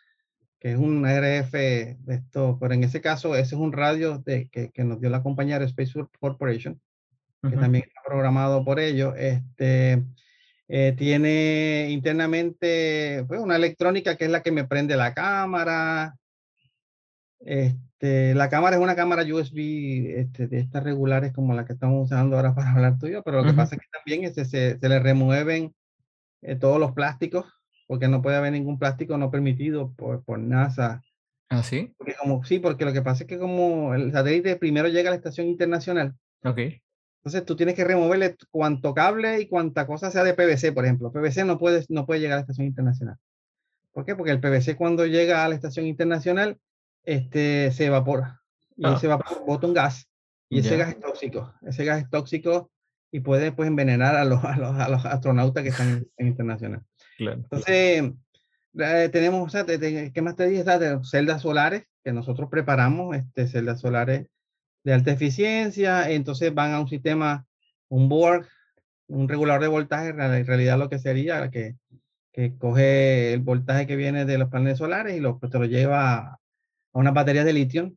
que 0.58 0.72
es 0.72 0.78
un 0.78 1.06
RF 1.06 1.52
de 1.52 2.14
esto, 2.14 2.58
pero 2.60 2.74
en 2.74 2.84
ese 2.84 3.00
caso 3.00 3.36
ese 3.36 3.54
es 3.54 3.60
un 3.60 3.72
radio 3.72 4.18
de, 4.18 4.48
que, 4.48 4.70
que 4.70 4.84
nos 4.84 5.00
dio 5.00 5.08
la 5.08 5.22
compañía 5.22 5.56
Space 5.58 5.92
Corporation, 6.20 6.80
que 7.42 7.56
también 7.56 7.84
está 7.86 8.00
programado 8.04 8.64
por 8.64 8.80
ellos. 8.80 9.14
Este, 9.16 10.02
eh, 10.68 10.94
tiene 10.98 11.88
internamente 11.90 13.24
pues, 13.28 13.40
una 13.40 13.56
electrónica 13.56 14.16
que 14.16 14.24
es 14.24 14.30
la 14.30 14.42
que 14.42 14.50
me 14.50 14.64
prende 14.64 14.96
la 14.96 15.14
cámara. 15.14 16.16
Este, 17.46 18.34
la 18.34 18.48
cámara 18.48 18.74
es 18.74 18.82
una 18.82 18.96
cámara 18.96 19.22
USB 19.22 20.18
este, 20.18 20.48
de 20.48 20.58
estas 20.58 20.82
regulares 20.82 21.32
como 21.32 21.54
la 21.54 21.64
que 21.64 21.74
estamos 21.74 22.04
usando 22.04 22.36
ahora 22.36 22.54
para 22.56 22.72
hablar 22.72 22.98
tuyo, 22.98 23.22
pero 23.22 23.40
lo 23.40 23.48
que 23.48 23.56
pasa 23.56 23.76
es 23.76 23.80
que 23.80 23.88
también 23.92 24.24
este, 24.24 24.44
se, 24.44 24.78
se 24.78 24.88
le 24.88 24.98
remueven 24.98 25.72
eh, 26.42 26.56
todos 26.56 26.80
los 26.80 26.92
plásticos, 26.92 27.46
porque 27.86 28.08
no 28.08 28.20
puede 28.20 28.36
haber 28.36 28.52
ningún 28.52 28.80
plástico 28.80 29.16
no 29.16 29.30
permitido 29.30 29.92
por, 29.94 30.24
por 30.24 30.40
NASA. 30.40 31.02
¿Ah, 31.48 31.62
sí? 31.62 31.94
Porque 31.96 32.14
como, 32.20 32.44
sí, 32.44 32.58
porque 32.58 32.84
lo 32.84 32.92
que 32.92 33.02
pasa 33.02 33.22
es 33.22 33.28
que 33.28 33.38
como 33.38 33.94
el 33.94 34.10
satélite 34.10 34.56
primero 34.56 34.88
llega 34.88 35.10
a 35.10 35.12
la 35.12 35.16
estación 35.16 35.46
internacional. 35.46 36.16
Entonces 36.42 37.44
tú 37.44 37.54
tienes 37.54 37.76
que 37.76 37.84
removerle 37.84 38.36
cuanto 38.50 38.92
cable 38.92 39.40
y 39.40 39.48
cuanta 39.48 39.86
cosa 39.86 40.10
sea 40.10 40.24
de 40.24 40.34
PVC, 40.34 40.72
por 40.72 40.84
ejemplo. 40.84 41.12
PVC 41.12 41.44
no 41.44 41.58
puede, 41.58 41.84
no 41.88 42.06
puede 42.06 42.20
llegar 42.20 42.34
a 42.34 42.36
la 42.38 42.42
estación 42.42 42.66
internacional. 42.66 43.16
¿Por 43.92 44.04
qué? 44.04 44.16
Porque 44.16 44.32
el 44.32 44.40
PVC 44.40 44.76
cuando 44.76 45.06
llega 45.06 45.44
a 45.44 45.48
la 45.48 45.54
estación 45.54 45.86
internacional 45.86 46.58
este, 47.06 47.72
se 47.72 47.86
evapora. 47.86 48.42
Y 48.76 48.84
ah. 48.84 48.94
ese 48.96 49.06
vapor 49.06 49.44
bota 49.46 49.66
un 49.66 49.72
gas. 49.72 50.06
Y 50.50 50.58
ese 50.58 50.76
gas 50.76 50.90
es 50.90 51.00
tóxico. 51.00 51.54
Ese 51.62 51.84
gas 51.84 52.02
es 52.02 52.10
tóxico 52.10 52.70
y 53.10 53.20
puede 53.20 53.52
pues 53.52 53.68
envenenar 53.68 54.16
a 54.16 54.24
los, 54.24 54.44
a 54.44 54.56
los, 54.56 54.76
a 54.76 54.88
los 54.88 55.06
astronautas 55.06 55.62
que 55.62 55.70
están 55.70 56.06
en, 56.18 56.26
internacional. 56.26 56.82
Entonces, 57.18 58.12
eh, 58.78 59.08
tenemos, 59.10 59.54
o 59.54 59.66
¿qué 59.66 60.22
más 60.22 60.36
te 60.36 60.48
dije? 60.48 60.64
celdas 61.02 61.42
solares 61.42 61.84
que 62.04 62.12
nosotros 62.12 62.50
preparamos, 62.50 63.16
este, 63.16 63.48
celdas 63.48 63.80
solares 63.80 64.26
de 64.84 64.92
alta 64.92 65.12
eficiencia, 65.12 66.10
entonces 66.10 66.54
van 66.54 66.72
a 66.72 66.80
un 66.80 66.88
sistema, 66.88 67.46
un 67.88 68.08
board, 68.08 68.46
un 69.08 69.28
regulador 69.28 69.62
de 69.62 69.68
voltaje, 69.68 70.10
en 70.10 70.46
realidad 70.46 70.78
lo 70.78 70.88
que 70.88 70.98
sería 70.98 71.50
que, 71.50 71.76
que 72.32 72.56
coge 72.56 73.32
el 73.32 73.40
voltaje 73.40 73.86
que 73.86 73.96
viene 73.96 74.26
de 74.26 74.38
los 74.38 74.50
paneles 74.50 74.78
solares 74.78 75.16
y 75.16 75.20
lo, 75.20 75.38
pues, 75.38 75.50
te 75.50 75.58
lo 75.58 75.64
lleva 75.64 76.38
a, 76.96 77.00
una 77.00 77.10
batería 77.12 77.44
de 77.44 77.52
litio, 77.52 77.92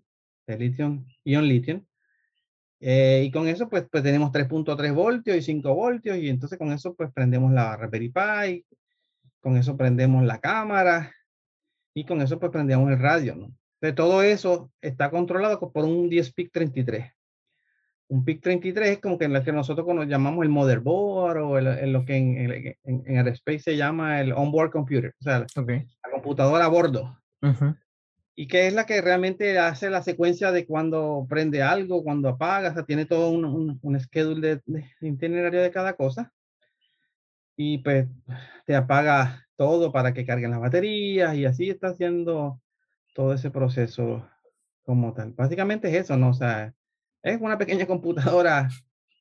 de 0.47 0.57
litio, 0.57 1.05
ion 1.23 1.47
litio, 1.47 1.85
Eh, 2.81 3.23
y 3.25 3.31
con 3.31 3.47
eso, 3.47 3.67
pues, 3.67 3.85
pues 3.91 4.03
tenemos 4.03 4.31
3.3 4.31 4.93
voltios 4.93 5.35
y 5.35 5.41
5 5.41 5.75
voltios, 5.75 6.17
y 6.17 6.29
entonces 6.29 6.57
con 6.57 6.71
eso, 6.71 6.95
pues 6.95 7.11
prendemos 7.13 7.51
la 7.51 7.75
Raspberry 7.75 8.09
Pi, 8.09 8.65
con 9.41 9.57
eso 9.57 9.75
prendemos 9.75 10.23
la 10.23 10.39
cámara, 10.39 11.13
y 11.93 12.05
con 12.05 12.21
eso, 12.21 12.39
pues 12.39 12.51
prendemos 12.51 12.89
el 12.89 12.99
radio, 12.99 13.35
¿no? 13.35 13.45
Entonces, 13.81 13.95
todo 13.95 14.23
eso 14.23 14.71
está 14.81 15.09
controlado 15.09 15.59
por 15.59 15.85
un 15.85 16.09
10 16.09 16.33
PIC 16.33 16.51
33. 16.51 17.13
Un 18.09 18.25
PIC 18.25 18.41
33 18.41 18.89
es 18.89 18.99
como 18.99 19.17
que 19.17 19.25
en 19.25 19.33
lo 19.33 19.43
que 19.43 19.51
nosotros 19.51 19.87
llamamos 20.07 20.43
el 20.43 20.49
motherboard 20.49 21.37
o 21.37 21.59
en 21.59 21.93
lo 21.93 22.03
que 22.05 22.17
en, 22.17 22.77
en, 22.83 23.17
el 23.17 23.27
space 23.29 23.59
se 23.59 23.77
llama 23.77 24.19
el 24.19 24.33
onboard 24.33 24.71
computer, 24.71 25.13
o 25.19 25.23
sea, 25.23 25.45
la 25.55 26.11
computadora 26.11 26.65
a 26.65 26.69
bordo. 26.69 27.17
Y 28.39 28.47
que 28.47 28.67
es 28.67 28.73
la 28.73 28.85
que 28.85 29.01
realmente 29.01 29.59
hace 29.59 29.89
la 29.89 30.01
secuencia 30.01 30.53
de 30.53 30.65
cuando 30.65 31.27
prende 31.27 31.61
algo, 31.61 32.05
cuando 32.05 32.29
apaga, 32.29 32.69
o 32.69 32.73
sea, 32.73 32.85
tiene 32.85 33.05
todo 33.05 33.31
un, 33.31 33.43
un, 33.43 33.79
un 33.81 33.99
schedule 33.99 34.39
de, 34.39 34.61
de, 34.65 34.85
itinerario 35.01 35.61
de 35.61 35.71
cada 35.71 35.91
cosa. 35.97 36.31
Y 37.57 37.79
pues 37.79 38.07
te 38.65 38.77
apaga 38.77 39.45
todo 39.57 39.91
para 39.91 40.13
que 40.13 40.25
carguen 40.25 40.51
las 40.51 40.61
baterías 40.61 41.35
y 41.35 41.43
así 41.43 41.69
está 41.69 41.89
haciendo 41.89 42.61
todo 43.13 43.33
ese 43.33 43.51
proceso 43.51 44.25
como 44.83 45.13
tal. 45.13 45.33
Básicamente 45.33 45.89
es 45.89 46.05
eso, 46.05 46.15
¿no? 46.15 46.29
O 46.29 46.33
sea, 46.33 46.73
es 47.21 47.41
una 47.41 47.57
pequeña 47.57 47.87
computadora 47.87 48.69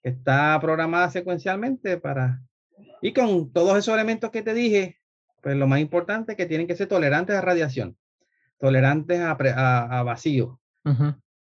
que 0.00 0.10
está 0.10 0.56
programada 0.60 1.10
secuencialmente 1.10 1.98
para... 1.98 2.40
Y 3.02 3.12
con 3.12 3.52
todos 3.52 3.78
esos 3.78 3.94
elementos 3.94 4.30
que 4.30 4.42
te 4.42 4.54
dije, 4.54 5.00
pues 5.42 5.56
lo 5.56 5.66
más 5.66 5.80
importante 5.80 6.32
es 6.32 6.36
que 6.36 6.46
tienen 6.46 6.68
que 6.68 6.76
ser 6.76 6.86
tolerantes 6.86 7.34
a 7.34 7.40
radiación, 7.40 7.96
tolerantes 8.58 9.20
a, 9.20 9.32
a, 9.32 10.02
vacío, 10.02 10.60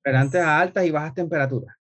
tolerantes 0.02 0.40
a 0.40 0.61
altas 0.61 0.87
y 0.87 0.90
bajas 0.90 1.14
temperaturas. 1.14 1.76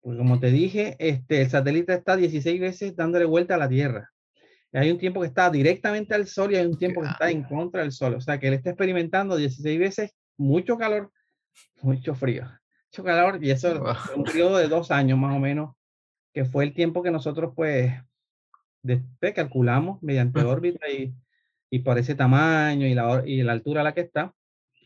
Pues 0.00 0.18
como 0.18 0.40
te 0.40 0.50
dije, 0.50 0.96
este, 0.98 1.42
el 1.42 1.50
satélite 1.50 1.94
está 1.94 2.16
16 2.16 2.60
veces 2.60 2.96
dándole 2.96 3.24
vuelta 3.24 3.54
a 3.54 3.58
la 3.58 3.68
Tierra. 3.68 4.10
hay 4.72 4.90
un 4.90 4.98
tiempo 4.98 5.20
que 5.20 5.28
está 5.28 5.48
directamente 5.48 6.14
al 6.14 6.26
Sol 6.26 6.52
y 6.52 6.56
hay 6.56 6.66
un 6.66 6.76
tiempo 6.76 7.02
que 7.02 7.08
está 7.08 7.30
en 7.30 7.44
contra 7.44 7.82
del 7.82 7.92
Sol. 7.92 8.14
O 8.14 8.20
sea 8.20 8.38
que 8.38 8.48
él 8.48 8.54
está 8.54 8.70
experimentando 8.70 9.36
16 9.36 9.78
veces 9.78 10.16
mucho 10.36 10.76
calor, 10.76 11.10
mucho 11.82 12.14
frío 12.14 12.48
mucho 12.92 13.04
calor 13.04 13.42
y 13.42 13.50
eso 13.50 13.94
fue 13.94 14.16
un 14.16 14.24
periodo 14.24 14.58
de 14.58 14.68
dos 14.68 14.90
años 14.90 15.18
más 15.18 15.34
o 15.34 15.38
menos, 15.38 15.74
que 16.34 16.44
fue 16.44 16.64
el 16.64 16.74
tiempo 16.74 17.02
que 17.02 17.10
nosotros 17.10 17.52
pues 17.56 17.90
después 18.82 19.32
calculamos 19.32 20.02
mediante 20.02 20.40
órbita 20.40 20.90
y, 20.90 21.14
y 21.70 21.78
por 21.78 21.96
ese 21.96 22.14
tamaño 22.14 22.86
y 22.86 22.94
la, 22.94 23.22
y 23.24 23.42
la 23.42 23.52
altura 23.52 23.80
a 23.80 23.84
la 23.84 23.94
que 23.94 24.02
está, 24.02 24.34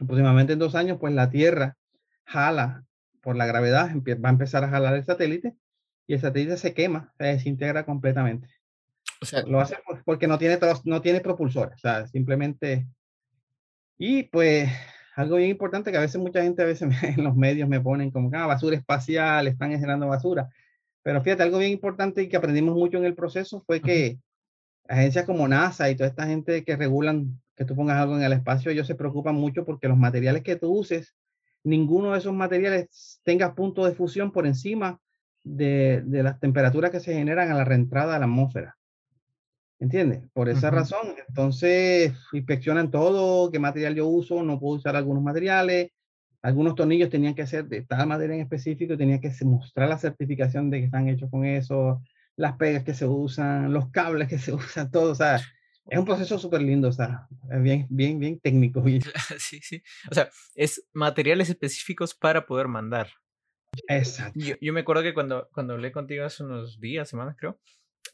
aproximadamente 0.01 0.55
en 0.55 0.59
dos 0.59 0.75
años 0.75 0.99
pues 1.01 1.15
la 1.15 1.31
Tierra 1.31 1.77
jala 2.25 2.85
por 3.21 3.37
la 3.37 3.47
gravedad, 3.47 3.91
va 3.95 4.29
a 4.29 4.33
empezar 4.33 4.65
a 4.65 4.69
jalar 4.69 4.95
el 4.95 5.05
satélite 5.05 5.57
y 6.07 6.15
el 6.15 6.21
satélite 6.21 6.57
se 6.57 6.75
quema, 6.75 7.13
se 7.19 7.25
desintegra 7.25 7.85
completamente. 7.85 8.49
O 9.21 9.25
sea, 9.25 9.43
lo 9.43 9.61
hace 9.61 9.77
porque 10.05 10.27
no 10.27 10.39
tiene, 10.39 10.59
no 10.85 11.01
tiene 11.01 11.21
propulsores, 11.21 11.75
o 11.77 11.79
sea, 11.79 12.07
simplemente... 12.07 12.87
Y 13.99 14.25
pues 14.25 14.71
algo 15.17 15.37
bien 15.37 15.51
importante 15.51 15.91
que 15.91 15.97
a 15.97 16.03
veces 16.03 16.21
mucha 16.21 16.43
gente 16.43 16.63
a 16.63 16.67
veces 16.67 16.89
en 17.03 17.25
los 17.25 17.35
medios 17.35 17.69
me 17.69 17.81
ponen 17.81 18.11
como 18.11 18.31
que 18.31 18.37
ah, 18.37 18.47
basura 18.47 18.77
espacial, 18.77 19.47
están 19.47 19.71
generando 19.71 20.07
basura. 20.07 20.49
Pero 21.03 21.23
fíjate, 21.23 21.43
algo 21.43 21.59
bien 21.59 21.73
importante 21.73 22.23
y 22.23 22.29
que 22.29 22.37
aprendimos 22.37 22.75
mucho 22.75 22.99
en 22.99 23.05
el 23.07 23.15
proceso 23.15 23.63
fue 23.67 23.81
que 23.81 24.19
agencias 24.89 25.25
como 25.25 25.49
NASA 25.49 25.91
y 25.91 25.97
toda 25.97 26.09
esta 26.09 26.27
gente 26.27 26.65
que 26.65 26.77
regulan 26.77 27.41
que 27.55 27.65
tú 27.65 27.75
pongas 27.75 27.99
algo 27.99 28.17
en 28.17 28.23
el 28.23 28.33
espacio, 28.33 28.71
ellos 28.71 28.87
se 28.87 28.95
preocupan 28.95 29.35
mucho 29.35 29.65
porque 29.65 29.89
los 29.89 29.97
materiales 29.97 30.43
que 30.43 30.57
tú 30.57 30.71
uses, 30.73 31.15
ninguno 31.65 32.13
de 32.13 32.19
esos 32.19 32.35
materiales 32.35 33.21
tenga 33.25 33.55
punto 33.55 33.85
de 33.85 33.95
fusión 33.95 34.31
por 34.31 34.47
encima 34.47 35.01
de, 35.43 36.03
de 36.05 36.23
las 36.23 36.39
temperaturas 36.39 36.91
que 36.91 37.01
se 37.01 37.15
generan 37.15 37.51
a 37.51 37.55
la 37.55 37.65
reentrada 37.65 38.17
a 38.17 38.19
la 38.19 38.27
atmósfera. 38.27 38.77
¿Entiendes? 39.79 40.23
Por 40.33 40.49
esa 40.49 40.71
razón, 40.71 41.15
entonces 41.29 42.15
inspeccionan 42.33 42.91
todo, 42.91 43.51
qué 43.51 43.59
material 43.59 43.95
yo 43.95 44.07
uso, 44.07 44.43
no 44.43 44.59
puedo 44.59 44.77
usar 44.77 44.97
algunos 44.97 45.23
materiales, 45.23 45.91
algunos 46.41 46.75
tornillos 46.75 47.11
tenían 47.11 47.35
que 47.35 47.47
ser 47.47 47.67
de 47.67 47.83
tal 47.83 48.07
madera 48.07 48.35
en 48.35 48.41
específico, 48.41 48.97
tenía 48.97 49.21
que 49.21 49.31
mostrar 49.45 49.89
la 49.89 49.99
certificación 49.99 50.71
de 50.71 50.79
que 50.79 50.85
están 50.87 51.09
hechos 51.09 51.29
con 51.31 51.45
eso, 51.45 52.01
las 52.37 52.57
pegas 52.57 52.85
que 52.85 52.95
se 52.95 53.07
usan, 53.07 53.73
los 53.73 53.91
cables 53.91 54.29
que 54.29 54.39
se 54.39 54.53
usan, 54.55 54.91
todo, 54.91 55.13
o 55.13 55.15
sea, 55.15 55.41
es 55.89 55.99
un 55.99 56.05
proceso 56.05 56.39
súper 56.39 56.63
lindo, 56.63 56.89
o 56.89 56.93
sea, 56.93 57.29
bien, 57.61 57.87
bien, 57.89 58.19
bien 58.19 58.41
técnico. 58.41 58.83
Sí, 59.39 59.61
sí, 59.63 59.83
o 60.11 60.15
sea, 60.15 60.29
es 60.55 60.87
materiales 60.93 61.49
específicos 61.49 62.15
para 62.15 62.47
poder 62.47 62.69
mandar. 62.69 63.09
Exacto. 63.89 64.39
Yo, 64.39 64.57
yo 64.61 64.73
me 64.73 64.81
acuerdo 64.81 65.03
que 65.03 65.15
cuando, 65.15 65.49
cuando 65.53 65.75
hablé 65.75 65.93
contigo 65.93 66.25
hace 66.25 66.43
unos 66.43 66.81
días, 66.81 67.09
semanas 67.09 67.37
creo, 67.39 67.61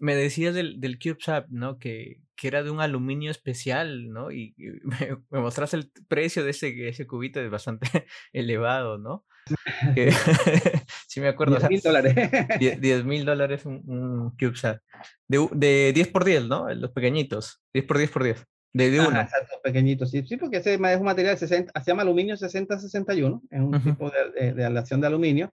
me 0.01 0.15
decías 0.15 0.55
del, 0.55 0.81
del 0.81 0.99
CubeSat, 0.99 1.49
¿no? 1.49 1.79
Que, 1.79 2.21
que, 2.37 2.49
era 2.49 2.63
de 2.63 2.71
un 2.71 2.81
aluminio 2.81 3.31
especial, 3.31 4.11
¿no? 4.11 4.31
Y, 4.31 4.55
me, 4.59 4.97
me, 5.31 5.41
mostraste 5.41 5.77
el 5.77 5.91
precio 6.09 6.45
de 6.45 6.51
ese, 6.51 6.89
ese 6.89 7.07
cubito, 7.07 7.41
es 7.41 7.51
bastante 7.51 8.07
elevado, 8.33 8.99
¿no? 8.99 9.25
sí 11.09 11.21
me 11.21 11.29
acuerdo. 11.29 11.57
10 11.57 11.71
mil 11.71 11.81
dólares. 11.81 12.15
10 12.81 13.05
mil 13.05 13.25
dólares 13.25 13.67
un, 13.67 13.83
un 13.87 14.31
CubeSat. 14.39 14.81
De, 15.29 15.49
de 15.53 15.93
10 15.95 16.09
por 16.09 16.25
10, 16.25 16.45
¿no? 16.47 16.73
Los 16.75 16.93
pequeñitos. 16.93 17.61
10 17.73 17.87
por 17.87 17.99
10 17.99 18.11
por 18.11 18.25
10. 18.25 18.45
De, 18.75 18.91
de 18.91 19.01
uno. 19.01 19.21
exacto, 19.21 19.57
pequeñitos. 19.63 20.11
Sí, 20.11 20.25
sí, 20.27 20.37
porque 20.37 20.59
ese 20.59 20.75
es 20.75 20.81
un 20.99 21.05
material, 21.05 21.37
60, 21.37 21.79
se 21.79 21.91
llama 21.91 22.03
aluminio 22.03 22.37
6061, 22.39 23.43
es 23.51 23.61
un 23.61 23.67
uh 23.67 23.79
-huh. 23.79 23.85
tipo 23.85 24.11
de, 24.11 24.31
de, 24.47 24.55
de 24.55 24.65
aleación 24.65 25.01
de 25.01 25.07
aluminio 25.09 25.53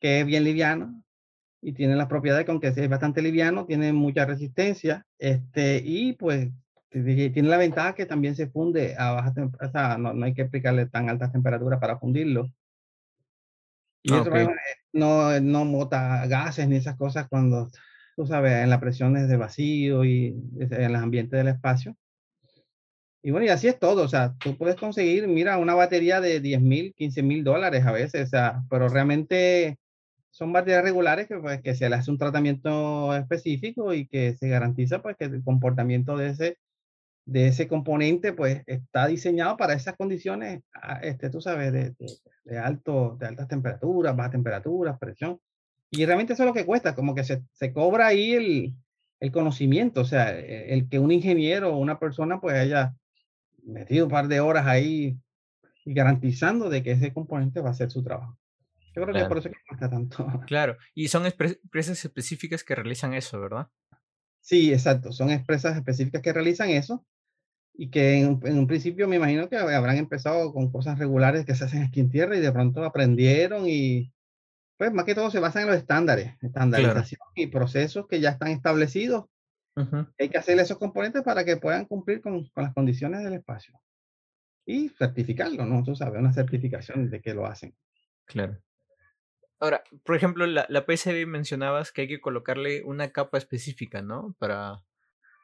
que 0.00 0.20
es 0.20 0.26
bien 0.26 0.44
liviano, 0.44 1.02
y 1.62 1.72
tiene 1.72 1.96
las 1.96 2.06
propiedades 2.06 2.46
con 2.46 2.60
que 2.60 2.68
es 2.68 2.88
bastante 2.88 3.22
liviano, 3.22 3.66
tiene 3.66 3.92
mucha 3.92 4.24
resistencia, 4.24 5.04
este, 5.18 5.82
y 5.84 6.12
pues 6.12 6.50
tiene 6.90 7.48
la 7.48 7.56
ventaja 7.56 7.94
que 7.94 8.06
también 8.06 8.34
se 8.36 8.46
funde 8.46 8.94
a 8.96 9.12
baja 9.12 9.34
temperatura, 9.34 9.98
no, 9.98 10.14
no, 10.14 10.24
hay 10.24 10.32
que 10.32 10.42
aplicarle 10.42 10.86
tan 10.86 11.10
altas 11.10 11.32
temperaturas 11.32 11.80
para 11.80 11.98
fundirlo. 11.98 12.50
Y 14.06 14.12
eso 14.12 14.30
okay. 14.30 14.46
no, 14.92 15.40
no 15.40 15.64
bota 15.66 16.26
gases 16.26 16.68
ni 16.68 16.76
esas 16.76 16.96
cosas 16.96 17.26
cuando, 17.28 17.68
tú 18.14 18.24
sabes, 18.24 18.52
en 18.52 18.70
las 18.70 18.78
presiones 18.78 19.28
de 19.28 19.36
vacío 19.36 20.04
y 20.04 20.36
en 20.58 20.92
los 20.92 21.02
ambientes 21.02 21.36
del 21.36 21.48
espacio. 21.48 21.96
Y 23.22 23.32
bueno, 23.32 23.46
y 23.46 23.48
así 23.48 23.66
es 23.66 23.80
todo, 23.80 24.04
o 24.04 24.08
sea, 24.08 24.34
tú 24.38 24.56
puedes 24.56 24.76
conseguir, 24.76 25.26
mira, 25.26 25.58
una 25.58 25.74
batería 25.74 26.20
de 26.20 26.38
10 26.38 26.60
mil, 26.60 26.94
15 26.94 27.24
mil 27.24 27.42
dólares 27.42 27.84
a 27.84 27.90
veces, 27.90 28.28
o 28.28 28.30
sea, 28.30 28.62
pero 28.70 28.88
realmente 28.88 29.78
son 30.30 30.52
baterías 30.52 30.84
regulares 30.84 31.26
que, 31.26 31.36
pues, 31.38 31.60
que 31.60 31.74
se 31.74 31.88
le 31.88 31.96
hace 31.96 32.12
un 32.12 32.18
tratamiento 32.18 33.12
específico 33.16 33.92
y 33.92 34.06
que 34.06 34.36
se 34.36 34.48
garantiza 34.48 35.02
pues, 35.02 35.16
que 35.16 35.24
el 35.24 35.42
comportamiento 35.42 36.16
de 36.16 36.28
ese, 36.28 36.58
de 37.26 37.48
ese 37.48 37.66
componente 37.66 38.32
pues, 38.32 38.62
está 38.66 39.06
diseñado 39.08 39.56
para 39.56 39.74
esas 39.74 39.96
condiciones, 39.96 40.62
ah, 40.74 41.00
este, 41.02 41.28
tú 41.28 41.40
sabes, 41.40 41.72
de, 41.72 41.90
de, 41.90 42.06
de, 42.44 42.58
alto, 42.58 43.16
de 43.18 43.26
altas 43.26 43.48
temperaturas, 43.48 44.16
bajas 44.16 44.32
temperaturas, 44.32 44.98
presión. 44.98 45.40
Y 45.90 46.06
realmente 46.06 46.32
eso 46.32 46.44
es 46.44 46.46
lo 46.46 46.54
que 46.54 46.64
cuesta, 46.64 46.94
como 46.94 47.14
que 47.14 47.24
se, 47.24 47.42
se 47.52 47.72
cobra 47.72 48.06
ahí 48.06 48.32
el, 48.32 48.74
el 49.18 49.32
conocimiento, 49.32 50.02
o 50.02 50.04
sea, 50.04 50.38
e, 50.38 50.72
el 50.72 50.88
que 50.88 51.00
un 51.00 51.10
ingeniero 51.10 51.74
o 51.74 51.78
una 51.78 51.98
persona 51.98 52.40
pues 52.40 52.54
haya 52.54 52.94
metido 53.64 54.06
un 54.06 54.12
par 54.12 54.28
de 54.28 54.38
horas 54.38 54.66
ahí 54.66 55.18
y 55.84 55.94
garantizando 55.94 56.70
de 56.70 56.84
que 56.84 56.92
ese 56.92 57.12
componente 57.12 57.60
va 57.60 57.68
a 57.68 57.72
hacer 57.72 57.90
su 57.90 58.04
trabajo. 58.04 58.38
Yo 58.94 59.02
creo 59.02 59.08
claro. 59.08 59.24
que 59.24 59.28
por 59.28 59.38
eso 59.38 59.50
que 59.50 59.56
cuesta 59.68 59.90
tanto. 59.90 60.26
Claro, 60.46 60.76
y 60.94 61.08
son 61.08 61.26
empresas 61.26 62.04
específicas 62.04 62.62
que 62.62 62.76
realizan 62.76 63.14
eso, 63.14 63.40
¿verdad? 63.40 63.68
Sí, 64.40 64.72
exacto, 64.72 65.10
son 65.10 65.30
empresas 65.30 65.76
específicas 65.76 66.22
que 66.22 66.32
realizan 66.32 66.70
eso 66.70 67.04
y 67.78 67.90
que 67.90 68.20
en, 68.20 68.40
en, 68.44 68.58
un 68.58 68.66
principio 68.66 69.06
me 69.08 69.16
imagino 69.16 69.48
que 69.48 69.56
habrán 69.56 69.96
empezado 69.96 70.52
con 70.52 70.70
cosas 70.70 70.98
regulares 70.98 71.44
que 71.44 71.54
se 71.54 71.64
hacen 71.64 71.82
aquí 71.82 72.00
en 72.00 72.10
tierra 72.10 72.36
y 72.36 72.40
de 72.40 72.52
pronto 72.52 72.82
aprendieron 72.84 73.64
y 73.66 74.12
pues 74.76 74.92
más 74.92 75.04
que 75.04 75.14
todo 75.14 75.30
se 75.30 75.40
basan 75.40 75.62
en 75.62 75.68
los 75.68 75.76
estándares, 75.76 76.34
estandarización 76.42 77.18
claro. 77.18 77.32
y 77.34 77.46
procesos 77.46 78.06
que 78.08 78.20
ya 78.20 78.30
están 78.30 78.48
establecidos. 78.48 79.24
Uh 79.76 79.82
-huh. 79.82 80.12
Hay 80.18 80.28
que 80.28 80.38
hacer 80.38 80.58
esos 80.58 80.78
componentes 80.78 81.22
para 81.22 81.44
que 81.44 81.56
puedan 81.56 81.86
cumplir 81.86 82.20
con, 82.20 82.46
con 82.48 82.64
las 82.64 82.74
condiciones 82.74 83.22
del 83.24 83.34
espacio 83.34 83.78
y 84.66 84.88
certificarlo, 84.90 85.64
¿no? 85.64 85.82
Tú 85.82 85.94
sabes, 85.94 86.20
una 86.20 86.32
certificación 86.32 87.08
de 87.08 87.20
que 87.20 87.34
lo 87.34 87.46
hacen. 87.46 87.74
Claro. 88.24 88.58
Ahora, 89.58 89.82
por 90.04 90.16
ejemplo, 90.16 90.46
la, 90.46 90.66
la 90.68 90.84
PCB 90.84 91.26
mencionabas 91.26 91.92
que 91.92 92.02
hay 92.02 92.08
que 92.08 92.20
colocarle 92.20 92.82
una 92.84 93.10
capa 93.10 93.38
específica, 93.38 94.02
¿no? 94.02 94.34
Para 94.38 94.82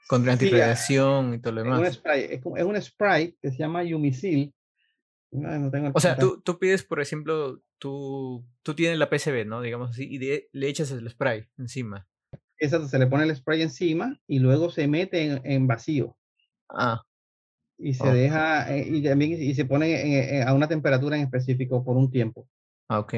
contra 0.08 0.32
antirradiación 0.32 1.30
sí, 1.30 1.36
y 1.36 1.40
todo 1.40 1.54
lo 1.54 1.62
demás. 1.62 1.80
Es 1.82 1.88
un, 1.88 1.94
spray, 1.94 2.22
es, 2.24 2.40
es 2.56 2.64
un 2.64 2.82
spray 2.82 3.36
que 3.40 3.50
se 3.50 3.58
llama 3.58 3.82
Yumisil. 3.84 4.54
No, 5.30 5.58
no 5.58 5.70
tengo 5.70 5.90
o 5.94 6.00
sea, 6.00 6.16
tú, 6.16 6.42
tú, 6.42 6.58
pides, 6.58 6.84
por 6.84 7.00
ejemplo, 7.00 7.62
tú, 7.78 8.44
tú 8.62 8.74
tienes 8.74 8.98
la 8.98 9.08
PCB, 9.08 9.46
¿no? 9.46 9.62
Digamos 9.62 9.90
así, 9.90 10.06
y 10.10 10.18
de, 10.18 10.48
le 10.52 10.68
echas 10.68 10.90
el 10.90 11.08
spray 11.08 11.48
encima. 11.56 12.06
Exacto, 12.58 12.86
se 12.86 12.98
le 12.98 13.06
pone 13.06 13.24
el 13.24 13.34
spray 13.34 13.62
encima 13.62 14.20
y 14.26 14.38
luego 14.38 14.70
se 14.70 14.86
mete 14.86 15.24
en, 15.24 15.40
en 15.44 15.66
vacío. 15.66 16.16
Ah. 16.68 17.02
Y 17.78 17.94
se 17.94 18.12
deja, 18.12 18.72
eh, 18.76 18.86
y 18.88 19.02
también 19.02 19.32
y 19.32 19.54
se 19.54 19.64
pone 19.64 20.00
en, 20.02 20.36
en, 20.36 20.48
a 20.48 20.52
una 20.52 20.68
temperatura 20.68 21.16
en 21.16 21.22
específico 21.22 21.82
por 21.82 21.96
un 21.96 22.10
tiempo. 22.10 22.46
Ah, 22.88 23.00
ok. 23.00 23.14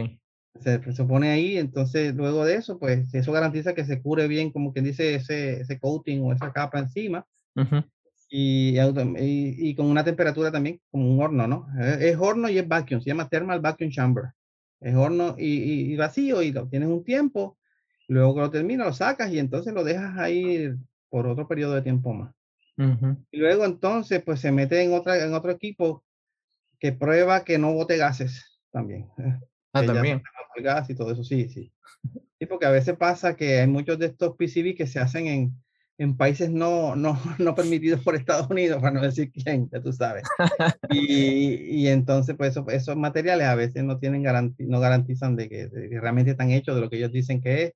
Se, 0.60 0.78
pues, 0.78 0.96
se, 0.96 1.04
pone 1.04 1.30
ahí, 1.30 1.58
entonces 1.58 2.14
luego 2.14 2.44
de 2.44 2.54
eso, 2.54 2.78
pues 2.78 3.12
eso 3.12 3.32
garantiza 3.32 3.74
que 3.74 3.84
se 3.84 4.00
cure 4.00 4.28
bien, 4.28 4.50
como 4.50 4.72
quien 4.72 4.84
dice, 4.84 5.16
ese, 5.16 5.60
ese 5.60 5.78
coating 5.78 6.22
o 6.22 6.32
esa 6.32 6.52
capa 6.52 6.78
encima. 6.78 7.26
y, 8.30 8.78
y, 8.78 9.74
con 9.74 9.86
una 9.86 10.04
temperatura 10.04 10.50
también, 10.50 10.80
como 10.90 11.12
un 11.12 11.22
horno, 11.22 11.46
¿no? 11.46 11.66
Es, 12.00 12.16
horno 12.18 12.48
y 12.48 12.58
es 12.58 12.66
vacuum, 12.66 13.00
se 13.00 13.10
llama 13.10 13.28
thermal 13.28 13.60
vacuum 13.60 13.90
chamber. 13.90 14.24
Es 14.80 14.94
horno 14.94 15.34
y, 15.38 15.92
y, 15.92 15.96
vacío 15.96 16.42
y 16.42 16.52
lo 16.52 16.68
tienes 16.68 16.88
un 16.88 17.04
tiempo, 17.04 17.58
luego 18.08 18.34
que 18.34 18.40
lo 18.40 18.50
terminas, 18.50 18.86
lo 18.86 18.92
sacas 18.92 19.30
y 19.30 19.38
entonces 19.38 19.72
lo 19.72 19.84
dejas 19.84 20.18
ahí 20.18 20.72
por 21.08 21.26
otro 21.26 21.46
periodo 21.48 21.74
de 21.74 21.82
tiempo 21.82 22.12
más. 22.12 22.34
Y 23.30 23.36
luego 23.36 23.64
entonces, 23.64 24.22
pues 24.24 24.40
se 24.40 24.50
mete 24.50 24.82
en, 24.82 24.92
otra, 24.92 25.24
en 25.24 25.32
otro 25.32 25.52
equipo 25.52 26.04
que 26.80 26.92
prueba 26.92 27.44
que 27.44 27.56
no 27.56 27.72
bote 27.72 27.96
gases 27.96 28.60
también. 28.72 29.08
Ah, 29.74 29.84
también. 29.84 30.22
Gas 30.56 30.88
y 30.88 30.94
todo 30.94 31.10
eso, 31.10 31.24
sí, 31.24 31.48
sí. 31.48 31.72
Sí, 32.38 32.46
porque 32.46 32.66
a 32.66 32.70
veces 32.70 32.96
pasa 32.96 33.34
que 33.37 33.60
hay 33.60 33.66
muchos 33.66 33.98
de 33.98 34.06
estos 34.06 34.37
PCB 34.37 34.76
que 34.76 34.87
se 34.87 35.00
hacen 35.00 35.26
en, 35.26 35.64
en 35.98 36.16
países 36.16 36.48
no, 36.48 36.94
no, 36.94 37.18
no 37.38 37.54
permitidos 37.54 38.00
por 38.02 38.14
Estados 38.14 38.48
Unidos, 38.48 38.80
para 38.80 38.92
no 38.92 39.02
decir 39.02 39.32
quién, 39.32 39.68
ya 39.70 39.80
tú 39.80 39.92
sabes. 39.92 40.24
Y, 40.90 41.54
y 41.54 41.88
entonces, 41.88 42.37
pues 42.37 42.52
eso, 42.52 42.64
esos 42.68 42.96
materiales 42.96 43.48
a 43.48 43.56
veces 43.56 43.82
no 43.82 43.98
tienen 43.98 44.22
garanti 44.22 44.64
no 44.64 44.78
garantizan 44.78 45.34
de 45.34 45.48
que, 45.48 45.66
de 45.66 45.90
que, 45.90 46.00
realmente 46.00 46.30
están 46.30 46.52
hechos 46.52 46.76
de 46.76 46.80
lo 46.80 46.88
que 46.88 46.96
ellos 46.96 47.12
dicen 47.12 47.40
que 47.40 47.64
es, 47.64 47.72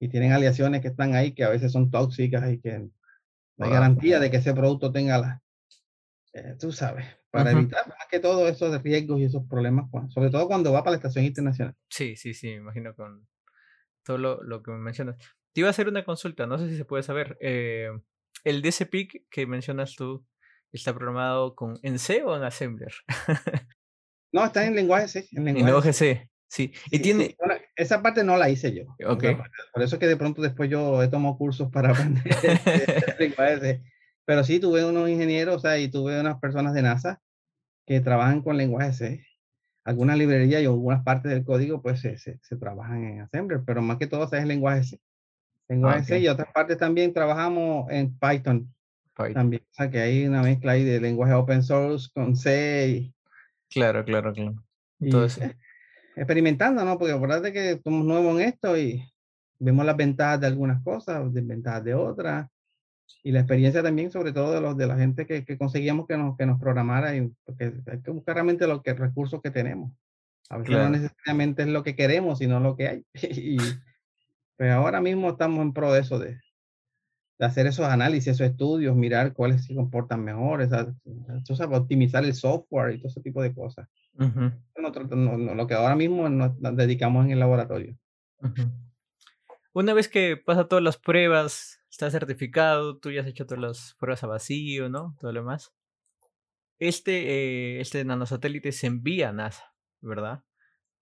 y 0.00 0.08
tienen 0.08 0.32
aleaciones 0.32 0.80
que 0.80 0.88
están 0.88 1.14
ahí 1.14 1.32
que 1.32 1.44
a 1.44 1.50
veces 1.50 1.72
son 1.72 1.90
tóxicas 1.90 2.50
y 2.50 2.60
que 2.60 2.78
no 2.78 3.66
hay 3.66 3.70
garantía 3.70 4.20
de 4.20 4.30
que 4.30 4.38
ese 4.38 4.54
producto 4.54 4.92
tenga 4.92 5.18
la, 5.18 5.42
eh, 6.32 6.56
tú 6.58 6.72
sabes, 6.72 7.04
para 7.30 7.52
evitar 7.52 7.86
más 7.88 8.08
que 8.10 8.20
todo 8.20 8.48
esos 8.48 8.82
riesgos 8.82 9.20
y 9.20 9.24
esos 9.24 9.44
problemas, 9.48 9.90
sobre 10.08 10.30
todo 10.30 10.46
cuando 10.46 10.72
va 10.72 10.80
para 10.80 10.92
la 10.92 10.96
estación 10.96 11.24
internacional. 11.24 11.74
Sí, 11.88 12.16
sí, 12.16 12.34
sí, 12.34 12.50
imagino 12.50 12.94
con 12.94 13.26
todo 14.04 14.18
lo, 14.18 14.42
lo 14.42 14.62
que 14.62 14.70
me 14.70 14.78
mencionas. 14.78 15.16
Te 15.52 15.60
iba 15.60 15.68
a 15.68 15.70
hacer 15.70 15.88
una 15.88 16.04
consulta, 16.04 16.46
no 16.46 16.58
sé 16.58 16.68
si 16.68 16.76
se 16.76 16.84
puede 16.84 17.02
saber. 17.02 17.36
Eh, 17.40 17.90
el 18.44 18.62
DCPIC 18.62 19.28
que 19.28 19.46
mencionas 19.46 19.94
tú 19.94 20.24
está 20.72 20.94
programado 20.94 21.54
con 21.54 21.78
en 21.82 21.98
C 21.98 22.22
o 22.22 22.36
en 22.36 22.42
Assembler? 22.42 22.92
no, 24.32 24.44
está 24.44 24.64
en 24.64 24.74
lenguaje 24.74 25.08
C. 25.08 25.28
En 25.32 25.44
lenguaje, 25.44 25.92
C. 25.92 26.30
Sí, 26.50 26.72
y 26.90 27.00
tiene... 27.00 27.36
esa 27.76 28.00
parte 28.00 28.24
no 28.24 28.38
la 28.38 28.48
hice 28.48 28.74
yo. 28.74 28.84
Okay. 29.06 29.36
Por 29.72 29.82
eso 29.82 29.98
que 29.98 30.06
de 30.06 30.16
pronto 30.16 30.40
después 30.40 30.70
yo 30.70 31.02
he 31.02 31.08
tomado 31.08 31.36
cursos 31.36 31.70
para 31.70 31.90
aprender 31.92 32.24
lenguaje 33.18 33.82
Pero 34.28 34.44
sí, 34.44 34.60
tuve 34.60 34.84
unos 34.84 35.08
ingenieros, 35.08 35.56
o 35.56 35.58
sea, 35.58 35.78
y 35.78 35.88
tuve 35.88 36.20
unas 36.20 36.38
personas 36.38 36.74
de 36.74 36.82
NASA 36.82 37.18
que 37.86 38.02
trabajan 38.02 38.42
con 38.42 38.58
lenguaje 38.58 38.92
C. 38.92 39.26
Algunas 39.84 40.18
librerías 40.18 40.60
y 40.60 40.66
algunas 40.66 41.02
partes 41.02 41.32
del 41.32 41.46
código, 41.46 41.80
pues 41.80 42.00
se, 42.00 42.18
se, 42.18 42.56
trabajan 42.60 43.04
en 43.04 43.20
Assembler, 43.22 43.62
pero 43.64 43.80
más 43.80 43.96
que 43.96 44.06
todo 44.06 44.30
es 44.30 44.44
lenguaje 44.44 44.84
C. 44.84 45.00
Lenguaje 45.70 46.00
ah, 46.00 46.04
C 46.04 46.18
y 46.18 46.28
otras 46.28 46.52
partes 46.52 46.76
también 46.76 47.14
trabajamos 47.14 47.90
en 47.90 48.18
Python. 48.18 48.70
También, 49.32 49.62
o 49.62 49.74
sea, 49.74 49.90
que 49.90 49.98
hay 49.98 50.26
una 50.26 50.42
mezcla 50.42 50.72
ahí 50.72 50.84
de 50.84 51.00
lenguaje 51.00 51.32
open 51.32 51.62
source 51.62 52.10
con 52.12 52.36
C. 52.36 52.86
Y, 52.86 53.14
claro, 53.70 54.04
claro, 54.04 54.34
claro. 54.34 54.62
Entonces, 55.00 55.56
experimentando, 56.16 56.84
¿no? 56.84 56.98
Porque 56.98 57.14
acuérdate 57.14 57.50
que 57.50 57.80
somos 57.82 58.04
nuevos 58.04 58.38
en 58.38 58.46
esto 58.46 58.76
y 58.76 59.02
vemos 59.58 59.86
las 59.86 59.96
ventajas 59.96 60.38
de 60.38 60.48
algunas 60.48 60.84
cosas, 60.84 61.32
desventajas 61.32 61.82
de 61.82 61.94
otras. 61.94 62.46
Y 63.22 63.32
la 63.32 63.40
experiencia 63.40 63.82
también, 63.82 64.10
sobre 64.10 64.32
todo 64.32 64.52
de, 64.52 64.60
los, 64.60 64.76
de 64.76 64.86
la 64.86 64.96
gente 64.96 65.26
que, 65.26 65.44
que 65.44 65.58
conseguíamos 65.58 66.06
que 66.06 66.16
nos, 66.16 66.36
que 66.36 66.46
nos 66.46 66.60
programara, 66.60 67.16
y, 67.16 67.32
porque 67.44 67.72
hay 67.86 68.00
que 68.00 68.10
buscar 68.10 68.36
realmente 68.36 68.66
los 68.66 68.82
que, 68.82 68.94
recursos 68.94 69.40
que 69.42 69.50
tenemos. 69.50 69.92
A 70.50 70.58
veces 70.58 70.76
no 70.76 70.88
necesariamente 70.88 71.62
es 71.62 71.68
lo 71.68 71.82
que 71.82 71.94
queremos, 71.94 72.38
sino 72.38 72.60
lo 72.60 72.76
que 72.76 72.88
hay. 72.88 73.06
y 73.14 73.58
pues 74.56 74.72
ahora 74.72 75.00
mismo 75.00 75.30
estamos 75.30 75.60
en 75.62 75.72
pro 75.72 75.92
de 75.92 76.00
eso, 76.00 76.18
de, 76.18 76.38
de 77.38 77.46
hacer 77.46 77.66
esos 77.66 77.86
análisis, 77.86 78.28
esos 78.28 78.48
estudios, 78.48 78.96
mirar 78.96 79.32
cuáles 79.32 79.64
se 79.64 79.74
comportan 79.74 80.24
mejor, 80.24 80.60
esa, 80.60 80.92
optimizar 81.70 82.24
el 82.24 82.34
software 82.34 82.94
y 82.94 82.98
todo 82.98 83.08
ese 83.08 83.20
tipo 83.20 83.40
de 83.42 83.54
cosas. 83.54 83.88
lo 84.16 85.66
que 85.66 85.74
ahora 85.74 85.94
mismo 85.94 86.28
nos, 86.28 86.52
dedicamos 86.76 87.24
en 87.24 87.32
el 87.32 87.38
laboratorio. 87.38 87.96
Una 89.72 89.94
vez 89.94 90.08
que 90.08 90.36
pasa 90.36 90.66
todas 90.66 90.82
las 90.82 90.96
pruebas, 90.96 91.77
está 91.98 92.12
certificado, 92.12 92.96
tú 92.96 93.10
ya 93.10 93.22
has 93.22 93.26
hecho 93.26 93.44
todas 93.44 93.60
las 93.60 93.96
pruebas 93.98 94.22
a 94.22 94.28
vacío, 94.28 94.88
¿no? 94.88 95.16
Todo 95.18 95.32
lo 95.32 95.40
demás. 95.40 95.72
Este, 96.78 97.76
eh, 97.76 97.80
este 97.80 98.04
nanosatélite 98.04 98.70
se 98.70 98.86
envía 98.86 99.30
a 99.30 99.32
NASA, 99.32 99.74
¿verdad? 100.00 100.44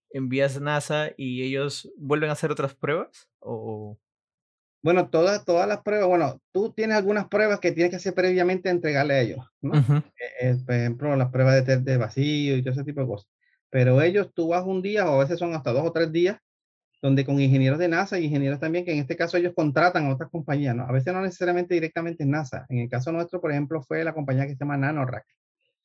Envías 0.09 0.57
a 0.57 0.61
NASA 0.61 1.11
y 1.19 1.43
ellos 1.43 1.93
vuelven 1.99 2.31
a 2.31 2.33
hacer 2.33 2.51
otras 2.51 2.75
pruebas 2.75 3.29
o 3.41 3.99
bueno, 4.83 5.11
todas, 5.11 5.45
todas 5.45 5.69
las 5.69 5.83
pruebas, 5.83 6.07
bueno, 6.07 6.41
tú 6.53 6.73
tienes 6.73 6.97
algunas 6.97 7.29
pruebas 7.29 7.61
que 7.61 7.73
tienes 7.73 7.91
que 7.91 7.97
hacer 7.97 8.15
previamente 8.15 8.71
entregarle 8.71 9.15
a 9.15 9.21
ellos, 9.21 9.45
¿no? 9.61 9.75
Eh, 9.75 10.13
eh, 10.41 10.57
por 10.65 10.75
ejemplo, 10.77 11.17
las 11.17 11.31
pruebas 11.31 11.57
de 11.57 11.63
test 11.63 11.83
de 11.83 11.97
vacío 11.97 12.57
y 12.57 12.63
todo 12.63 12.73
ese 12.73 12.85
tipo 12.85 13.01
de 13.01 13.07
cosas. 13.09 13.29
Pero 13.69 14.01
ellos, 14.01 14.33
tú 14.33 14.49
vas 14.49 14.65
un 14.65 14.81
día 14.81 15.11
o 15.11 15.17
a 15.17 15.25
veces 15.25 15.41
son 15.41 15.55
hasta 15.55 15.73
dos 15.73 15.85
o 15.85 15.93
tres 15.93 16.13
días, 16.13 16.39
donde 17.07 17.25
con 17.25 17.41
ingenieros 17.41 17.79
de 17.79 17.87
NASA 17.87 18.19
y 18.19 18.25
ingenieros 18.25 18.59
también, 18.59 18.85
que 18.85 18.93
en 18.93 18.99
este 18.99 19.17
caso 19.17 19.37
ellos 19.37 19.53
contratan 19.55 20.07
a 20.07 20.13
otras 20.13 20.29
compañías, 20.29 20.75
¿no? 20.75 20.83
A 20.83 20.91
veces 20.91 21.15
no 21.15 21.23
necesariamente 21.23 21.73
directamente 21.73 22.25
en 22.25 22.31
NASA. 22.33 22.67
En 22.69 22.79
el 22.79 22.89
caso 22.89 23.13
nuestro, 23.13 23.41
por 23.41 23.53
ejemplo, 23.53 23.81
fue 23.81 24.03
la 24.03 24.13
compañía 24.13 24.45
que 24.45 24.55
se 24.55 24.59
llama 24.59 24.77
NanoRack. 24.77 25.25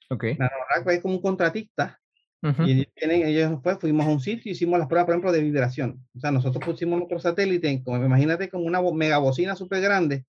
Okay. 0.10 0.36
NanoRack 0.36 0.88
es 0.88 1.02
como 1.02 1.14
un 1.16 1.22
contratista 1.22 2.00
y 2.66 2.86
tienen, 2.96 3.28
ellos 3.28 3.60
pues, 3.62 3.78
fuimos 3.78 4.08
a 4.08 4.10
un 4.10 4.20
sitio 4.20 4.50
y 4.50 4.54
hicimos 4.54 4.80
las 4.80 4.88
pruebas, 4.88 5.06
por 5.06 5.14
ejemplo, 5.14 5.32
de 5.32 5.42
vibración. 5.42 6.04
O 6.18 6.20
sea, 6.20 6.32
nosotros 6.32 6.66
pusimos 6.66 6.98
nuestro 6.98 7.20
satélite, 7.20 7.84
como, 7.84 8.04
imagínate, 8.04 8.50
como 8.50 8.64
una 8.64 8.82
mega 8.82 9.20
bocina 9.20 9.56
súper 9.56 9.80
grande 9.80 10.26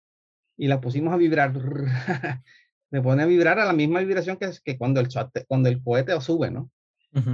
y 0.58 0.68
la 0.68 0.78
pusimos 0.78 1.14
a 1.14 1.16
vibrar. 1.16 1.54
Se 2.90 3.00
pone 3.00 3.22
a 3.22 3.26
vibrar 3.26 3.58
a 3.58 3.64
la 3.64 3.72
misma 3.72 4.00
vibración 4.00 4.36
que, 4.36 4.50
que 4.62 4.76
cuando, 4.76 5.00
el, 5.00 5.08
cuando 5.48 5.70
el 5.70 5.82
cohete 5.82 6.20
sube, 6.20 6.50
¿no? 6.50 6.70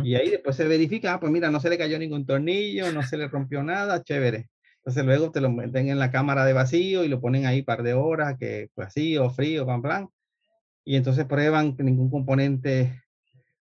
Y 0.02 0.16
ahí 0.16 0.30
después 0.30 0.56
se 0.56 0.66
verifica, 0.66 1.14
ah, 1.14 1.20
pues 1.20 1.30
mira, 1.30 1.50
no 1.50 1.60
se 1.60 1.70
le 1.70 1.78
cayó 1.78 1.98
ningún 1.98 2.26
tornillo, 2.26 2.90
no 2.90 3.02
se 3.02 3.16
le 3.16 3.28
rompió 3.28 3.62
nada, 3.62 4.02
chévere. 4.02 4.48
Entonces 4.78 5.04
luego 5.04 5.30
te 5.30 5.40
lo 5.40 5.50
meten 5.50 5.88
en 5.88 5.98
la 5.98 6.10
cámara 6.10 6.44
de 6.44 6.52
vacío 6.52 7.04
y 7.04 7.08
lo 7.08 7.20
ponen 7.20 7.46
ahí 7.46 7.60
un 7.60 7.64
par 7.64 7.82
de 7.82 7.94
horas, 7.94 8.36
que 8.38 8.70
vacío, 8.74 9.30
frío, 9.30 9.66
pan, 9.66 9.82
plan. 9.82 10.08
Y 10.84 10.96
entonces 10.96 11.26
prueban 11.26 11.76
que 11.76 11.82
ningún 11.82 12.10
componente 12.10 13.02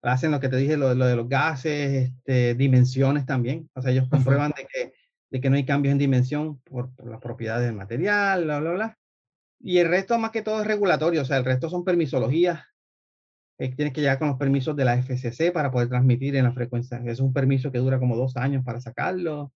hacen 0.03 0.31
lo 0.31 0.41
que 0.41 0.49
te 0.49 0.57
dije, 0.57 0.77
lo, 0.77 0.95
lo 0.95 1.07
de 1.07 1.17
los 1.17 1.29
gases, 1.29 2.09
este, 2.09 2.55
dimensiones 2.55 3.27
también. 3.27 3.69
O 3.75 3.83
sea, 3.83 3.91
ellos 3.91 4.09
comprueban 4.09 4.53
de 4.57 4.67
que, 4.67 4.93
de 5.31 5.41
que 5.41 5.51
no 5.51 5.57
hay 5.57 5.65
cambios 5.65 5.93
en 5.93 5.99
dimensión 5.99 6.61
por, 6.61 6.95
por 6.95 7.11
las 7.11 7.21
propiedades 7.21 7.67
del 7.67 7.75
material, 7.75 8.45
bla, 8.45 8.61
bla, 8.61 8.71
bla. 8.71 8.99
Y 9.61 9.79
el 9.79 9.89
resto, 9.89 10.19
más 10.19 10.31
que 10.31 10.43
todo, 10.43 10.61
es 10.61 10.67
regulatorio. 10.67 11.23
O 11.23 11.25
sea, 11.25 11.39
el 11.39 11.45
resto 11.45 11.69
son 11.69 11.85
permisologías. 11.85 12.61
Eh, 13.59 13.75
tienes 13.75 13.95
que 13.95 14.03
llegar 14.03 14.19
con 14.19 14.29
los 14.29 14.37
permisos 14.37 14.77
de 14.77 14.85
la 14.85 14.97
FCC 14.97 15.53
para 15.53 15.71
poder 15.71 15.89
transmitir 15.89 16.37
en 16.37 16.45
la 16.45 16.53
frecuencia. 16.53 17.01
Es 17.07 17.21
un 17.21 17.33
permiso 17.33 17.73
que 17.73 17.79
dura 17.79 17.99
como 17.99 18.17
dos 18.17 18.37
años 18.37 18.65
para 18.65 18.81
sacarlo. 18.81 19.53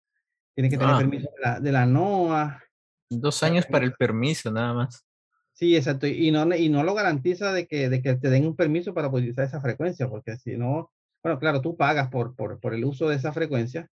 Tienes 0.56 0.72
que 0.72 0.78
tener 0.78 0.96
ah. 0.96 0.98
permiso 0.98 1.30
de 1.36 1.42
la, 1.42 1.60
de 1.60 1.72
la 1.72 1.86
NOAA. 1.86 2.64
Dos 3.10 3.44
años 3.44 3.66
para 3.66 3.86
el 3.86 3.94
permiso, 3.94 4.52
nada 4.52 4.74
más. 4.74 5.06
Sí, 5.54 5.76
exacto. 5.76 6.08
Y 6.08 6.32
no, 6.32 6.56
y 6.56 6.70
no 6.70 6.84
lo 6.84 6.94
garantiza 6.94 7.52
de 7.52 7.68
que, 7.68 7.90
de 7.90 8.02
que 8.02 8.16
te 8.16 8.30
den 8.30 8.46
un 8.46 8.56
permiso 8.56 8.94
para 8.94 9.10
utilizar 9.10 9.46
esa 9.46 9.60
frecuencia, 9.60 10.08
porque 10.08 10.38
si 10.38 10.56
no, 10.56 10.92
bueno, 11.22 11.38
claro, 11.38 11.60
tú 11.60 11.76
pagas 11.76 12.08
por, 12.08 12.34
por, 12.36 12.62
por 12.62 12.74
el 12.74 12.86
uso 12.86 13.10
de 13.10 13.18
esa 13.18 13.34
frecuencia, 13.34 13.90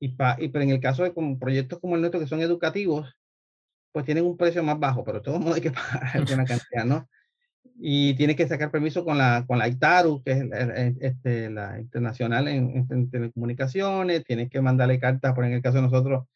y, 0.00 0.08
pa, 0.08 0.36
y 0.40 0.48
pero 0.48 0.64
en 0.64 0.70
el 0.70 0.80
caso 0.80 1.04
de 1.04 1.14
como 1.14 1.38
proyectos 1.38 1.78
como 1.78 1.94
el 1.94 2.00
nuestro 2.00 2.18
que 2.18 2.26
son 2.26 2.40
educativos, 2.40 3.16
pues 3.92 4.04
tienen 4.04 4.24
un 4.24 4.36
precio 4.36 4.62
más 4.64 4.80
bajo, 4.80 5.04
pero 5.04 5.18
de 5.18 5.24
todos 5.24 5.38
modos 5.38 5.54
hay 5.54 5.62
que 5.62 5.70
pagar 5.70 6.24
una 6.34 6.44
cantidad, 6.44 6.84
¿no? 6.84 7.08
Y 7.76 8.14
tienes 8.14 8.36
que 8.36 8.46
sacar 8.46 8.70
permiso 8.70 9.04
con 9.04 9.18
la, 9.18 9.44
con 9.46 9.58
la 9.58 9.68
ITARU, 9.68 10.22
que 10.22 10.32
es 10.32 10.96
este, 11.00 11.50
la 11.50 11.80
internacional 11.80 12.48
en, 12.48 12.86
en, 12.88 13.10
telecomunicaciones, 13.10 14.24
tienes 14.24 14.48
que 14.48 14.60
mandarle 14.60 14.98
cartas, 14.98 15.34
por 15.34 15.44
en 15.44 15.52
el 15.52 15.62
caso 15.62 15.76
de 15.76 15.82
nosotros, 15.82 16.26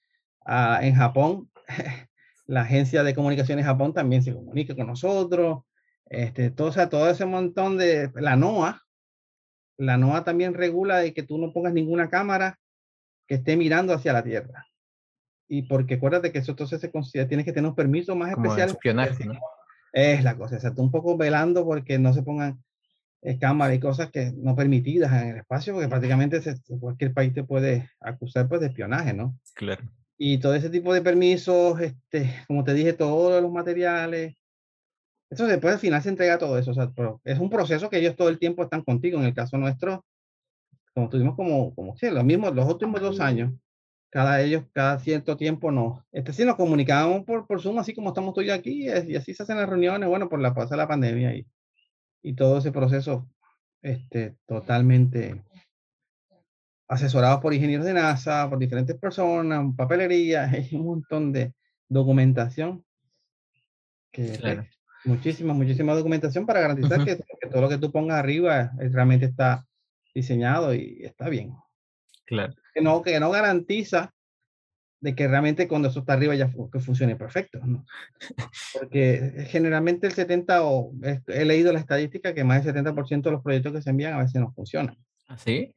a, 0.45 0.81
en 0.83 0.95
Japón, 0.95 1.51
la 2.47 2.63
agencia 2.63 3.03
de 3.03 3.15
comunicaciones 3.15 3.65
Japón 3.65 3.93
también 3.93 4.23
se 4.23 4.35
comunica 4.35 4.75
con 4.75 4.87
nosotros. 4.87 5.61
Este, 6.07 6.51
todo, 6.51 6.69
o 6.69 6.73
sea, 6.73 6.89
todo 6.89 7.09
ese 7.11 7.27
montón 7.27 7.77
de 7.77 8.11
la 8.15 8.35
NOAA, 8.35 8.83
la 9.77 9.97
NOAA 9.97 10.25
también 10.25 10.55
regula 10.55 10.99
de 10.99 11.13
que 11.13 11.23
tú 11.23 11.39
no 11.39 11.53
pongas 11.53 11.73
ninguna 11.73 12.09
cámara 12.09 12.59
que 13.27 13.37
esté 13.37 13.57
mirando 13.57 13.93
hacia 13.93 14.13
la 14.13 14.25
Tierra. 14.25 14.67
Y 15.47 15.63
porque 15.63 15.95
acuérdate 15.95 16.33
que 16.33 16.39
eso 16.39 16.53
entonces 16.53 16.81
se 16.81 16.91
considera, 16.91 17.29
tienes 17.29 17.47
que 17.47 17.53
tener 17.53 17.69
un 17.69 17.77
permiso 17.77 18.17
más 18.17 18.33
especial. 18.33 18.71
espionaje, 18.71 19.25
¿no? 19.27 19.39
Es 19.93 20.25
la 20.25 20.37
cosa, 20.37 20.57
o 20.57 20.61
sea, 20.61 20.75
tú 20.75 20.83
un 20.83 20.91
poco 20.91 21.17
velando 21.17 21.65
porque 21.65 21.99
no 21.99 22.13
se 22.13 22.23
pongan 22.23 22.63
eh, 23.23 23.39
cámaras 23.39 23.77
y 23.77 23.81
cosas 23.81 24.11
que 24.11 24.33
no 24.37 24.55
permitidas 24.55 25.13
en 25.13 25.29
el 25.31 25.37
espacio, 25.39 25.73
porque 25.73 25.89
prácticamente 25.89 26.41
cualquier 26.81 27.13
país 27.13 27.33
te 27.35 27.45
puede 27.45 27.91
acusar 28.01 28.49
pues, 28.49 28.61
de 28.61 28.69
espionaje, 28.69 29.13
¿no? 29.15 29.39
Claro 29.55 29.83
y 30.19 30.39
todo 30.39 30.55
ese 30.55 30.69
tipo 30.69 30.93
de 30.93 31.01
permisos, 31.01 31.81
este, 31.81 32.35
como 32.49 32.65
te 32.65 32.75
dije, 32.75 32.93
todos 32.93 33.41
los 33.41 33.53
materiales. 33.53 34.37
Eso 35.31 35.47
después 35.47 35.75
al 35.75 35.81
final 35.81 36.03
se 36.03 36.09
entrega 36.09 36.39
todo 36.39 36.59
eso. 36.59 36.73
O 36.73 36.75
sea, 36.75 36.93
es 37.25 37.39
un 37.39 37.49
proceso 37.49 37.89
que 37.89 37.99
ellos 37.99 38.17
todo 38.17 38.29
el 38.29 38.39
tiempo 38.39 38.65
están 38.65 38.83
contigo. 38.83 39.19
En 39.19 39.27
el 39.27 39.35
caso 39.35 39.57
nuestro, 39.57 40.05
como 40.93 41.09
tuvimos 41.09 41.37
como, 41.37 41.73
como 41.75 41.97
sí, 41.97 42.11
los 42.11 42.25
mismos, 42.25 42.53
los 42.55 42.67
últimos 42.67 43.01
dos 43.01 43.21
años, 43.21 43.53
cada 44.11 44.41
ellos, 44.41 44.65
cada 44.73 44.99
cierto 44.99 45.37
tiempo 45.37 45.71
nos, 45.71 46.03
este 46.13 46.33
sí 46.33 46.45
nos 46.45 46.57
comunicábamos 46.57 47.25
por, 47.25 47.47
por 47.47 47.61
Zoom, 47.61 47.79
así 47.79 47.95
como 47.95 48.09
estamos 48.09 48.35
y 48.43 48.51
aquí, 48.51 48.87
y 48.89 49.17
así 49.17 49.35
se 49.35 49.43
hacen 49.43 49.59
las 49.59 49.69
reuniones, 49.69 50.09
bueno, 50.09 50.29
por 50.29 50.41
la 50.41 50.55
pasa 50.55 50.77
la 50.77 50.89
pandemia 50.89 51.35
y, 51.35 51.47
y 52.23 52.35
todo 52.35 52.59
ese 52.59 52.73
proceso, 52.73 53.29
este, 53.83 54.37
totalmente 54.47 55.43
asesorados 56.89 57.41
por 57.41 57.53
ingenieros 57.53 57.87
de 57.87 57.93
NASA, 57.93 58.49
por 58.49 58.59
diferentes 58.59 58.97
personas, 58.97 59.75
papelería, 59.77 60.45
hay 60.51 60.69
un 60.73 60.87
montón 60.87 61.33
de 61.33 61.55
documentación. 61.89 62.85
Que, 64.11 64.39
pues, 64.41 64.59
muchísima, 65.05 65.53
muchísima 65.53 65.95
documentación 65.95 66.47
para 66.47 66.61
garantizar 66.61 67.05
que, 67.05 67.17
todo 67.51 67.63
lo 67.63 67.69
que 67.69 67.79
tú 67.79 67.93
pongas 67.93 68.19
arriba 68.19 68.73
eh, 68.81 68.89
realmente 68.91 69.27
está 69.27 69.67
diseñado 70.15 70.75
y 70.75 71.05
está 71.05 71.29
bien. 71.29 71.55
Claro. 72.25 72.55
Que 72.79 72.85
no, 72.85 73.03
que 73.03 73.19
no 73.19 73.31
garantiza 73.33 74.15
de 75.01 75.17
que 75.17 75.27
realmente 75.27 75.67
cuando 75.67 75.89
eso 75.89 75.99
está 75.99 76.13
arriba 76.13 76.37
ya 76.37 76.49
que 76.73 76.79
funcione 76.79 77.17
perfecto, 77.17 77.59
¿no? 77.65 77.85
Porque 78.79 79.47
generalmente 79.49 80.07
el 80.07 80.13
70, 80.13 80.63
o 80.63 80.93
he 81.27 81.45
leído 81.45 81.73
la 81.73 81.81
estadística 81.81 82.35
que 82.35 82.45
más 82.45 82.65
del 82.65 82.77
70% 82.77 83.23
de 83.23 83.31
los 83.33 83.43
proyectos 83.43 83.73
que 83.73 83.83
se 83.83 83.91
envían 83.91 84.15
a 84.15 84.19
veces 84.19 84.41
no 84.41 84.53
funcionan. 84.53 84.97
¿Ah, 85.27 85.37
sí? 85.37 85.75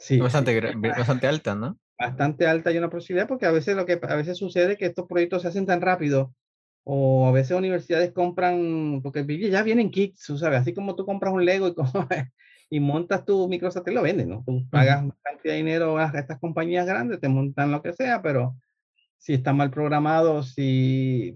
Sí. 0.00 0.18
Bastante, 0.18 0.60
bastante 0.76 1.28
alta, 1.28 1.54
¿no? 1.54 1.78
Bastante 1.96 2.48
alta 2.48 2.72
y 2.72 2.78
una 2.78 2.90
posibilidad 2.90 3.28
porque 3.28 3.46
a 3.46 3.52
veces 3.52 3.76
lo 3.76 3.86
que 3.86 4.00
a 4.02 4.16
veces 4.16 4.36
sucede 4.36 4.72
es 4.72 4.78
que 4.78 4.86
estos 4.86 5.06
proyectos 5.06 5.42
se 5.42 5.48
hacen 5.48 5.66
tan 5.66 5.80
rápido 5.80 6.34
o 6.82 7.28
a 7.28 7.30
veces 7.30 7.56
universidades 7.56 8.10
compran, 8.10 9.00
porque 9.00 9.24
ya 9.48 9.62
vienen 9.62 9.92
kits, 9.92 10.24
¿sabes? 10.24 10.62
Así 10.62 10.74
como 10.74 10.96
tú 10.96 11.06
compras 11.06 11.32
un 11.32 11.44
Lego 11.44 11.68
y, 11.68 11.74
y 12.70 12.78
montas 12.78 13.24
tu 13.24 13.48
microsatélite, 13.48 14.00
lo 14.00 14.02
venden, 14.02 14.28
¿no? 14.28 14.44
Tú 14.46 14.64
pagas 14.70 15.04
cantidad 15.22 15.54
de 15.54 15.58
dinero 15.58 15.98
a 15.98 16.06
estas 16.14 16.38
compañías 16.38 16.86
grandes, 16.86 17.20
te 17.20 17.28
montan 17.28 17.72
lo 17.72 17.82
que 17.82 17.92
sea, 17.92 18.22
pero 18.22 18.56
si 19.18 19.34
está 19.34 19.52
mal 19.52 19.72
programado, 19.72 20.44
si, 20.44 21.34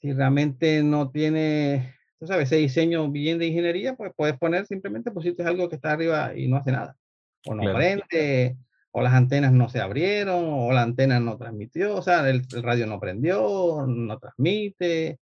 si 0.00 0.12
realmente 0.12 0.82
no 0.82 1.10
tiene, 1.10 1.94
tú 2.18 2.26
sabes, 2.26 2.48
ese 2.48 2.56
diseño 2.56 3.08
bien 3.10 3.38
de 3.38 3.46
ingeniería, 3.46 3.94
pues 3.94 4.12
puedes 4.16 4.36
poner 4.38 4.66
simplemente, 4.66 5.12
pusiste 5.12 5.44
algo 5.44 5.68
que 5.68 5.76
está 5.76 5.92
arriba 5.92 6.36
y 6.36 6.48
no 6.48 6.56
hace 6.56 6.72
nada. 6.72 6.96
O 7.46 7.54
no 7.54 7.72
prende, 7.72 8.56
o 8.90 9.02
las 9.02 9.14
antenas 9.14 9.52
no 9.52 9.68
se 9.68 9.80
abrieron, 9.80 10.44
o 10.48 10.72
la 10.72 10.82
antena 10.82 11.20
no 11.20 11.38
transmitió, 11.38 11.94
o 11.94 12.02
sea, 12.02 12.28
el, 12.28 12.44
radio 12.62 12.88
no 12.88 12.98
prendió, 12.98 13.86
no 13.86 14.18
transmite, 14.18 15.20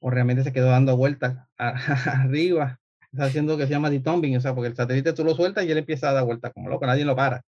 o 0.00 0.10
realmente 0.10 0.42
se 0.42 0.52
quedó 0.52 0.70
dando 0.70 0.96
vueltas 0.96 1.38
arriba, 1.56 2.80
está 3.16 3.24
haciendo 3.26 3.56
que 3.56 3.64
se 3.64 3.70
llama 3.70 3.90
detombing, 3.90 4.36
o 4.36 4.40
sea, 4.40 4.54
porque 4.54 4.68
el 4.68 4.76
satélite 4.76 5.12
tú 5.12 5.24
lo 5.24 5.34
sueltas 5.34 5.64
y 5.64 5.70
él 5.70 5.78
empieza 5.78 6.10
a 6.10 6.12
dar 6.12 6.24
vueltas 6.24 6.52
como 6.52 6.68
loco, 6.68 6.86
nadie 6.86 7.04
lo 7.04 7.16
para. 7.16 7.42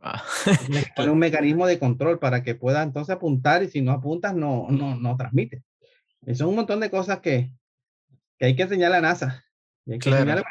Ah. 0.00 0.22
Pone 0.96 1.10
un 1.10 1.18
mecanismo 1.18 1.66
de 1.66 1.78
control 1.78 2.18
para 2.18 2.42
que 2.42 2.54
pueda 2.54 2.82
entonces 2.82 3.14
apuntar 3.14 3.62
y 3.62 3.68
si 3.68 3.82
no 3.82 3.92
apuntas 3.92 4.34
no, 4.34 4.66
no, 4.70 4.96
no 4.96 5.16
transmite. 5.16 5.62
Y 6.26 6.34
son 6.34 6.48
un 6.48 6.56
montón 6.56 6.80
de 6.80 6.90
cosas 6.90 7.20
que, 7.20 7.52
que 8.38 8.46
hay 8.46 8.56
que 8.56 8.62
enseñarle 8.62 8.96
a 8.96 9.00
NASA. 9.00 9.44
en 9.86 10.00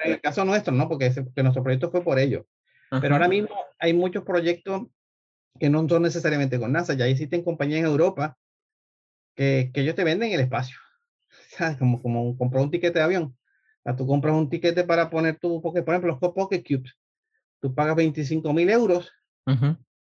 el 0.06 0.22
caso 0.22 0.46
nuestro, 0.46 0.74
¿no? 0.74 0.88
Porque, 0.88 1.12
porque 1.12 1.44
nuestro 1.44 1.64
proyecto 1.64 1.92
fue 1.92 2.04
por 2.04 2.20
ello. 2.20 2.46
Pero 3.02 3.16
ahora 3.16 3.28
mismo 3.28 3.50
hay 3.80 3.94
muchos 3.94 4.24
proyectos 4.24 4.84
que 5.60 5.70
no 5.70 5.88
son 5.90 6.04
necesariamente 6.04 6.60
con 6.60 6.72
NASA. 6.72 6.94
Ya 6.94 7.08
existen 7.08 7.44
compañías 7.44 7.80
en 7.80 7.88
Europa 7.88 8.38
que, 9.36 9.72
que 9.74 9.82
ellos 9.82 9.96
te 9.96 10.04
venden 10.04 10.32
el 10.32 10.40
espacio. 10.40 10.78
Como, 11.80 12.02
como 12.02 12.38
comprar 12.38 12.64
un 12.64 12.72
tiquete 12.72 13.00
de 13.00 13.06
avión. 13.06 13.38
Sea, 13.86 13.96
tú 13.96 14.06
compras 14.06 14.36
un 14.36 14.50
tiquete 14.50 14.84
para 14.84 15.10
poner 15.10 15.40
tu, 15.40 15.62
porque 15.62 15.82
por 15.82 15.94
ejemplo, 15.94 16.18
los 16.20 16.34
Pocket 16.34 16.64
Cubes, 16.64 16.94
tú 17.62 17.74
pagas 17.74 17.96
25 17.96 18.52
mil 18.52 18.70
euros, 18.70 19.10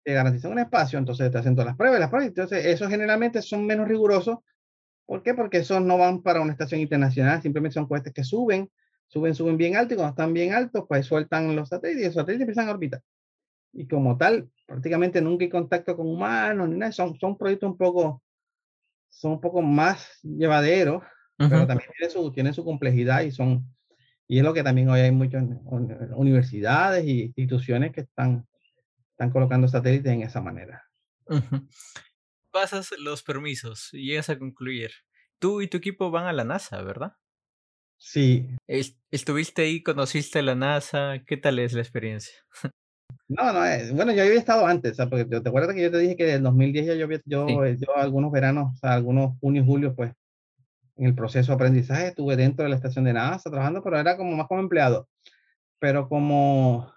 te 0.05 0.13
garantizan 0.15 0.53
un 0.53 0.61
espacio, 0.61 0.99
entonces 0.99 1.31
te 1.31 1.37
hacen 1.37 1.55
todas 1.55 1.67
las 1.67 1.77
pruebas, 1.77 2.01
las 2.01 2.09
pruebas. 2.09 2.29
Entonces, 2.29 2.65
esos 2.65 2.89
generalmente 2.89 3.43
son 3.43 3.67
menos 3.67 3.87
rigurosos. 3.87 4.39
¿Por 5.05 5.23
qué? 5.23 5.35
Porque 5.35 5.59
esos 5.59 5.83
no 5.83 5.99
van 5.99 6.23
para 6.23 6.41
una 6.41 6.53
estación 6.53 6.81
internacional, 6.81 7.43
simplemente 7.43 7.75
son 7.75 7.87
cohetes 7.87 8.15
que 8.15 8.25
suben 8.25 8.71
suben, 9.09 9.35
suben 9.35 9.57
bien 9.57 9.77
alto 9.77 9.95
y 9.95 9.97
cuando 9.97 10.11
están 10.11 10.33
bien 10.33 10.55
altos, 10.55 10.85
pues 10.89 11.07
sueltan 11.07 11.55
los 11.55 11.69
satélites 11.69 12.03
y 12.03 12.07
los 12.07 12.15
satélites 12.15 12.43
empiezan 12.43 12.69
a 12.69 12.73
orbitar. 12.73 13.03
Y 13.73 13.87
como 13.87 14.17
tal, 14.17 14.51
prácticamente 14.67 15.21
nunca 15.21 15.45
hay 15.45 15.51
contacto 15.51 15.97
con 15.97 16.07
humanos 16.07 16.69
ni 16.69 16.77
nada. 16.77 16.93
Son, 16.93 17.19
son 17.19 17.37
proyectos 17.37 17.71
un 17.71 17.77
poco, 17.77 18.23
son 19.09 19.33
un 19.33 19.41
poco 19.41 19.63
más 19.63 20.09
llevaderos, 20.23 21.03
pero 21.37 21.67
también 21.67 21.91
tienen 21.97 22.11
su, 22.11 22.33
tienen 22.33 22.55
su 22.55 22.65
complejidad 22.65 23.23
y 23.23 23.31
son, 23.31 23.67
y 24.27 24.39
es 24.39 24.45
lo 24.45 24.55
que 24.55 24.63
también 24.63 24.89
hoy 24.89 25.01
hay 25.01 25.13
muchas 25.13 25.45
universidades 26.15 27.05
y 27.05 27.25
instituciones 27.25 27.93
que 27.93 28.03
están, 28.03 28.47
están 29.11 29.31
colocando 29.31 29.69
satélites 29.69 30.13
en 30.13 30.23
esa 30.23 30.41
manera. 30.41 30.85
Pasas 32.51 32.91
los 32.99 33.23
permisos 33.23 33.91
y 33.93 34.07
llegas 34.07 34.31
a 34.31 34.39
concluir. 34.39 34.91
Tú 35.39 35.61
y 35.61 35.69
tu 35.69 35.77
equipo 35.77 36.11
van 36.11 36.27
a 36.27 36.33
la 36.33 36.45
NASA, 36.45 36.83
¿verdad? 36.83 37.13
Sí. 37.99 38.49
¿Estuviste 39.11 39.63
ahí, 39.63 39.83
conociste 39.83 40.43
la 40.43 40.55
NASA? 40.55 41.23
¿Qué 41.27 41.37
tal 41.37 41.59
es 41.59 41.73
la 41.73 41.83
experiencia? 41.83 42.35
No, 43.29 43.53
no, 43.53 43.67
eh, 43.67 43.91
bueno, 43.93 44.13
yo 44.13 44.23
había 44.23 44.39
estado 44.39 44.67
antes, 44.67 44.97
porque 45.11 45.25
te 45.25 45.49
acuerdas 45.49 45.75
que 45.75 45.83
yo 45.83 45.91
te 45.91 45.99
dije 45.99 46.17
que 46.17 46.35
en 46.35 46.45
2010 46.45 46.87
ya 46.87 46.95
yo, 46.95 47.09
yo, 47.25 47.65
eh, 47.65 47.77
yo 47.77 47.97
algunos 47.97 48.31
veranos, 48.31 48.75
o 48.75 48.77
sea, 48.77 48.95
algunos 48.95 49.37
junio 49.41 49.63
y 49.63 49.67
julio, 49.67 49.95
pues, 49.97 50.13
en 50.97 51.07
el 51.07 51.15
proceso 51.15 51.53
de 51.53 51.55
aprendizaje 51.57 52.09
estuve 52.09 52.37
dentro 52.37 52.65
de 52.65 52.71
la 52.71 52.77
estación 52.77 53.05
de 53.05 53.13
NASA 53.13 53.51
trabajando, 53.51 53.83
pero 53.83 53.99
era 53.99 54.17
como 54.17 54.37
más 54.37 54.47
como 54.47 54.61
empleado. 54.61 55.09
Pero 55.79 56.09
como 56.09 56.93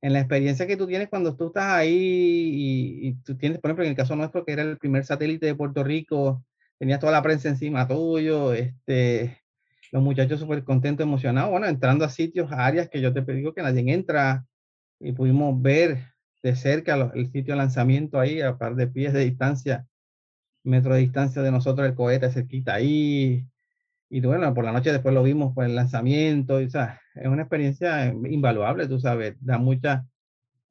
en 0.00 0.12
la 0.12 0.20
experiencia 0.20 0.66
que 0.66 0.76
tú 0.76 0.86
tienes 0.86 1.08
cuando 1.08 1.36
tú 1.36 1.48
estás 1.48 1.72
ahí 1.72 1.90
y, 1.92 3.08
y, 3.08 3.14
tú 3.24 3.36
tienes, 3.36 3.58
por 3.60 3.70
ejemplo, 3.70 3.84
en 3.84 3.90
el 3.90 3.96
caso 3.96 4.16
nuestro, 4.16 4.44
que 4.44 4.52
era 4.52 4.62
el 4.62 4.78
primer 4.78 5.04
satélite 5.04 5.46
de 5.46 5.54
Puerto 5.54 5.84
Rico, 5.84 6.44
tenías 6.78 7.00
toda 7.00 7.12
la 7.12 7.22
prensa 7.22 7.48
encima 7.48 7.88
tuyo, 7.88 8.52
este, 8.52 9.42
los 9.92 10.02
muchachos 10.02 10.40
súper 10.40 10.64
contentos, 10.64 11.04
emocionados, 11.04 11.50
bueno, 11.50 11.66
entrando 11.66 12.04
a 12.04 12.10
sitios, 12.10 12.52
a 12.52 12.66
áreas 12.66 12.88
que 12.88 13.00
yo 13.00 13.12
te 13.12 13.20
digo 13.32 13.54
que 13.54 13.62
nadie 13.62 13.92
entra 13.92 14.46
y 15.00 15.12
pudimos 15.12 15.60
ver 15.60 16.14
de 16.42 16.54
cerca 16.54 17.10
el 17.14 17.32
sitio 17.32 17.54
de 17.54 17.58
lanzamiento 17.58 18.20
ahí, 18.20 18.40
a 18.40 18.56
par 18.56 18.76
de 18.76 18.86
pies 18.86 19.12
de 19.12 19.24
distancia, 19.24 19.86
metro 20.64 20.94
de 20.94 21.00
distancia 21.00 21.42
de 21.42 21.50
nosotros, 21.50 21.86
el 21.88 21.94
cohete 21.94 22.30
cerquita 22.30 22.74
ahí. 22.74 23.46
Y 24.10 24.20
bueno, 24.20 24.54
por 24.54 24.64
la 24.64 24.72
noche 24.72 24.92
después 24.92 25.14
lo 25.14 25.22
vimos, 25.22 25.52
pues 25.54 25.68
el 25.68 25.76
lanzamiento, 25.76 26.60
y, 26.60 26.66
o 26.66 26.70
sea, 26.70 27.00
es 27.14 27.26
una 27.26 27.42
experiencia 27.42 28.06
invaluable, 28.06 28.88
tú 28.88 28.98
sabes, 29.00 29.36
da 29.40 29.58
mucha, 29.58 30.06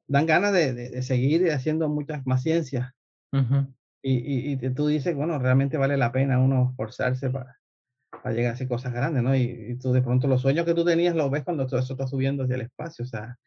dan 0.08 0.26
ganas 0.26 0.52
de, 0.52 0.72
de, 0.74 1.02
seguir 1.02 1.50
haciendo 1.52 1.88
muchas 1.88 2.26
más 2.26 2.42
ciencias. 2.42 2.92
y, 4.02 4.12
y, 4.12 4.52
y, 4.52 4.70
tú 4.70 4.88
dices, 4.88 5.14
bueno, 5.14 5.38
realmente 5.38 5.76
vale 5.76 5.96
la 5.96 6.12
pena 6.12 6.40
uno 6.40 6.70
esforzarse 6.70 7.30
para, 7.30 7.58
para 8.22 8.34
llegar 8.34 8.52
a 8.52 8.54
hacer 8.54 8.68
cosas 8.68 8.92
grandes, 8.92 9.22
¿no? 9.22 9.34
Y, 9.36 9.78
tú 9.80 9.92
de 9.92 10.02
pronto 10.02 10.28
los 10.28 10.42
sueños 10.42 10.64
que 10.64 10.74
tú 10.74 10.84
tenías 10.84 11.14
los 11.14 11.30
ves 11.30 11.44
cuando 11.44 11.66
todo 11.66 11.80
eso 11.80 11.92
está 11.92 12.06
subiendo 12.06 12.44
hacia 12.44 12.56
el 12.56 12.62
espacio, 12.62 13.04
o 13.04 13.08
sea, 13.08 13.38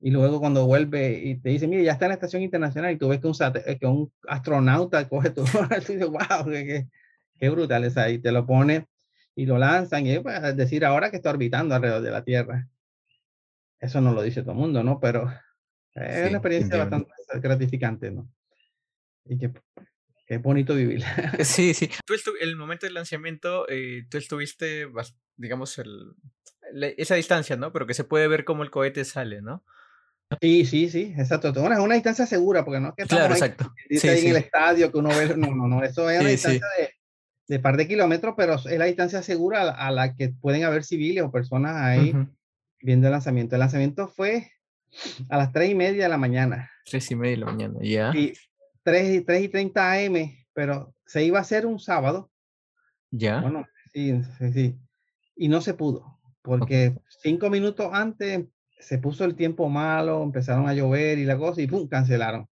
y 0.00 0.10
luego 0.10 0.40
cuando 0.40 0.66
vuelve 0.66 1.18
y 1.18 1.40
te 1.40 1.48
dice, 1.50 1.66
mire, 1.66 1.84
ya 1.84 1.92
está 1.92 2.06
en 2.06 2.10
la 2.10 2.14
estación 2.14 2.42
internacional 2.42 2.92
y 2.92 2.98
tú 2.98 3.08
ves 3.08 3.20
que 3.20 3.26
un, 3.26 3.34
eh, 3.66 3.78
que 3.78 3.86
un 3.86 4.12
astronauta 4.28 5.08
coge 5.08 5.30
tu, 5.30 5.44
tú 5.44 5.92
dices, 5.92 6.06
wow, 6.06 6.46
qué, 6.46 6.88
qué, 7.38 7.50
brutal 7.50 7.84
es 7.84 7.96
ahí, 7.96 8.18
te 8.18 8.32
lo 8.32 8.46
pone 8.46 8.86
y 9.34 9.46
lo 9.46 9.58
lanzan 9.58 10.06
y 10.06 10.18
pues, 10.18 10.42
es 10.42 10.56
decir 10.56 10.84
ahora 10.84 11.10
que 11.10 11.16
está 11.16 11.30
orbitando 11.30 11.74
alrededor 11.74 12.02
de 12.02 12.10
la 12.10 12.24
Tierra. 12.24 12.68
Eso 13.78 14.00
no 14.00 14.12
lo 14.12 14.22
dice 14.22 14.40
todo 14.42 14.52
el 14.52 14.58
mundo, 14.58 14.82
¿no? 14.82 14.98
Pero 15.00 15.30
es 15.94 16.28
una 16.28 16.38
experiencia 16.38 16.78
bastante 16.78 17.10
gratificante, 17.40 18.10
¿no? 18.10 18.28
Y 19.26 19.38
que 19.38 19.52
Qué 20.26 20.38
bonito 20.38 20.74
vivir. 20.74 21.02
Sí, 21.44 21.72
sí. 21.72 21.88
Tú 22.04 22.14
el 22.40 22.56
momento 22.56 22.86
del 22.86 22.94
lanzamiento, 22.94 23.66
eh, 23.68 24.06
tú 24.10 24.18
estuviste, 24.18 24.88
digamos, 25.36 25.78
el, 25.78 26.14
esa 26.98 27.14
distancia, 27.14 27.56
¿no? 27.56 27.72
Pero 27.72 27.86
que 27.86 27.94
se 27.94 28.04
puede 28.04 28.26
ver 28.26 28.44
cómo 28.44 28.64
el 28.64 28.70
cohete 28.70 29.04
sale, 29.04 29.40
¿no? 29.40 29.64
Sí, 30.40 30.64
sí, 30.64 30.90
sí, 30.90 31.14
exacto. 31.16 31.52
Bueno, 31.52 31.74
es 31.74 31.80
una 31.80 31.94
distancia 31.94 32.26
segura, 32.26 32.64
porque 32.64 32.80
no 32.80 32.88
es 32.88 32.94
que 32.96 33.04
claro, 33.04 33.34
exacto. 33.34 33.72
Dice 33.88 34.10
ahí 34.10 34.24
en 34.24 34.30
el 34.30 34.36
estadio 34.36 34.90
que 34.90 34.98
uno 34.98 35.10
ve, 35.10 35.36
no, 35.36 35.54
no, 35.54 35.68
no, 35.68 35.84
eso 35.84 36.10
es 36.10 36.20
una 36.20 36.28
distancia 36.28 36.66
de, 36.78 36.90
de, 37.46 37.58
par 37.60 37.76
de 37.76 37.86
kilómetros, 37.86 38.34
pero 38.36 38.54
es 38.54 38.78
la 38.78 38.86
distancia 38.86 39.22
segura 39.22 39.70
a, 39.70 39.90
la 39.92 40.16
que 40.16 40.30
pueden 40.30 40.64
haber 40.64 40.84
civiles 40.84 41.22
o 41.22 41.30
personas 41.30 41.76
ahí 41.76 42.12
viendo 42.80 43.06
el 43.06 43.12
lanzamiento. 43.12 43.54
El 43.54 43.60
lanzamiento 43.60 44.08
fue 44.08 44.50
a 45.28 45.36
las 45.36 45.52
tres 45.52 45.70
y 45.70 45.74
media 45.76 46.04
de 46.04 46.08
la 46.08 46.18
mañana. 46.18 46.70
Tres 46.84 47.08
y 47.10 47.14
media 47.14 47.36
de 47.36 47.40
la 47.44 47.46
mañana, 47.46 47.78
ya. 47.82 48.12
3, 48.82 49.24
3 49.26 49.42
y 49.42 49.48
30 49.48 49.92
AM, 49.92 50.46
pero 50.52 50.94
se 51.06 51.24
iba 51.24 51.38
a 51.38 51.42
hacer 51.42 51.66
un 51.66 51.78
sábado. 51.78 52.30
Ya. 53.10 53.40
Bueno, 53.40 53.66
sí, 53.92 54.20
sí, 54.38 54.52
sí. 54.52 54.78
Y 55.36 55.48
no 55.48 55.60
se 55.60 55.74
pudo, 55.74 56.18
porque 56.42 56.96
cinco 57.22 57.50
minutos 57.50 57.90
antes 57.92 58.46
se 58.78 58.98
puso 58.98 59.24
el 59.24 59.34
tiempo 59.34 59.68
malo, 59.68 60.22
empezaron 60.22 60.68
a 60.68 60.74
llover 60.74 61.18
y 61.18 61.24
la 61.24 61.36
cosa, 61.36 61.60
y 61.60 61.66
pum, 61.66 61.88
cancelaron. 61.88 62.48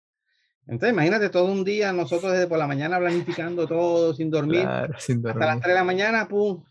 Entonces, 0.67 0.93
imagínate 0.93 1.29
todo 1.29 1.51
un 1.51 1.63
día, 1.63 1.93
nosotros 1.93 2.31
desde 2.31 2.47
por 2.47 2.57
la 2.57 2.67
mañana 2.67 2.97
planificando 2.97 3.67
todo, 3.67 4.13
sin 4.13 4.31
dormir. 4.31 4.61
Claro, 4.61 4.93
sin 4.99 5.21
dormir. 5.21 5.43
Hasta 5.43 5.53
las 5.53 5.61
3 5.61 5.73
de 5.73 5.79
la 5.79 5.83
mañana, 5.83 6.27
pum. 6.27 6.63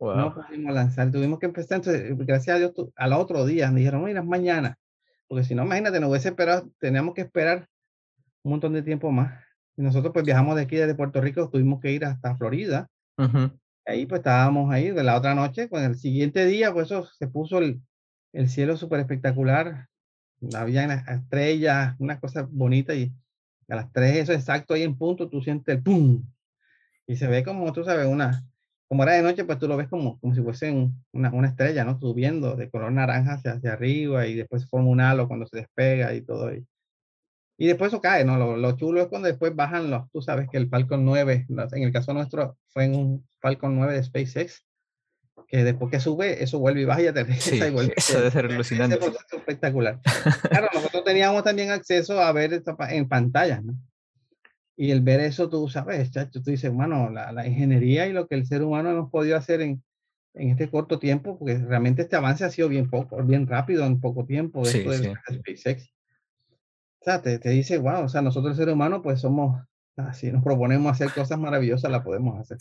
No 0.00 0.34
pudimos 0.34 0.74
lanzar. 0.74 1.10
Tuvimos 1.10 1.38
que 1.38 1.46
empezar, 1.46 1.76
entonces, 1.76 2.16
gracias 2.16 2.56
a 2.56 2.58
Dios, 2.58 2.72
al 2.96 3.12
otro 3.12 3.44
día, 3.44 3.70
me 3.70 3.80
dijeron, 3.80 4.02
mira, 4.04 4.22
mañana. 4.22 4.78
porque 5.28 5.44
si 5.44 5.54
no, 5.54 5.64
imagínate, 5.64 6.00
no 6.00 6.08
hubiese 6.08 6.28
esperado, 6.28 6.70
teníamos 6.78 7.14
que 7.14 7.20
esperar 7.20 7.68
un 8.42 8.52
montón 8.52 8.72
de 8.72 8.82
tiempo 8.82 9.10
más. 9.10 9.44
Y 9.76 9.82
nosotros 9.82 10.12
pues 10.14 10.24
viajamos 10.24 10.56
de 10.56 10.62
aquí, 10.62 10.76
desde 10.76 10.94
Puerto 10.94 11.20
Rico, 11.20 11.50
tuvimos 11.50 11.80
que 11.80 11.92
ir 11.92 12.04
hasta 12.06 12.34
Florida. 12.36 12.88
Ahí 13.84 14.06
pues 14.06 14.20
estábamos 14.20 14.72
ahí 14.72 14.90
de 14.90 15.02
la 15.02 15.16
otra 15.16 15.34
noche, 15.34 15.68
con 15.68 15.82
el 15.82 15.96
siguiente 15.96 16.46
día, 16.46 16.72
pues 16.72 16.86
eso 16.86 17.04
se 17.18 17.28
puso 17.28 17.58
el, 17.58 17.82
el 18.32 18.48
cielo 18.48 18.76
súper 18.76 19.00
espectacular. 19.00 19.88
Había 20.54 20.84
estrellas, 21.08 21.96
una 21.98 22.18
cosa 22.20 22.48
bonita 22.50 22.94
y 22.94 23.12
a 23.68 23.76
las 23.76 23.92
tres, 23.92 24.16
eso 24.16 24.32
exacto 24.32 24.74
ahí 24.74 24.82
en 24.82 24.96
punto, 24.96 25.28
tú 25.28 25.42
sientes 25.42 25.74
el 25.74 25.82
pum. 25.82 26.24
Y 27.06 27.16
se 27.16 27.26
ve 27.26 27.44
como, 27.44 27.72
tú 27.72 27.84
sabes, 27.84 28.06
una, 28.06 28.44
como 28.88 29.04
era 29.04 29.12
de 29.12 29.22
noche, 29.22 29.44
pues 29.44 29.58
tú 29.58 29.68
lo 29.68 29.76
ves 29.76 29.88
como, 29.88 30.18
como 30.18 30.34
si 30.34 30.42
fuese 30.42 30.70
una, 31.12 31.32
una, 31.32 31.48
estrella, 31.48 31.84
¿no? 31.84 31.98
Subiendo 31.98 32.56
de 32.56 32.70
color 32.70 32.92
naranja 32.92 33.34
hacia, 33.34 33.52
hacia 33.52 33.72
arriba 33.72 34.26
y 34.26 34.34
después 34.34 34.68
forma 34.68 34.88
un 34.88 35.00
halo 35.00 35.28
cuando 35.28 35.46
se 35.46 35.58
despega 35.58 36.14
y 36.14 36.22
todo. 36.22 36.52
Y, 36.52 36.66
y 37.58 37.66
después 37.66 37.92
eso 37.92 38.00
cae, 38.00 38.24
¿no? 38.24 38.36
Lo, 38.38 38.56
lo, 38.56 38.76
chulo 38.76 39.02
es 39.02 39.08
cuando 39.08 39.28
después 39.28 39.54
bajan 39.54 39.90
los, 39.90 40.10
tú 40.10 40.22
sabes 40.22 40.48
que 40.50 40.56
el 40.56 40.68
Falcon 40.68 41.04
9, 41.04 41.46
en 41.48 41.82
el 41.82 41.92
caso 41.92 42.14
nuestro 42.14 42.56
fue 42.68 42.84
en 42.84 42.96
un 42.96 43.28
Falcon 43.40 43.76
9 43.76 43.94
de 43.94 44.02
SpaceX, 44.02 44.64
que 45.46 45.64
después 45.64 45.90
que 45.90 46.00
sube, 46.00 46.42
eso 46.42 46.58
vuelve 46.58 46.82
y 46.82 46.84
baja 46.84 47.02
y 47.02 47.06
aterriza 47.06 47.66
y 47.66 47.70
vuelve. 47.70 47.94
Eso 47.96 48.18
debe 48.18 48.30
ser 48.30 48.46
alucinante. 48.46 48.96
Ese 48.96 49.04
proceso 49.04 49.36
espectacular. 49.36 50.00
Claro, 50.48 50.68
nosotros 50.72 51.04
teníamos 51.04 51.42
también 51.44 51.70
acceso 51.70 52.20
a 52.20 52.32
ver 52.32 52.52
esto 52.52 52.76
en 52.88 53.08
pantalla, 53.08 53.60
¿no? 53.60 53.74
Y 54.76 54.92
el 54.92 55.02
ver 55.02 55.20
eso, 55.20 55.50
tú 55.50 55.68
sabes, 55.68 56.10
chacho, 56.10 56.40
tú 56.42 56.50
dices, 56.50 56.72
bueno, 56.72 57.10
la, 57.10 57.32
la, 57.32 57.46
ingeniería 57.46 58.06
y 58.06 58.14
lo 58.14 58.26
que 58.26 58.34
el 58.34 58.46
ser 58.46 58.62
humano 58.62 58.90
hemos 58.90 59.10
podido 59.10 59.36
hacer 59.36 59.60
en, 59.60 59.82
en 60.34 60.50
este 60.50 60.70
corto 60.70 60.98
tiempo, 60.98 61.38
porque 61.38 61.58
realmente 61.58 62.02
este 62.02 62.16
avance 62.16 62.44
ha 62.44 62.50
sido 62.50 62.68
bien 62.68 62.88
poco, 62.88 63.22
bien 63.22 63.46
rápido 63.46 63.84
en 63.84 64.00
poco 64.00 64.24
tiempo, 64.24 64.64
sí, 64.64 64.78
esto 64.78 64.92
sí. 64.94 65.12
SpaceX. 65.34 65.90
O 67.00 67.04
sea, 67.04 67.20
te, 67.20 67.38
te 67.38 67.50
dice, 67.50 67.78
wow, 67.78 68.04
o 68.04 68.08
sea, 68.08 68.22
nosotros 68.22 68.52
el 68.52 68.64
ser 68.64 68.72
humano, 68.72 69.02
pues 69.02 69.20
somos, 69.20 69.62
así 69.96 70.30
nos 70.32 70.42
proponemos 70.42 70.92
hacer 70.92 71.12
cosas 71.12 71.38
maravillosas, 71.38 71.90
las 71.90 72.02
podemos 72.02 72.38
hacer. 72.38 72.58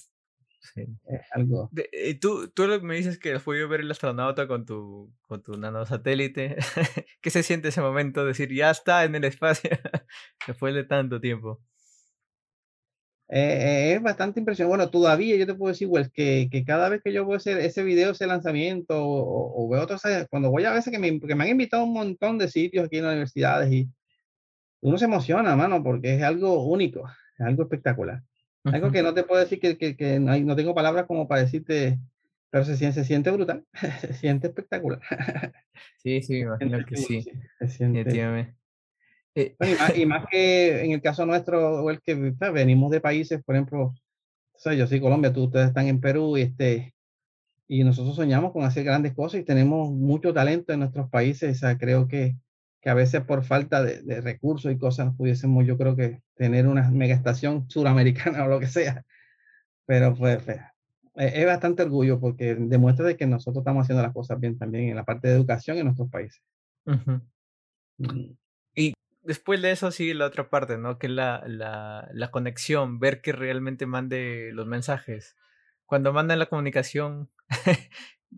Sí. 0.59 0.85
Es 1.07 1.21
algo. 1.31 1.69
De, 1.71 1.89
eh, 1.91 2.19
tú, 2.19 2.49
tú 2.49 2.63
me 2.81 2.95
dices 2.95 3.17
que 3.17 3.33
has 3.33 3.43
podido 3.43 3.69
ver 3.69 3.81
el 3.81 3.91
astronauta 3.91 4.47
con 4.47 4.65
tu, 4.65 5.13
con 5.21 5.41
tu 5.41 5.57
nanosatélite. 5.57 6.57
¿Qué 7.21 7.29
se 7.29 7.43
siente 7.43 7.69
ese 7.69 7.81
momento? 7.81 8.25
Decir, 8.25 8.53
ya 8.53 8.69
está 8.69 9.05
en 9.05 9.15
el 9.15 9.23
espacio 9.23 9.69
después 10.47 10.73
de 10.75 10.83
tanto 10.83 11.21
tiempo. 11.21 11.61
Eh, 13.31 13.93
es 13.95 14.01
bastante 14.01 14.39
impresionante. 14.39 14.75
Bueno, 14.75 14.89
todavía 14.91 15.35
yo 15.35 15.45
te 15.45 15.53
puedo 15.53 15.71
decir, 15.71 15.87
Wells, 15.87 16.11
que, 16.11 16.49
que 16.51 16.65
cada 16.65 16.89
vez 16.89 17.01
que 17.03 17.13
yo 17.13 17.25
voy 17.25 17.35
a 17.35 17.37
hacer 17.37 17.59
ese 17.59 17.83
video, 17.83 18.11
ese 18.11 18.25
lanzamiento, 18.27 18.97
o, 19.05 19.63
o 19.65 19.69
veo 19.69 19.83
otros, 19.83 20.01
cuando 20.29 20.49
voy 20.49 20.65
a 20.65 20.71
veces 20.73 20.91
que 20.91 20.99
me, 20.99 21.19
que 21.19 21.35
me 21.35 21.43
han 21.43 21.51
invitado 21.51 21.83
a 21.83 21.85
un 21.85 21.93
montón 21.93 22.37
de 22.39 22.49
sitios 22.49 22.85
aquí 22.85 22.97
en 22.97 23.03
las 23.03 23.11
universidades 23.11 23.71
y 23.71 23.87
uno 24.81 24.97
se 24.97 25.05
emociona, 25.05 25.55
mano, 25.55 25.83
porque 25.83 26.15
es 26.15 26.23
algo 26.23 26.63
único, 26.65 27.07
es 27.37 27.45
algo 27.45 27.63
espectacular. 27.63 28.23
Algo 28.65 28.91
que 28.91 29.01
no 29.01 29.13
te 29.13 29.23
puedo 29.23 29.41
decir 29.41 29.59
que, 29.59 29.77
que, 29.77 29.95
que 29.95 30.19
no, 30.19 30.31
hay, 30.31 30.43
no, 30.43 30.55
tengo 30.55 30.75
palabras 30.75 31.05
como 31.05 31.27
para 31.27 31.41
decirte, 31.41 31.99
pero 32.49 32.65
se, 32.65 32.75
siente, 32.75 32.99
se 32.99 33.05
siente 33.05 33.31
brutal, 33.31 33.65
se 34.01 34.13
siente 34.13 34.47
espectacular. 34.47 35.01
Sí, 35.97 36.21
sí, 36.21 36.33
me 36.33 36.39
imagino 36.41 36.85
que 36.85 36.97
sí. 36.97 37.25
Se 37.59 37.67
siente. 37.67 38.55
Eh, 39.35 39.55
bueno, 39.59 39.73
y, 39.73 39.77
más, 39.77 39.97
y, 39.97 40.05
más, 40.05 40.25
que 40.29 40.83
en 40.83 40.91
el 40.91 41.01
caso 41.01 41.25
nuestro, 41.25 41.83
o 41.83 41.89
el 41.89 42.01
que 42.01 42.15
venimos 42.53 42.91
de 42.91 42.99
países, 42.99 43.41
por 43.43 43.55
ejemplo, 43.55 43.93
o 44.53 44.59
sea, 44.61 44.73
yo 44.73 44.87
soy 44.87 44.99
Colombia, 44.99 45.31
tú, 45.31 45.43
ustedes 45.45 45.67
están 45.67 45.87
en 45.87 46.01
Perú 46.01 46.37
y, 46.37 46.41
este, 46.41 46.93
y 47.67 47.83
nosotros 47.83 48.15
soñamos 48.15 48.51
con 48.51 48.63
hacer 48.63 48.83
grandes 48.83 49.13
cosas 49.13 49.39
y 49.39 49.45
tenemos 49.45 49.91
mucho 49.91 50.33
talento 50.33 50.73
en 50.73 50.79
nuestros 50.79 51.09
países. 51.09 51.55
O 51.55 51.59
sea, 51.59 51.77
creo 51.77 52.07
que, 52.07 52.35
que 52.81 52.89
a 52.89 52.93
veces 52.93 53.21
por 53.21 53.43
falta 53.43 53.83
de, 53.83 54.01
de, 54.01 54.19
recursos 54.21 54.71
y 54.71 54.77
cosas 54.77 55.15
pudiésemos, 55.15 55.65
yo 55.65 55.77
creo 55.77 55.95
que 55.95 56.21
tener 56.39 56.67
una 56.67 56.89
mega 56.89 57.13
estación 57.13 57.69
suramericana 57.69 58.43
o 58.45 58.47
lo 58.47 58.59
que 58.59 58.67
sea. 58.67 59.05
Pero 59.85 60.15
pues, 60.15 60.41
pues 60.43 60.59
es 61.15 61.45
bastante 61.45 61.83
orgullo 61.83 62.19
porque 62.19 62.55
demuestra 62.55 63.05
de 63.05 63.17
que 63.17 63.27
nosotros 63.27 63.61
estamos 63.61 63.83
haciendo 63.83 64.01
las 64.01 64.13
cosas 64.13 64.39
bien 64.39 64.57
también 64.57 64.89
en 64.89 64.95
la 64.95 65.03
parte 65.03 65.27
de 65.27 65.35
educación 65.35 65.77
en 65.77 65.85
nuestros 65.85 66.09
países. 66.09 66.41
Uh 66.85 66.93
-huh. 66.93 67.21
mm. 67.97 68.37
Y 68.75 68.93
después 69.23 69.61
de 69.61 69.71
eso 69.71 69.91
sigue 69.91 70.13
la 70.13 70.27
otra 70.27 70.49
parte, 70.49 70.77
¿no? 70.77 70.97
Que 70.97 71.07
es 71.07 71.13
la, 71.13 71.43
la, 71.45 72.07
la, 72.13 72.31
conexión, 72.31 72.99
ver 72.99 73.19
que 73.21 73.33
realmente 73.33 73.85
mande 73.85 74.51
los 74.53 74.65
mensajes. 74.65 75.35
Cuando 75.85 76.13
mandan 76.13 76.39
la 76.39 76.45
comunicación, 76.45 77.29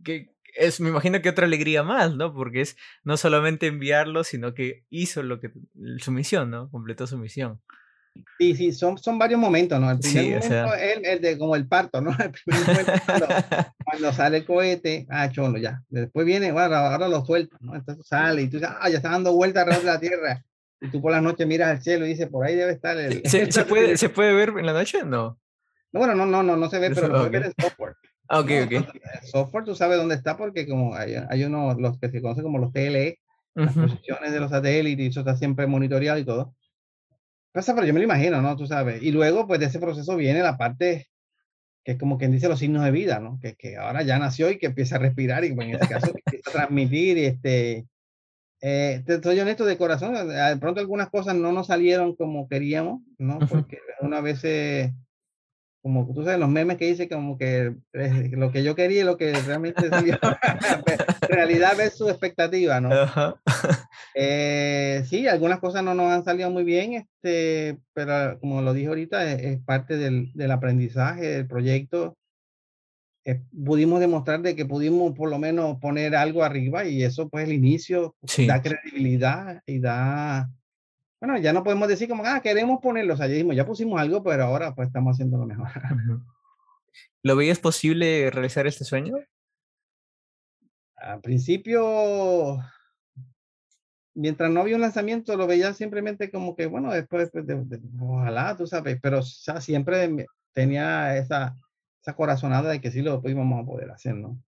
que 0.04 0.34
es, 0.56 0.80
me 0.80 0.90
imagino 0.90 1.22
que 1.22 1.30
otra 1.30 1.46
alegría 1.46 1.84
más, 1.84 2.16
¿no? 2.16 2.34
Porque 2.34 2.62
es 2.62 2.78
no 3.04 3.16
solamente 3.18 3.68
enviarlo, 3.68 4.24
sino 4.24 4.56
que 4.56 4.86
hizo 4.90 5.22
lo 5.22 5.40
que 5.40 5.52
su 6.00 6.12
misión, 6.12 6.50
¿no? 6.50 6.72
Completó 6.72 7.06
su 7.06 7.20
misión. 7.20 7.62
Sí, 8.38 8.56
sí, 8.56 8.72
son, 8.72 8.98
son 8.98 9.18
varios 9.18 9.40
momentos, 9.40 9.80
¿no? 9.80 9.90
El 9.92 10.00
primer 10.00 10.24
Sí, 10.24 10.30
o 10.32 10.34
momento 10.36 10.48
sea. 10.48 10.76
es 10.92 10.98
el, 10.98 11.06
el 11.06 11.22
de 11.22 11.38
como 11.38 11.56
el 11.56 11.68
parto, 11.68 12.02
¿no? 12.02 12.12
El 12.20 12.32
primer 12.32 12.68
momento 12.68 12.92
cuando, 13.06 13.28
cuando 13.86 14.14
sale 14.14 14.38
el 14.38 14.46
cohete, 14.46 15.06
ah, 15.10 15.30
cholo, 15.32 15.58
ya. 15.58 15.82
Después 15.90 16.26
viene, 16.26 16.52
bueno, 16.52 16.76
ahora 16.76 17.08
lo 17.08 17.24
suelto, 17.26 17.56
¿no? 17.62 17.76
Entonces 17.76 18.06
sale 18.06 18.42
y 18.42 18.48
tú 18.48 18.58
dices, 18.58 18.74
ah, 18.80 18.90
ya 18.90 18.98
está 18.98 19.10
dando 19.12 19.34
vuelta 19.34 19.62
alrededor 19.62 19.86
de 19.86 19.92
la 19.92 20.00
Tierra. 20.00 20.44
Y 20.82 20.90
tú 20.90 21.02
por 21.02 21.12
la 21.12 21.22
noche 21.22 21.46
miras 21.46 21.70
al 21.70 21.82
cielo 21.82 22.06
y 22.06 22.10
dices, 22.10 22.28
por 22.28 22.46
ahí 22.46 22.56
debe 22.56 22.72
estar 22.72 22.98
el... 22.98 23.22
¿Se, 23.26 23.52
se 23.52 23.66
puede, 23.66 23.96
¿Se 23.98 24.10
puede 24.10 24.34
ver 24.34 24.50
en 24.58 24.66
la 24.66 24.74
noche? 24.74 25.04
No. 25.06 25.40
No, 25.94 26.00
bueno, 26.00 26.16
no, 26.16 26.26
no, 26.26 26.42
no, 26.42 26.58
no 26.58 26.70
se 26.70 26.80
ve, 26.80 26.90
pero 26.92 27.08
lo 27.08 27.14
puedes 27.18 27.32
ver 27.32 27.46
en 27.46 27.54
software. 27.60 27.96
Ah, 28.28 28.40
ok, 28.40 28.50
¿no? 28.50 28.64
ok. 28.64 28.72
Entonces, 28.72 29.02
el 29.22 29.28
software 29.28 29.64
tú 29.66 29.76
sabes 29.76 29.98
dónde 29.98 30.16
está 30.16 30.36
porque 30.38 30.68
como 30.68 30.96
hay, 30.96 31.16
hay 31.30 31.44
unos, 31.44 31.78
los 31.80 32.00
que 32.00 32.10
se 32.10 32.22
conocen 32.22 32.44
como 32.44 32.58
los 32.60 32.74
TLE, 32.74 33.20
las 33.56 33.76
Ujú. 33.76 33.88
posiciones 33.88 34.32
de 34.32 34.40
los 34.40 34.50
satélites, 34.50 35.06
y 35.06 35.10
eso 35.10 35.20
está 35.20 35.36
siempre 35.36 35.68
monitoreado 35.68 36.18
y 36.18 36.24
todo. 36.26 36.56
Pasa, 37.52 37.76
pero 37.76 37.86
yo 37.86 37.94
me 37.94 38.00
lo 38.00 38.06
imagino, 38.06 38.42
¿no? 38.42 38.56
Tú 38.56 38.66
sabes. 38.66 39.02
Y 39.02 39.12
luego, 39.12 39.48
pues 39.48 39.60
de 39.60 39.66
ese 39.66 39.80
proceso 39.80 40.16
viene 40.16 40.42
la 40.42 40.58
parte 40.58 41.08
que 41.84 41.94
es 41.94 41.98
como 41.98 42.18
quien 42.18 42.32
dice 42.32 42.48
los 42.48 42.60
signos 42.60 42.84
de 42.84 42.92
vida, 42.92 43.20
¿no? 43.20 43.40
Que, 43.42 43.56
que 43.56 43.78
ahora 43.78 44.04
ya 44.04 44.20
nació 44.20 44.52
y 44.52 44.58
que 44.58 44.68
empieza 44.68 44.96
a 44.96 45.00
respirar 45.00 45.44
y 45.44 45.54
pues, 45.54 45.68
en 45.68 45.76
ese 45.76 45.88
caso 45.88 46.14
que 46.14 46.22
empieza 46.26 46.50
a 46.50 46.54
transmitir 46.54 47.18
y 47.18 47.26
este... 47.26 47.88
Eh, 48.64 49.02
te 49.08 49.24
soy 49.24 49.40
honesto 49.40 49.66
de 49.66 49.76
corazón, 49.76 50.14
de 50.14 50.58
pronto 50.58 50.80
algunas 50.80 51.10
cosas 51.10 51.34
no 51.36 51.52
nos 51.52 51.66
salieron 51.66 52.16
como 52.16 52.48
queríamos, 52.48 53.02
¿no? 53.18 53.40
Porque 53.40 53.80
una 54.02 54.22
vez, 54.22 54.44
eh, 54.44 54.94
como 55.82 56.14
tú 56.14 56.24
sabes, 56.24 56.40
los 56.40 56.50
memes 56.50 56.78
que 56.78 56.86
dice 56.86 57.10
como 57.10 57.38
que 57.38 57.74
eh, 57.94 58.30
lo 58.34 58.52
que 58.52 58.64
yo 58.64 58.76
quería 58.76 59.02
y 59.02 59.06
lo 59.06 59.18
que 59.18 59.34
realmente 59.34 59.90
salió, 59.90 60.18
realidad 61.30 61.76
versus 61.78 62.10
expectativa, 62.10 62.80
¿no? 62.80 62.92
Ajá. 62.94 63.42
Eh, 64.14 65.04
sí, 65.08 65.28
algunas 65.28 65.60
cosas 65.60 65.84
no 65.84 65.96
nos 65.96 66.12
han 66.12 66.24
salido 66.24 66.52
muy 66.52 66.64
bien, 66.64 66.94
este, 66.94 67.80
pero 67.94 68.40
como 68.40 68.62
lo 68.62 68.74
dije 68.74 68.88
ahorita, 68.88 69.32
es, 69.32 69.42
es 69.42 69.60
parte 69.64 69.98
del, 69.98 70.32
del, 70.34 70.52
aprendizaje 70.52 71.22
del 71.28 71.48
proyecto. 71.48 72.18
Eh, 73.24 73.42
pudimos 73.66 74.00
demostrar 74.00 74.42
de 74.42 74.56
que 74.56 74.66
pudimos 74.66 75.14
por 75.16 75.30
lo 75.30 75.38
menos 75.38 75.78
poner 75.80 76.16
algo 76.16 76.44
arriba 76.44 76.86
y 76.86 77.04
eso 77.04 77.30
pues 77.30 77.48
el 77.48 77.54
inicio 77.54 78.16
Sí. 78.26 78.48
da 78.48 78.62
credibilidad 78.64 79.62
y 79.68 79.80
da, 79.80 80.50
bueno, 81.22 81.38
ya 81.38 81.54
no 81.54 81.64
podemos 81.64 81.88
decir 81.88 82.10
como, 82.10 82.26
ah, 82.26 82.42
queremos 82.42 82.82
ponerlo, 82.82 83.14
o 83.14 83.18
sea, 83.18 83.28
ya 83.28 83.34
dijimos, 83.34 83.56
ya 83.56 83.66
pusimos 83.66 84.02
algo, 84.02 84.24
pero 84.24 84.44
ahora 84.44 84.74
pues 84.74 84.88
estamos 84.88 85.14
haciendo 85.14 85.38
lo 85.38 85.46
mejor. 85.46 85.68
¿Lo 87.24 87.36
veías 87.36 87.60
posible 87.60 88.32
realizar 88.32 88.66
este 88.66 88.84
sueño? 88.84 89.14
Al 90.96 91.22
principio, 91.22 92.58
mientras 94.16 94.50
no 94.50 94.62
había 94.62 94.76
un 94.76 94.82
lanzamiento, 94.82 95.38
lo 95.38 95.46
veía 95.46 95.76
simplemente 95.76 96.32
como 96.32 96.56
que, 96.56 96.66
bueno, 96.66 96.92
después, 96.92 97.30
pues, 97.32 97.46
de, 97.46 97.66
de, 97.66 97.80
ojalá, 98.00 98.58
tú 98.58 98.66
sabes, 98.66 98.98
pero 99.00 99.20
o 99.20 99.24
sea, 99.24 99.62
siempre 99.62 100.26
tenía 100.54 101.16
esa, 101.18 101.56
esa 102.02 102.16
corazonada 102.16 102.72
de 102.72 102.82
que 102.82 102.90
sí 102.90 103.04
lo 103.04 103.22
íbamos 103.24 103.62
a 103.62 103.66
poder 103.66 103.92
hacer, 103.92 104.16
¿no? 104.16 104.42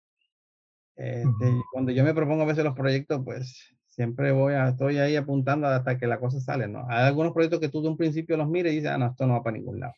Este, 0.97 1.27
Ujú. 1.27 1.65
cuando 1.71 1.93
yo 1.93 2.03
me 2.03 2.15
propongo 2.15 2.45
a 2.45 2.47
veces 2.47 2.65
los 2.65 2.75
proyectos, 2.75 3.21
pues 3.23 3.75
siempre 3.93 4.33
voy 4.33 4.55
a, 4.55 4.71
estoy 4.71 4.99
ahí 4.99 5.17
apuntando 5.17 5.67
hasta 5.67 5.99
que 5.99 6.07
la 6.07 6.19
cosa 6.19 6.41
sale, 6.41 6.67
¿no? 6.67 6.87
Hay 6.89 7.07
algunos 7.07 7.33
proyectos 7.33 7.61
que 7.61 7.69
tú 7.69 7.83
de 7.83 7.89
un 7.89 7.99
principio 7.99 8.39
los 8.39 8.49
mires 8.49 8.73
y 8.73 8.77
dices, 8.77 8.91
ah, 8.91 8.97
no, 8.97 9.07
esto 9.09 9.27
no 9.27 9.35
va 9.35 9.43
para 9.43 9.57
ningún 9.57 9.81
lado. 9.81 9.95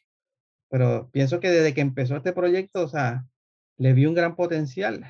Pero 0.68 1.08
pienso 1.12 1.38
que 1.38 1.48
desde 1.48 1.74
que 1.74 1.80
empezó 1.80 2.16
este 2.16 2.32
proyecto, 2.32 2.82
o 2.82 2.88
sea, 2.88 3.24
le 3.76 3.92
vi 3.92 4.06
un 4.06 4.14
gran 4.14 4.34
potencial. 4.34 5.04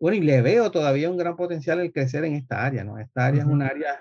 Bueno, 0.00 0.16
y 0.16 0.20
le 0.22 0.40
veo 0.40 0.70
todavía 0.70 1.10
un 1.10 1.18
gran 1.18 1.36
potencial 1.36 1.78
el 1.80 1.92
crecer 1.92 2.24
en 2.24 2.34
esta 2.34 2.64
área, 2.64 2.84
¿no? 2.84 2.98
Esta 2.98 3.26
área 3.26 3.40
es 3.40 3.46
Ujú. 3.46 3.54
un 3.54 3.62
área 3.62 3.98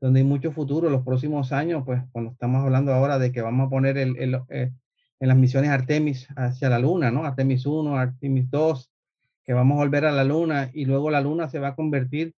donde 0.00 0.20
hay 0.20 0.26
mucho 0.26 0.52
futuro. 0.52 0.88
Los 0.88 1.04
próximos 1.04 1.52
años, 1.52 1.82
pues 1.84 2.00
cuando 2.12 2.30
estamos 2.30 2.62
hablando 2.62 2.94
ahora 2.94 3.18
de 3.18 3.32
que 3.32 3.42
vamos 3.42 3.66
a 3.66 3.70
poner 3.70 3.98
el, 3.98 4.16
el, 4.18 4.40
eh, 4.50 4.70
en 5.18 5.28
las 5.28 5.36
misiones 5.36 5.70
Artemis 5.70 6.28
hacia 6.36 6.68
la 6.68 6.78
Luna, 6.78 7.10
¿no? 7.10 7.24
Artemis 7.24 7.66
1, 7.66 7.96
Artemis 7.96 8.48
2, 8.48 8.92
que 9.44 9.54
vamos 9.54 9.74
a 9.74 9.78
volver 9.78 10.04
a 10.04 10.12
la 10.12 10.22
Luna 10.22 10.70
y 10.72 10.84
luego 10.84 11.10
la 11.10 11.20
Luna 11.20 11.48
se 11.48 11.58
va 11.58 11.68
a 11.68 11.74
convertir, 11.74 12.34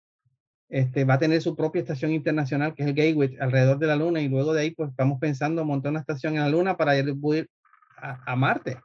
este, 0.69 1.03
va 1.03 1.15
a 1.15 1.19
tener 1.19 1.41
su 1.41 1.55
propia 1.55 1.81
estación 1.81 2.11
internacional, 2.11 2.73
que 2.73 2.83
es 2.83 2.89
el 2.89 2.95
Gateway, 2.95 3.37
alrededor 3.39 3.79
de 3.79 3.87
la 3.87 3.95
Luna 3.95 4.21
y 4.21 4.29
luego 4.29 4.53
de 4.53 4.61
ahí, 4.61 4.71
pues 4.71 4.91
estamos 4.91 5.19
pensando 5.19 5.65
montar 5.65 5.91
una 5.91 5.99
estación 5.99 6.35
en 6.35 6.41
la 6.41 6.49
Luna 6.49 6.77
para 6.77 6.97
ir, 6.97 7.07
ir 7.09 7.49
a, 7.97 8.31
a, 8.31 8.35
Marte. 8.35 8.79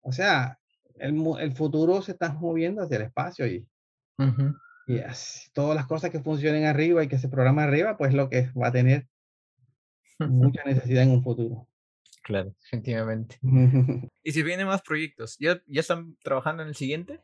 O 0.00 0.12
sea, 0.12 0.58
el, 0.96 1.22
el, 1.40 1.52
futuro 1.52 2.02
se 2.02 2.12
está 2.12 2.32
moviendo 2.32 2.82
hacia 2.82 2.96
el 2.96 3.02
espacio 3.04 3.46
y, 3.46 3.66
Ujú. 4.18 4.54
Y 4.86 4.98
así, 4.98 5.48
todas 5.52 5.76
las 5.76 5.86
cosas 5.86 6.10
que 6.10 6.20
funcionen 6.20 6.64
arriba 6.64 7.04
y 7.04 7.08
que 7.08 7.18
se 7.18 7.28
programen 7.28 7.64
arriba, 7.64 7.96
pues 7.96 8.14
lo 8.14 8.28
que 8.28 8.50
va 8.50 8.68
a 8.68 8.72
tener 8.72 9.06
mucha 10.18 10.64
necesidad 10.64 11.04
en 11.04 11.10
un 11.10 11.22
futuro. 11.22 11.68
Claro, 12.22 12.54
efectivamente. 12.66 13.38
¿Y 14.22 14.32
si 14.32 14.42
vienen 14.42 14.66
más 14.66 14.82
proyectos? 14.82 15.36
¿Ya, 15.38 15.62
¿Ya 15.66 15.80
están 15.80 16.16
trabajando 16.22 16.62
en 16.62 16.68
el 16.68 16.74
siguiente? 16.74 17.20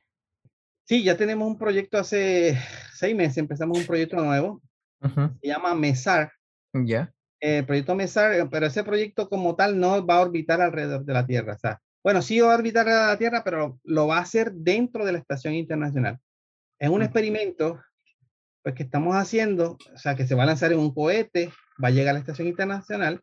Sí, 0.88 1.04
ya 1.04 1.18
tenemos 1.18 1.46
un 1.46 1.58
proyecto 1.58 1.98
hace 1.98 2.58
seis 2.94 3.14
meses, 3.14 3.36
empezamos 3.36 3.78
un 3.78 3.84
proyecto 3.84 4.16
nuevo, 4.24 4.62
se 5.02 5.46
llama 5.46 5.74
MESAR. 5.74 6.32
Ya. 6.72 7.12
El 7.40 7.66
proyecto 7.66 7.94
MESAR, 7.94 8.32
eh, 8.32 8.48
pero 8.50 8.64
ese 8.64 8.82
proyecto 8.82 9.28
como 9.28 9.54
tal 9.54 9.78
no 9.78 10.06
va 10.06 10.16
a 10.16 10.22
orbitar 10.22 10.62
alrededor 10.62 11.04
de 11.04 11.12
la 11.12 11.26
Tierra. 11.26 11.56
O 11.56 11.58
sea, 11.58 11.82
bueno, 12.02 12.22
sí 12.22 12.40
va 12.40 12.54
a 12.54 12.56
orbitar 12.56 12.88
a 12.88 13.08
la 13.08 13.18
Tierra, 13.18 13.44
pero 13.44 13.78
lo 13.84 14.06
va 14.06 14.16
a 14.16 14.22
hacer 14.22 14.50
dentro 14.52 15.04
de 15.04 15.12
la 15.12 15.18
Estación 15.18 15.52
Internacional. 15.52 16.18
Es 16.78 16.88
un 16.88 17.02
experimento 17.02 17.78
pues, 18.62 18.74
que 18.74 18.84
estamos 18.84 19.14
haciendo, 19.14 19.76
o 19.94 19.98
sea, 19.98 20.16
que 20.16 20.26
se 20.26 20.34
va 20.34 20.44
a 20.44 20.46
lanzar 20.46 20.72
en 20.72 20.78
un 20.78 20.94
cohete, 20.94 21.52
va 21.84 21.88
a 21.88 21.90
llegar 21.90 22.10
a 22.10 22.12
la 22.14 22.20
Estación 22.20 22.48
Internacional, 22.48 23.20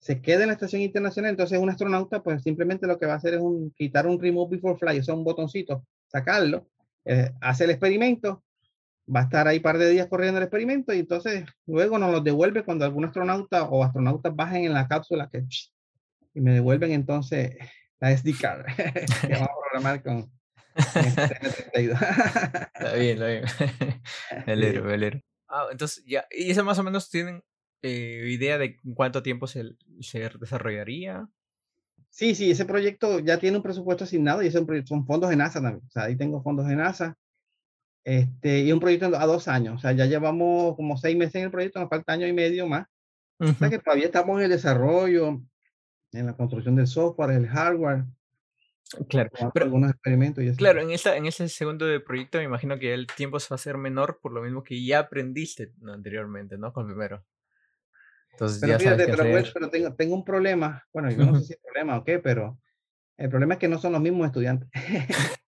se 0.00 0.20
queda 0.20 0.42
en 0.42 0.48
la 0.48 0.54
Estación 0.54 0.82
Internacional, 0.82 1.30
entonces 1.30 1.60
un 1.60 1.70
astronauta 1.70 2.24
pues 2.24 2.42
simplemente 2.42 2.88
lo 2.88 2.98
que 2.98 3.06
va 3.06 3.12
a 3.12 3.18
hacer 3.18 3.34
es 3.34 3.40
un, 3.40 3.72
quitar 3.76 4.04
un 4.08 4.20
Remove 4.20 4.56
Before 4.56 4.76
Fly, 4.76 4.98
o 4.98 5.04
sea, 5.04 5.14
un 5.14 5.22
botoncito, 5.22 5.86
sacarlo, 6.08 6.66
eh, 7.04 7.30
hace 7.40 7.64
el 7.64 7.70
experimento, 7.70 8.42
va 9.14 9.20
a 9.20 9.24
estar 9.24 9.46
ahí 9.48 9.58
un 9.58 9.62
par 9.62 9.78
de 9.78 9.90
días 9.90 10.08
corriendo 10.08 10.38
el 10.38 10.44
experimento 10.44 10.92
y 10.94 11.00
entonces 11.00 11.44
luego 11.66 11.98
nos 11.98 12.10
lo 12.10 12.20
devuelve 12.20 12.64
cuando 12.64 12.84
algún 12.84 13.04
astronauta 13.04 13.64
o 13.64 13.84
astronautas 13.84 14.34
bajen 14.34 14.64
en 14.64 14.72
la 14.72 14.88
cápsula 14.88 15.28
que, 15.30 15.44
y 16.34 16.40
me 16.40 16.52
devuelven 16.52 16.92
entonces 16.92 17.56
la 18.00 18.16
SD 18.16 18.34
card 18.40 18.64
que 19.20 19.32
vamos 19.32 19.48
a 19.48 19.70
programar 19.70 20.02
con, 20.02 20.30
está 20.76 21.78
bien, 21.78 23.22
está 23.22 23.26
bien. 23.26 23.44
El 24.46 24.64
héroe, 24.64 24.94
el 24.94 25.02
héroe. 25.04 25.24
Ah, 25.48 25.66
entonces 25.70 26.04
ya, 26.04 26.26
¿y 26.30 26.50
eso 26.50 26.64
más 26.64 26.78
o 26.78 26.82
menos 26.82 27.10
tienen 27.10 27.42
eh, 27.82 28.24
idea 28.28 28.58
de 28.58 28.76
cuánto 28.94 29.22
tiempo 29.22 29.46
se, 29.46 29.76
se, 30.00 30.28
desarrollaría? 30.40 31.28
Sí, 32.14 32.36
sí, 32.36 32.52
ese 32.52 32.64
proyecto 32.64 33.18
ya 33.18 33.40
tiene 33.40 33.56
un 33.56 33.62
presupuesto 33.64 34.04
asignado 34.04 34.40
y 34.40 34.48
son, 34.48 34.68
son 34.86 35.04
fondos 35.04 35.30
de 35.30 35.34
NASA 35.34 35.60
también. 35.60 35.84
O 35.84 35.90
sea, 35.90 36.04
ahí 36.04 36.14
tengo 36.14 36.40
fondos 36.44 36.68
de 36.68 36.76
NASA. 36.76 37.18
Este, 38.04 38.60
y 38.60 38.70
un 38.70 38.78
proyecto 38.78 39.06
a 39.06 39.26
dos 39.26 39.48
años. 39.48 39.74
O 39.74 39.78
sea, 39.80 39.90
ya 39.90 40.06
llevamos 40.06 40.76
como 40.76 40.96
seis 40.96 41.16
meses 41.16 41.34
en 41.34 41.44
el 41.46 41.50
proyecto, 41.50 41.80
nos 41.80 41.88
falta 41.88 42.12
año 42.12 42.28
y 42.28 42.32
medio 42.32 42.68
más. 42.68 42.86
O 43.40 43.52
sea 43.54 43.68
que 43.68 43.80
todavía 43.80 44.06
estamos 44.06 44.38
en 44.38 44.44
el 44.44 44.50
desarrollo, 44.50 45.42
en 46.12 46.26
la 46.26 46.36
construcción 46.36 46.76
del 46.76 46.86
software, 46.86 47.32
el 47.32 47.48
hardware. 47.48 48.04
Claro, 49.08 49.30
pero, 49.52 49.66
algunos 49.66 49.90
experimentos. 49.90 50.44
Y 50.44 50.54
claro, 50.54 50.82
en, 50.82 50.92
esta, 50.92 51.16
en 51.16 51.26
ese 51.26 51.48
segundo 51.48 51.84
de 51.84 51.98
proyecto 51.98 52.38
me 52.38 52.44
imagino 52.44 52.78
que 52.78 52.94
el 52.94 53.08
tiempo 53.08 53.40
se 53.40 53.48
va 53.50 53.54
a 53.54 53.56
hacer 53.56 53.76
menor 53.76 54.20
por 54.22 54.30
lo 54.30 54.40
mismo 54.40 54.62
que 54.62 54.84
ya 54.84 55.00
aprendiste 55.00 55.72
anteriormente, 55.84 56.56
¿no? 56.58 56.72
Con 56.72 56.86
el 56.86 56.92
primero. 56.92 57.24
Entonces 58.34 58.58
pero 58.60 58.72
ya 58.72 58.78
fíjate, 58.78 59.06
pero, 59.06 59.30
pues, 59.30 59.50
pero 59.52 59.70
tengo, 59.70 59.94
tengo, 59.94 60.14
un 60.14 60.24
problema. 60.24 60.84
Bueno, 60.92 61.10
yo 61.10 61.24
no 61.24 61.38
sé 61.38 61.46
si 61.46 61.52
es 61.52 61.60
problema 61.60 61.98
o 61.98 62.04
qué, 62.04 62.18
pero 62.18 62.58
el 63.16 63.28
problema 63.28 63.54
es 63.54 63.60
que 63.60 63.68
no 63.68 63.78
son 63.78 63.92
los 63.92 64.00
mismos 64.00 64.26
estudiantes. 64.26 64.68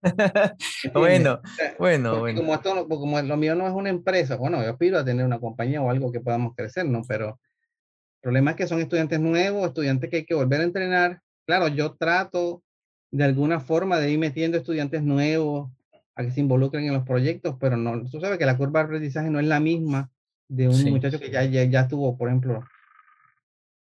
bueno, 0.94 1.42
bueno, 1.78 2.20
bueno. 2.20 2.40
Como, 2.40 2.56
esto, 2.56 2.88
como 2.88 3.22
lo 3.22 3.38
mío 3.38 3.54
no 3.54 3.68
es 3.68 3.74
una 3.74 3.90
empresa, 3.90 4.36
bueno, 4.36 4.64
yo 4.64 4.78
pido 4.78 4.98
a 4.98 5.06
tener 5.06 5.24
una 5.24 5.40
compañía 5.40 5.82
o 5.82 5.92
algo 5.92 6.12
que 6.12 6.22
podamos 6.22 6.56
crecer, 6.56 6.88
¿no? 6.88 7.04
Pero 7.08 7.28
el 7.30 8.22
problema 8.22 8.52
es 8.52 8.58
que 8.58 8.68
son 8.68 8.80
estudiantes 8.80 9.20
nuevos, 9.20 9.68
estudiantes 9.68 10.10
que 10.10 10.18
hay 10.18 10.26
que 10.26 10.34
volver 10.34 10.62
a 10.62 10.64
entrenar. 10.64 11.22
Claro, 11.46 11.68
yo 11.68 11.94
trato 11.94 12.64
de 13.12 13.24
alguna 13.26 13.60
forma 13.60 14.00
de 14.00 14.12
ir 14.12 14.18
metiendo 14.18 14.58
estudiantes 14.58 15.04
nuevos 15.04 15.70
a 16.16 16.24
que 16.24 16.32
se 16.32 16.40
involucren 16.40 16.86
en 16.86 16.94
los 16.94 17.04
proyectos, 17.04 17.58
pero 17.60 17.78
no, 17.78 18.10
tú 18.10 18.20
sabes 18.20 18.40
que 18.40 18.46
la 18.46 18.58
curva 18.58 18.80
de 18.80 18.86
aprendizaje 18.86 19.30
no 19.30 19.40
es 19.40 19.46
la 19.46 19.60
misma 19.60 20.10
de 20.52 20.68
un 20.68 20.89
muchacho 20.89 21.18
que 21.18 21.32
ya, 21.32 21.45
ya, 21.45 21.64
ya, 21.64 21.88
tuvo, 21.88 22.18
por 22.18 22.28
ejemplo, 22.28 22.66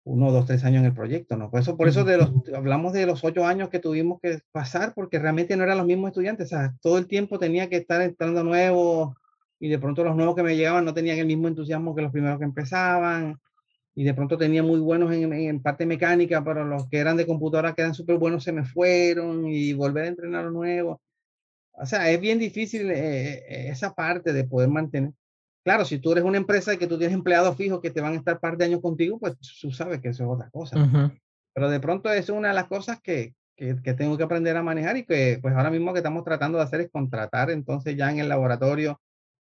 uno, 0.06 0.32
dos, 0.32 0.46
tres 0.46 0.64
años 0.64 0.80
en 0.80 0.86
el 0.86 0.94
proyecto, 0.94 1.36
¿no? 1.36 1.52
Por 1.52 1.60
eso, 1.60 1.76
por 1.76 1.90
eso 1.90 2.06
de 2.06 2.18
los, 2.18 2.32
hablamos 2.56 2.94
de 2.94 3.06
los 3.06 3.26
ocho 3.26 3.46
años 3.46 3.68
que 3.68 3.80
tuvimos 3.80 4.22
que 4.22 4.40
pasar, 4.54 4.94
porque 4.96 5.20
realmente 5.20 5.58
no 5.58 5.66
eran 5.66 5.78
los 5.78 5.86
mismos 5.86 6.10
estudiantes, 6.10 6.46
o 6.46 6.50
sea, 6.50 6.74
todo 6.82 6.98
el 6.98 7.08
tiempo 7.08 7.40
tenía 7.40 7.68
que 7.68 7.76
estar 7.76 8.02
entrando 8.02 8.42
nuevos 8.42 9.16
y 9.60 9.68
de 9.68 9.80
pronto 9.80 10.06
los 10.06 10.16
nuevos 10.16 10.34
que 10.34 10.44
me 10.44 10.56
llegaban 10.56 10.86
no 10.86 10.94
tenían 10.94 11.18
el 11.18 11.26
mismo 11.26 11.50
entusiasmo 11.50 11.94
que 11.94 12.04
los 12.04 12.12
primeros 12.12 12.40
que 12.40 12.46
empezaban 12.46 13.38
y 13.94 14.06
de 14.06 14.14
pronto 14.14 14.38
tenía 14.38 14.64
muy 14.64 14.80
buenos 14.80 15.12
en, 15.12 15.34
en, 15.34 15.62
parte 15.62 15.86
mecánica, 15.86 16.42
pero 16.42 16.64
los 16.64 16.88
que 16.88 17.00
eran 17.00 17.18
de 17.18 17.26
computadora, 17.26 17.74
que 17.74 17.82
eran 17.82 17.94
súper 17.94 18.18
buenos, 18.18 18.46
se 18.46 18.54
me 18.54 18.64
fueron 18.64 19.46
y 19.48 19.74
volver 19.74 20.06
a 20.06 20.08
entrenar 20.08 20.46
nuevos. 20.52 21.00
O 21.74 21.86
sea, 21.86 22.10
es 22.10 22.22
bien 22.22 22.40
difícil 22.40 22.90
eh, 22.92 23.44
eh, 23.50 23.70
esa 23.70 23.94
parte 23.94 24.32
de 24.32 24.46
poder 24.46 24.70
mantener. 24.70 25.12
Claro, 25.66 25.84
si 25.84 25.98
tú 25.98 26.12
eres 26.12 26.24
una 26.24 26.38
empresa 26.38 26.76
y 26.76 26.78
que 26.78 26.86
tú 26.86 27.00
tienes 27.00 27.16
empleados 27.16 27.58
fijos 27.58 27.82
que 27.82 27.90
te 27.90 28.00
van 28.00 28.14
a 28.14 28.18
estar 28.18 28.40
par 28.40 28.56
de 28.56 28.66
años 28.66 28.82
contigo, 28.82 29.18
pues 29.18 29.36
tú 29.60 29.72
sabes 29.72 30.00
que 30.00 30.10
eso 30.10 30.24
es 30.24 30.30
otra 30.30 30.48
cosa. 30.52 31.12
Pero 31.56 31.70
de 31.72 31.80
pronto 31.80 32.12
eso 32.12 32.34
es 32.34 32.38
una 32.38 32.50
de 32.50 32.54
las 32.54 32.68
cosas 32.68 33.02
que, 33.02 33.34
que, 33.56 33.76
que, 33.82 33.96
tengo 33.96 34.16
que 34.16 34.24
aprender 34.24 34.56
a 34.58 34.62
manejar 34.62 34.96
y 34.96 35.06
que 35.06 35.40
pues 35.42 35.56
ahora 35.56 35.72
mismo 35.72 35.92
que 35.92 36.00
estamos 36.00 36.24
tratando 36.24 36.60
de 36.60 36.66
hacer 36.66 36.82
es 36.82 36.92
contratar 36.92 37.50
entonces 37.50 37.98
ya 37.98 38.12
en 38.12 38.20
el 38.20 38.30
laboratorio 38.30 39.02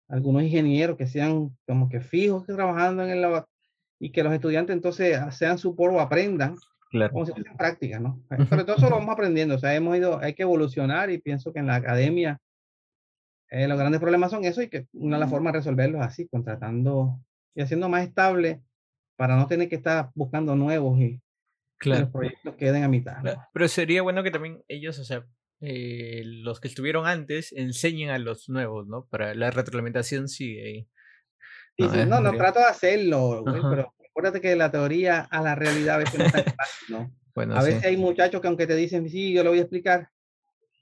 algunos 0.09 0.43
ingenieros 0.43 0.97
que 0.97 1.07
sean 1.07 1.55
como 1.65 1.87
que 1.87 2.01
fijos 2.01 2.45
que 2.45 2.53
trabajando 2.53 3.03
en 3.03 3.11
el 3.11 3.21
laboratorio 3.21 3.55
y 3.97 4.11
que 4.11 4.23
los 4.23 4.33
estudiantes 4.33 4.75
entonces 4.75 5.17
sean 5.33 5.57
su 5.57 5.73
o 5.77 5.99
aprendan 6.01 6.57
claro. 6.89 7.13
como 7.13 7.25
si 7.25 7.31
fuesen 7.31 7.55
prácticas, 7.55 8.01
¿no? 8.01 8.21
Sobre 8.49 8.65
todo 8.65 8.75
eso 8.75 8.89
lo 8.89 8.97
vamos 8.97 9.13
aprendiendo, 9.13 9.55
o 9.55 9.59
sea, 9.59 9.73
hemos 9.75 9.95
ido, 9.95 10.19
hay 10.19 10.33
que 10.33 10.41
evolucionar 10.41 11.09
y 11.09 11.19
pienso 11.19 11.53
que 11.53 11.59
en 11.59 11.67
la 11.67 11.75
academia 11.75 12.41
eh, 13.51 13.67
los 13.67 13.77
grandes 13.77 13.99
problemas 13.99 14.31
son 14.31 14.45
eso 14.45 14.61
y 14.61 14.69
que 14.69 14.87
una 14.93 15.17
de 15.17 15.19
las 15.19 15.29
formas 15.29 15.51
de 15.51 15.59
resolverlos 15.59 16.01
así, 16.01 16.27
contratando 16.29 17.19
y 17.53 17.61
haciendo 17.61 17.89
más 17.89 18.07
estable 18.07 18.61
para 19.17 19.35
no 19.35 19.45
tener 19.47 19.67
que 19.67 19.75
estar 19.75 20.09
buscando 20.15 20.55
nuevos 20.55 20.97
y 20.99 21.21
claro. 21.77 22.03
los 22.03 22.11
proyectos 22.11 22.55
queden 22.55 22.83
a 22.83 22.87
mitad. 22.87 23.17
Pero 23.53 23.67
sería 23.67 24.01
bueno 24.03 24.23
que 24.23 24.31
también 24.31 24.63
ellos, 24.69 24.97
o 24.99 25.03
sea, 25.03 25.25
eh, 25.59 26.21
los 26.23 26.61
que 26.61 26.69
estuvieron 26.69 27.05
antes 27.05 27.51
enseñen 27.51 28.09
a 28.09 28.17
los 28.19 28.47
nuevos, 28.47 28.87
¿no? 28.87 29.05
Para 29.07 29.35
la 29.35 29.51
retroalimentación 29.51 30.29
sigue 30.29 30.65
ahí. 30.65 30.87
No, 32.07 32.21
no, 32.21 32.31
trato 32.37 32.59
de 32.59 32.65
hacerlo, 32.65 33.43
pero 33.45 33.93
acuérdate 34.09 34.39
que 34.39 34.55
la 34.55 34.71
teoría 34.71 35.21
a 35.21 35.41
la 35.41 35.55
realidad 35.55 35.95
a 35.95 35.97
veces 35.99 36.19
no 36.19 36.25
está 36.25 36.43
fácil, 36.57 36.87
¿no? 36.89 37.15
Bueno, 37.35 37.55
a 37.55 37.63
veces 37.63 37.83
hay 37.83 37.97
muchachos 37.97 38.39
que 38.39 38.47
aunque 38.47 38.67
te 38.67 38.75
dicen, 38.75 39.09
sí, 39.09 39.33
yo 39.33 39.43
lo 39.43 39.49
voy 39.49 39.59
a 39.59 39.63
explicar, 39.63 40.09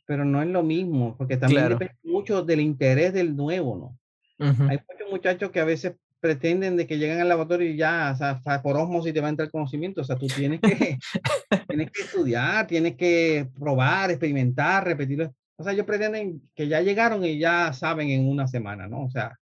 pero 0.09 0.25
no 0.25 0.41
es 0.41 0.47
lo 0.47 0.63
mismo, 0.63 1.15
porque 1.15 1.37
también 1.37 1.69
depende 1.69 1.93
mucho 2.01 2.41
del 2.41 2.61
interés 2.61 3.13
del 3.13 3.35
nuevo, 3.35 3.77
¿no? 3.77 4.47
Hay 4.67 4.79
muchos 4.89 5.11
muchachos 5.11 5.51
que 5.51 5.59
a 5.59 5.65
veces 5.65 5.97
pretenden 6.19 6.77
de 6.77 6.87
que 6.87 6.97
lleguen 6.97 7.19
al 7.19 7.29
laboratorio 7.29 7.69
y 7.69 7.77
ya, 7.77 8.15
o 8.15 8.17
sea, 8.17 8.61
por 8.63 8.75
osmosis 8.75 9.13
te 9.13 9.21
va 9.21 9.27
a 9.27 9.29
entrar 9.29 9.45
el 9.45 9.51
conocimiento, 9.51 10.01
o 10.01 10.03
sea, 10.03 10.15
tú 10.15 10.25
tienes 10.25 10.61
que, 10.61 10.97
tienes 11.69 11.91
que 11.91 12.01
estudiar, 12.01 12.65
tienes 12.65 12.95
que 12.95 13.51
probar, 13.53 14.09
experimentar, 14.09 14.83
repetirlo. 14.83 15.31
O 15.57 15.63
sea, 15.63 15.73
ellos 15.73 15.85
pretenden 15.85 16.41
que 16.55 16.67
ya 16.67 16.81
llegaron 16.81 17.23
y 17.23 17.37
ya 17.37 17.71
saben 17.73 18.09
en 18.09 18.27
una 18.27 18.47
semana, 18.47 18.87
¿no? 18.87 19.03
O 19.03 19.11
sea, 19.11 19.37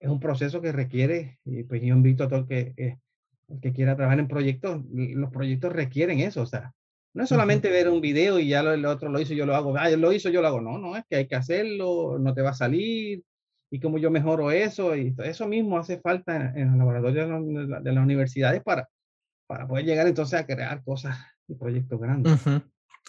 es 0.00 0.08
un 0.08 0.18
proceso 0.18 0.62
que 0.62 0.72
requiere, 0.72 1.40
y 1.44 1.64
pues 1.64 1.82
yo 1.82 1.94
invito 1.94 2.24
a 2.24 2.28
todo 2.28 2.38
el 2.38 2.46
que, 2.46 2.72
eh, 2.78 2.96
que 3.60 3.74
quiera 3.74 3.96
trabajar 3.96 4.18
en 4.20 4.28
proyectos, 4.28 4.82
los 4.90 5.30
proyectos 5.30 5.74
requieren 5.74 6.20
eso, 6.20 6.40
o 6.40 6.46
sea, 6.46 6.72
no 7.16 7.22
es 7.22 7.30
solamente 7.30 7.70
ver 7.70 7.88
un 7.88 8.02
video 8.02 8.38
y 8.38 8.48
ya 8.48 8.62
lo, 8.62 8.74
el 8.74 8.84
otro 8.84 9.08
lo 9.08 9.18
hizo, 9.18 9.32
yo 9.32 9.46
lo 9.46 9.56
hago, 9.56 9.74
ah, 9.78 9.88
lo 9.88 10.12
hizo, 10.12 10.28
yo 10.28 10.42
lo 10.42 10.48
hago, 10.48 10.60
no, 10.60 10.76
no, 10.76 10.96
es 10.96 11.04
que 11.08 11.16
hay 11.16 11.26
que 11.26 11.34
hacerlo, 11.34 12.18
no 12.20 12.34
te 12.34 12.42
va 12.42 12.50
a 12.50 12.54
salir, 12.54 13.24
y 13.70 13.80
cómo 13.80 13.96
yo 13.96 14.10
mejoro 14.10 14.50
eso, 14.50 14.94
y 14.94 15.14
eso 15.24 15.48
mismo 15.48 15.78
hace 15.78 15.98
falta 15.98 16.52
en, 16.54 16.68
los 16.68 16.76
laboratorios 16.76 17.82
de, 17.82 17.92
las 17.92 18.04
universidades 18.04 18.62
para, 18.62 18.90
para 19.46 19.66
poder 19.66 19.86
llegar 19.86 20.06
entonces 20.06 20.38
a 20.38 20.46
crear 20.46 20.84
cosas 20.84 21.16
y 21.48 21.54
proyectos 21.54 21.98
grandes. 21.98 22.38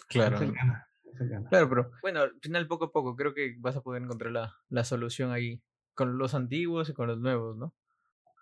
Claro. 0.08 0.38
Claro, 1.50 1.68
pero 1.68 1.90
bueno, 2.00 2.22
al 2.22 2.32
final 2.40 2.66
poco 2.66 2.86
a 2.86 2.92
poco 2.92 3.14
creo 3.14 3.34
que 3.34 3.56
vas 3.58 3.76
a 3.76 3.82
poder 3.82 4.02
encontrar 4.02 4.32
la, 4.32 4.54
la 4.70 4.84
solución 4.84 5.32
ahí 5.32 5.60
con 5.94 6.16
los 6.16 6.34
antiguos 6.34 6.88
y 6.88 6.94
con 6.94 7.08
los 7.08 7.18
nuevos, 7.18 7.58
¿no? 7.58 7.74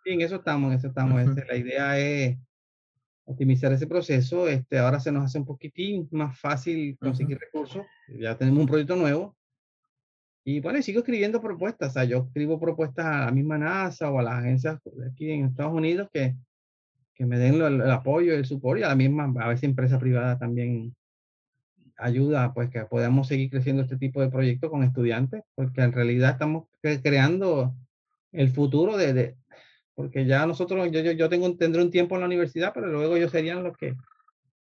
Sí, 0.04 0.12
en 0.12 0.20
eso 0.20 0.36
estamos, 0.36 0.70
en 0.70 0.78
eso 0.78 0.88
estamos. 0.88 1.20
Este, 1.22 1.44
la 1.44 1.56
idea 1.56 1.98
es 1.98 2.38
optimizar 3.26 3.72
ese 3.72 3.86
proceso. 3.86 4.48
Este, 4.48 4.78
ahora 4.78 4.98
se 4.98 5.12
nos 5.12 5.24
hace 5.24 5.38
un 5.38 5.44
poquitín 5.44 6.08
más 6.10 6.38
fácil 6.38 6.96
conseguir 6.98 7.38
recursos. 7.38 7.84
Ya 8.18 8.36
tenemos 8.36 8.60
un 8.60 8.66
proyecto 8.66 8.96
nuevo. 8.96 9.36
Y 10.44 10.60
bueno, 10.60 10.80
sigo 10.80 11.00
escribiendo 11.00 11.42
propuestas. 11.42 11.90
O 11.90 11.92
sea, 11.92 12.04
yo 12.04 12.26
escribo 12.28 12.58
propuestas 12.58 13.04
a 13.04 13.24
la 13.26 13.32
misma 13.32 13.58
NASA 13.58 14.10
o 14.10 14.18
a 14.18 14.22
las 14.22 14.34
agencias 14.34 14.80
aquí 15.10 15.30
en 15.30 15.46
Estados 15.46 15.74
Unidos 15.74 16.08
que, 16.12 16.36
que 17.14 17.26
me 17.26 17.38
den 17.38 17.56
el, 17.56 17.80
el 17.80 17.90
apoyo, 17.90 18.32
el 18.32 18.46
soporte 18.46 18.80
y 18.80 18.84
a 18.84 18.88
la 18.88 18.94
misma, 18.94 19.32
a 19.40 19.48
veces 19.48 19.64
empresa 19.64 19.98
privada 19.98 20.38
también 20.38 20.94
ayuda 21.98 22.52
pues 22.52 22.70
que 22.70 22.84
podamos 22.84 23.26
seguir 23.26 23.50
creciendo 23.50 23.82
este 23.82 23.96
tipo 23.96 24.20
de 24.20 24.28
proyectos 24.28 24.70
con 24.70 24.82
estudiantes, 24.82 25.42
porque 25.54 25.82
en 25.82 25.92
realidad 25.92 26.32
estamos 26.32 26.66
creando 27.02 27.74
el 28.32 28.50
futuro 28.50 28.96
de, 28.96 29.34
porque 29.96 30.26
ya 30.26 30.46
nosotros, 30.46 30.88
yo, 30.92 31.00
yo, 31.00 31.12
yo 31.12 31.28
tengo, 31.28 31.56
tendré 31.56 31.82
un 31.82 31.90
tiempo 31.90 32.14
en 32.14 32.20
la 32.20 32.26
universidad, 32.26 32.72
pero 32.74 32.86
luego 32.86 33.16
ellos 33.16 33.32
serían 33.32 33.64
los 33.64 33.76
que 33.76 33.96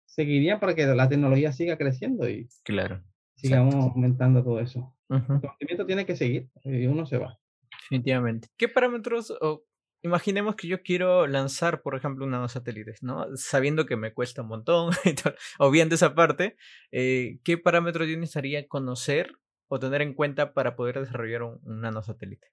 seguirían 0.05 0.59
para 0.59 0.75
que 0.75 0.85
la 0.85 1.07
tecnología 1.07 1.53
siga 1.53 1.77
creciendo 1.77 2.29
y 2.29 2.49
claro, 2.63 3.01
sigamos 3.35 3.73
aumentando 3.73 4.43
todo 4.43 4.59
eso. 4.59 4.93
El 5.09 5.25
conocimiento 5.25 5.85
tiene 5.85 6.05
que 6.05 6.15
seguir 6.15 6.49
y 6.63 6.85
uno 6.85 7.05
se 7.05 7.17
va. 7.17 7.39
definitivamente. 7.83 8.49
¿Qué 8.57 8.67
parámetros 8.67 9.31
o 9.41 9.63
imaginemos 10.03 10.55
que 10.55 10.67
yo 10.67 10.83
quiero 10.83 11.27
lanzar, 11.27 11.81
por 11.81 11.95
ejemplo, 11.95 12.25
unos 12.25 12.51
satélites, 12.51 13.01
¿no? 13.01 13.25
Sabiendo 13.35 13.85
que 13.85 13.95
me 13.95 14.13
cuesta 14.13 14.41
un 14.41 14.49
montón, 14.49 14.91
o 15.59 15.71
bien 15.71 15.87
de 15.87 15.95
esa 15.95 16.13
parte, 16.13 16.57
eh, 16.91 17.39
¿qué 17.43 17.57
parámetros 17.57 18.07
yo 18.09 18.17
necesitaría 18.17 18.67
conocer 18.67 19.37
o 19.69 19.79
tener 19.79 20.01
en 20.01 20.13
cuenta 20.13 20.53
para 20.53 20.75
poder 20.75 20.99
desarrollar 20.99 21.43
un, 21.43 21.59
un 21.63 21.81
nanosatélite? 21.81 22.47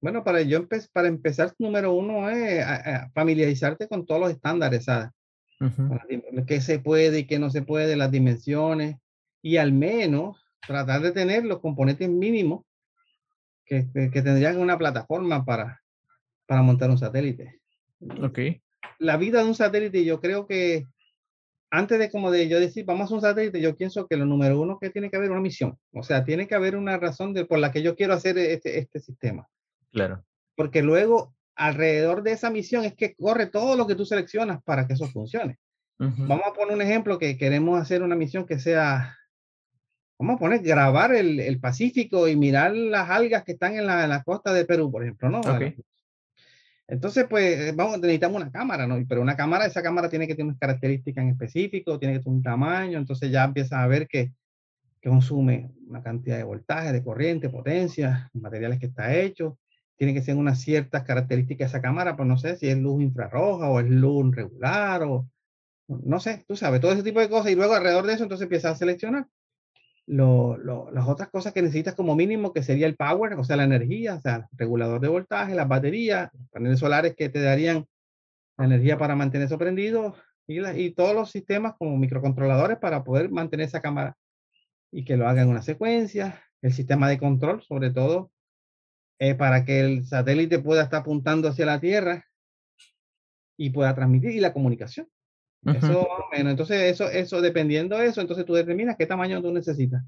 Bueno, 0.00 0.22
para 0.24 0.42
yo 0.42 0.66
para 0.92 1.08
empezar, 1.08 1.52
número 1.58 1.92
uno 1.92 2.28
es 2.28 2.64
familiarizarte 3.14 3.88
con 3.88 4.04
todos 4.06 4.20
los 4.20 4.30
estándares, 4.30 4.84
¿sabes? 4.84 5.10
qué 6.46 6.60
se 6.60 6.78
puede 6.78 7.20
y 7.20 7.26
qué 7.26 7.38
no 7.38 7.50
se 7.50 7.62
puede, 7.62 7.96
las 7.96 8.10
dimensiones, 8.10 8.96
y 9.42 9.56
al 9.56 9.72
menos 9.72 10.36
tratar 10.66 11.00
de 11.00 11.12
tener 11.12 11.44
los 11.44 11.60
componentes 11.60 12.08
mínimos 12.08 12.64
que, 13.64 13.86
que, 13.92 14.22
tendrían 14.22 14.58
una 14.58 14.76
plataforma 14.76 15.44
para, 15.44 15.80
para 16.46 16.62
montar 16.62 16.90
un 16.90 16.98
satélite. 16.98 17.60
Ok. 18.22 18.38
La 18.98 19.16
vida 19.16 19.42
de 19.42 19.48
un 19.48 19.54
satélite, 19.54 20.04
yo 20.04 20.20
creo 20.20 20.46
que 20.46 20.86
antes 21.70 21.98
de 21.98 22.10
como 22.10 22.30
de 22.30 22.48
yo 22.48 22.60
decir, 22.60 22.84
vamos 22.84 23.02
a 23.02 23.04
hacer 23.04 23.14
un 23.16 23.20
satélite, 23.22 23.60
yo 23.60 23.76
pienso 23.76 24.06
que 24.06 24.16
lo 24.16 24.24
número 24.24 24.60
uno 24.60 24.78
que 24.78 24.90
tiene 24.90 25.10
que 25.10 25.16
haber 25.16 25.30
una 25.30 25.40
misión. 25.40 25.78
O 25.92 26.02
sea, 26.02 26.24
tiene 26.24 26.46
que 26.46 26.54
haber 26.54 26.76
una 26.76 26.96
razón 26.96 27.34
de, 27.34 27.44
por 27.44 27.58
la 27.58 27.72
que 27.72 27.82
yo 27.82 27.96
quiero 27.96 28.14
hacer 28.14 28.38
este, 28.38 28.78
este 28.78 29.00
sistema. 29.00 29.48
Claro. 29.96 30.22
Porque 30.56 30.82
luego, 30.82 31.34
alrededor 31.54 32.22
de 32.22 32.32
esa 32.32 32.50
misión 32.50 32.84
es 32.84 32.94
que 32.94 33.14
corre 33.14 33.46
todo 33.46 33.76
lo 33.76 33.86
que 33.86 33.94
tú 33.94 34.04
seleccionas 34.04 34.62
para 34.62 34.86
que 34.86 34.92
eso 34.92 35.06
funcione. 35.08 35.58
Vamos 35.98 36.42
a 36.46 36.52
poner 36.52 36.74
un 36.74 36.82
ejemplo 36.82 37.18
que 37.18 37.38
queremos 37.38 37.80
hacer 37.80 38.02
una 38.02 38.14
misión 38.14 38.44
que 38.44 38.58
sea, 38.58 39.16
vamos 40.18 40.36
a 40.36 40.38
poner, 40.38 40.60
grabar 40.60 41.14
el, 41.14 41.40
el 41.40 41.58
Pacífico 41.58 42.28
y 42.28 42.36
mirar 42.36 42.76
las 42.76 43.08
algas 43.08 43.44
que 43.44 43.52
están 43.52 43.76
en 43.76 43.86
la, 43.86 44.04
en 44.04 44.10
la 44.10 44.22
costa 44.22 44.52
de 44.52 44.66
Perú, 44.66 44.92
por 44.92 45.02
ejemplo, 45.02 45.30
¿no? 45.30 45.40
Entonces, 46.88 47.26
pues, 47.30 47.74
vamos, 47.74 47.98
necesitamos 47.98 48.42
una 48.42 48.52
cámara, 48.52 48.86
¿no? 48.86 49.02
Pero 49.08 49.22
una 49.22 49.34
cámara, 49.34 49.64
esa 49.64 49.82
cámara 49.82 50.10
tiene 50.10 50.26
que 50.26 50.34
tener 50.34 50.48
unas 50.48 50.60
características 50.60 51.24
en 51.24 51.30
específico, 51.30 51.98
tiene 51.98 52.16
que 52.16 52.20
tener 52.20 52.36
un 52.36 52.42
tamaño, 52.42 52.98
entonces 52.98 53.30
ya 53.30 53.44
empiezas 53.44 53.78
a 53.78 53.86
ver 53.86 54.06
que, 54.06 54.32
que 55.00 55.08
consume 55.08 55.70
una 55.88 56.02
cantidad 56.02 56.36
de 56.36 56.44
voltaje, 56.44 56.92
de 56.92 57.02
corriente, 57.02 57.48
potencia, 57.48 58.28
materiales 58.34 58.78
que 58.78 58.86
está 58.86 59.14
hecho, 59.16 59.58
tiene 59.96 60.14
que 60.14 60.22
ser 60.22 60.36
unas 60.36 60.60
ciertas 60.60 61.04
características 61.04 61.70
esa 61.70 61.82
cámara, 61.82 62.16
pues 62.16 62.28
no 62.28 62.36
sé 62.38 62.56
si 62.56 62.68
es 62.68 62.78
luz 62.78 63.02
infrarroja 63.02 63.68
o 63.68 63.80
es 63.80 63.88
luz 63.88 64.34
regular 64.34 65.02
o 65.02 65.28
no 65.88 66.20
sé, 66.20 66.44
tú 66.48 66.56
sabes, 66.56 66.80
todo 66.80 66.92
ese 66.92 67.02
tipo 67.02 67.20
de 67.20 67.28
cosas 67.28 67.52
y 67.52 67.54
luego 67.54 67.74
alrededor 67.74 68.06
de 68.06 68.14
eso 68.14 68.24
entonces 68.24 68.44
empiezas 68.44 68.72
a 68.72 68.76
seleccionar. 68.76 69.26
Lo, 70.08 70.56
las 70.92 71.08
otras 71.08 71.30
cosas 71.30 71.52
que 71.52 71.62
necesitas 71.62 71.94
como 71.94 72.14
mínimo, 72.14 72.52
que 72.52 72.62
sería 72.62 72.86
el 72.86 72.96
power, 72.96 73.34
o 73.34 73.44
sea, 73.44 73.56
la 73.56 73.64
energía, 73.64 74.14
o 74.14 74.20
sea, 74.20 74.48
regulador 74.52 75.00
de 75.00 75.08
voltaje, 75.08 75.54
las 75.54 75.66
baterías, 75.66 76.30
paneles 76.52 76.78
solares 76.78 77.16
que 77.16 77.28
te 77.28 77.40
darían 77.40 77.86
la 78.56 78.66
energía 78.66 78.98
para 78.98 79.16
mantener 79.16 79.46
eso 79.46 79.58
prendido 79.58 80.14
y, 80.46 80.64
y 80.64 80.92
todos 80.92 81.14
los 81.14 81.30
sistemas 81.30 81.74
como 81.76 81.96
microcontroladores 81.96 82.78
para 82.78 83.02
poder 83.02 83.30
mantener 83.30 83.66
esa 83.66 83.80
cámara 83.80 84.16
y 84.92 85.04
que 85.04 85.16
lo 85.16 85.28
haga 85.28 85.42
en 85.42 85.48
una 85.48 85.62
secuencia, 85.62 86.40
el 86.62 86.72
sistema 86.72 87.08
de 87.08 87.18
control, 87.18 87.62
sobre 87.62 87.90
todo 87.90 88.30
eh, 89.18 89.34
para 89.34 89.64
que 89.64 89.80
el 89.80 90.04
satélite 90.04 90.58
pueda 90.58 90.82
estar 90.82 91.00
apuntando 91.00 91.48
hacia 91.48 91.66
la 91.66 91.80
Tierra 91.80 92.26
y 93.56 93.70
pueda 93.70 93.94
transmitir 93.94 94.32
y 94.32 94.40
la 94.40 94.52
comunicación. 94.52 95.08
Eso 95.64 96.06
menos. 96.30 96.52
Entonces, 96.52 96.92
eso, 96.92 97.10
eso, 97.10 97.40
dependiendo 97.40 97.98
de 97.98 98.06
eso, 98.06 98.20
entonces 98.20 98.44
tú 98.44 98.54
determinas 98.54 98.96
qué 98.96 99.06
tamaño 99.06 99.42
tú 99.42 99.52
necesitas. 99.52 100.04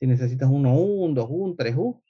Si 0.00 0.06
necesitas 0.06 0.48
1U, 0.48 1.04
un 1.04 1.14
2U, 1.14 1.28
un 1.28 1.56
3U. 1.56 2.02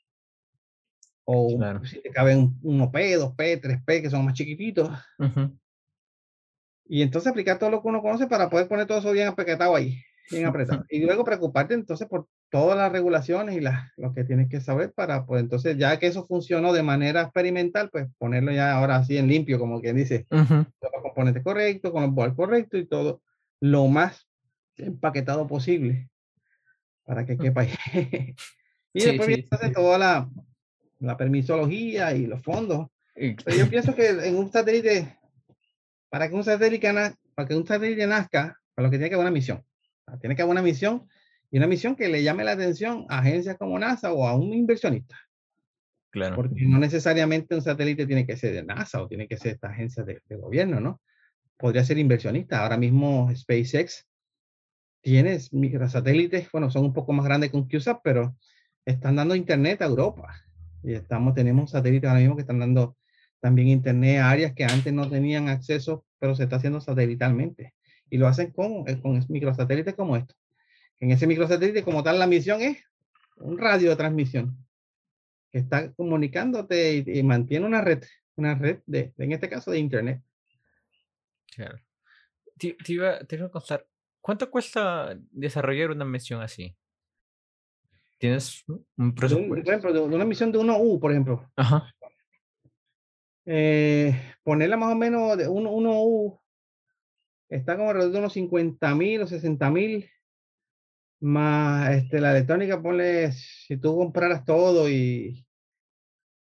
O 1.25 1.85
si 1.85 2.01
te 2.01 2.11
caben 2.11 2.59
1P, 2.63 3.19
2P, 3.19 3.61
3P, 3.61 4.03
que 4.03 4.09
son 4.09 4.25
más 4.25 4.35
chiquititos. 4.35 4.91
Y 6.87 7.03
entonces 7.03 7.31
aplicar 7.31 7.59
todo 7.59 7.71
lo 7.71 7.83
que 7.83 7.89
uno 7.89 8.01
conoce 8.01 8.27
para 8.27 8.49
poder 8.49 8.67
poner 8.67 8.87
todo 8.87 8.99
eso 8.99 9.13
bien 9.13 9.29
apaquetado 9.29 9.77
ahí, 9.77 10.03
bien 10.31 10.47
apretado. 10.47 10.85
Y 10.89 11.05
luego 11.05 11.25
preocuparte 11.25 11.75
entonces 11.75 12.09
por 12.09 12.27
todas 12.51 12.77
las 12.77 12.91
regulaciones 12.93 13.57
y 13.57 13.61
las, 13.61 13.91
lo 13.97 14.13
que 14.13 14.25
tienes 14.25 14.49
que 14.49 14.61
saber 14.61 14.93
para, 14.93 15.27
pues 15.27 15.43
entonces 15.43 15.77
ya 15.77 15.99
que 15.99 16.07
eso 16.07 16.27
funcionó 16.27 16.73
de 16.73 16.83
manera 16.83 17.23
experimental, 17.23 17.91
pues 17.91 18.09
ponerlo 18.19 18.53
ya 18.53 18.73
ahora 18.73 18.97
así 18.97 19.17
en 19.17 19.29
limpio, 19.29 19.59
como 19.59 19.81
quien 19.81 19.97
dice, 19.97 20.27
los 20.31 21.03
componentes 21.03 21.43
correctos, 21.43 21.93
con 21.93 22.03
los 22.03 22.15
boards 22.15 22.35
correctos 22.35 22.81
y 22.81 22.85
todo 22.87 23.23
lo 23.61 23.87
más 23.89 24.27
empaquetado 24.77 25.47
posible 25.47 26.09
para 27.05 27.25
que 27.25 27.37
quepa 27.37 27.63
ahí. 27.63 27.71
y 28.93 29.03
después 29.03 29.27
viene 29.27 29.75
toda 29.75 29.99
la, 29.99 30.31
la, 31.01 31.17
permisología 31.17 32.15
y 32.15 32.27
los 32.27 32.43
fondos. 32.43 32.89
yo 33.17 33.69
pienso 33.71 33.95
que 33.95 34.09
en 34.09 34.37
un 34.37 34.53
satélite, 34.53 35.17
para 36.11 36.29
que 36.29 36.35
un 36.35 36.45
satélite, 36.45 37.15
para 37.35 37.49
que 37.49 37.55
un 37.55 37.67
satélite 37.67 38.07
nazca, 38.07 38.61
para 38.75 38.87
lo 38.87 38.91
que 38.91 38.99
tiene 38.99 39.09
que 39.09 39.15
haber 39.15 39.25
una 39.25 39.33
misión. 39.33 39.65
Tiene 40.21 40.37
que 40.37 40.43
haber 40.43 40.53
una 40.53 40.63
misión 40.63 41.09
y 41.51 41.59
una 41.59 41.67
misión 41.67 41.97
que 41.97 42.09
le 42.09 42.23
llame 42.23 42.45
la 42.45 42.53
atención 42.53 43.07
a 43.09 43.19
agencias 43.19 43.57
como 43.57 43.79
NASA 43.79 44.13
o 44.13 44.27
a 44.27 44.35
un 44.35 44.53
inversionista. 44.53 45.17
Claro. 46.11 46.37
Porque 46.37 46.65
no 46.67 46.79
necesariamente 46.79 47.55
un 47.55 47.63
satélite 47.63 48.07
tiene 48.07 48.27
que 48.27 48.37
ser 48.37 48.55
de 48.55 48.65
NASA 48.65 49.03
o 49.03 49.09
tiene 49.09 49.29
que 49.29 49.37
ser 49.37 49.53
esta 49.53 49.69
agencia 49.69 50.05
de, 50.05 50.21
gobierno, 50.37 50.81
¿no? 50.81 51.01
Podría 51.57 51.85
ser 51.85 51.99
inversionista. 51.99 52.63
Ahora 52.63 52.77
mismo 52.77 53.31
SpaceX 53.35 54.07
tiene 55.01 55.39
microsatélites, 55.53 56.51
bueno, 56.51 56.71
son 56.71 56.85
un 56.87 56.93
poco 56.93 57.13
más 57.13 57.25
grandes 57.25 57.51
que 57.51 57.57
un 57.57 57.69
CubeSat, 57.69 58.01
pero 58.03 58.37
están 58.85 59.17
dando 59.17 59.35
internet 59.35 59.83
a 59.83 59.87
Europa. 59.87 60.35
Y 60.83 60.95
estamos, 60.95 61.35
tenemos 61.35 61.71
satélites 61.71 62.09
ahora 62.09 62.21
mismo 62.21 62.37
que 62.37 62.43
están 62.43 62.59
dando 62.59 62.97
también 63.41 63.69
internet 63.69 64.21
a 64.21 64.31
áreas 64.31 64.53
que 64.55 64.65
antes 64.65 64.93
no 64.93 65.09
tenían 65.09 65.49
acceso, 65.49 66.05
pero 66.19 66.35
se 66.35 66.45
está 66.45 66.57
haciendo 66.57 66.81
satelitalmente. 66.81 67.75
Y 68.11 68.19
lo 68.19 68.27
hacen 68.27 68.53
con, 68.53 68.89
eh, 68.89 69.01
con 69.01 69.25
microsatélites 69.29 69.95
como 69.95 70.17
estos. 70.17 70.37
En 71.01 71.11
ese 71.11 71.27
microsatélite, 71.27 71.85
como 71.85 72.03
tal, 72.03 72.19
la 72.19 72.27
misión 72.27 72.61
es 72.61 72.79
un 73.37 73.59
radio 73.59 73.91
de 73.91 73.97
transmisión 73.97 74.57
que 75.51 75.59
está 75.59 75.93
comunicándote 75.93 77.05
y, 77.07 77.23
mantiene 77.23 77.67
una 77.67 77.81
red, 77.81 78.03
una 78.37 78.55
red 78.55 78.81
de, 78.87 79.13
en 79.17 79.33
este 79.33 79.49
caso, 79.49 79.71
de 79.71 79.79
Internet. 79.79 80.23
Claro. 81.55 81.79
Te, 82.59 82.77
iba, 82.89 83.15
a 83.15 83.49
contar, 83.51 83.87
¿cuánto 84.21 84.51
cuesta 84.51 85.17
desarrollar 85.31 85.91
una 85.91 86.05
misión 86.05 86.43
así? 86.43 86.77
¿Tienes 88.19 88.65
un 88.67 89.15
presupuesto? 89.15 89.49
por 89.49 89.59
ejemplo, 89.61 89.93
de 89.93 90.01
una 90.01 90.25
misión 90.25 90.51
de 90.51 90.59
1U, 90.59 91.01
por 91.01 91.13
ejemplo. 91.13 91.49
Ajá. 91.57 91.95
Eh, 93.47 94.35
ponerla 94.43 94.77
más 94.77 94.93
o 94.93 94.97
menos 94.97 95.39
de 95.39 95.49
1U 95.49 96.39
está 97.49 97.77
como 97.77 97.91
alrededor 97.91 98.13
de 98.13 98.19
unos 98.19 98.33
50 98.33 98.95
mil 98.95 99.23
o 99.23 99.27
60 99.27 99.71
mil 99.71 100.09
más 101.21 101.91
este, 101.95 102.21
la 102.21 102.31
electrónica, 102.31 102.81
ponle, 102.81 103.33
si 103.33 103.77
tú 103.77 103.97
compraras 103.97 104.45
todo 104.45 104.89
y... 104.89 105.45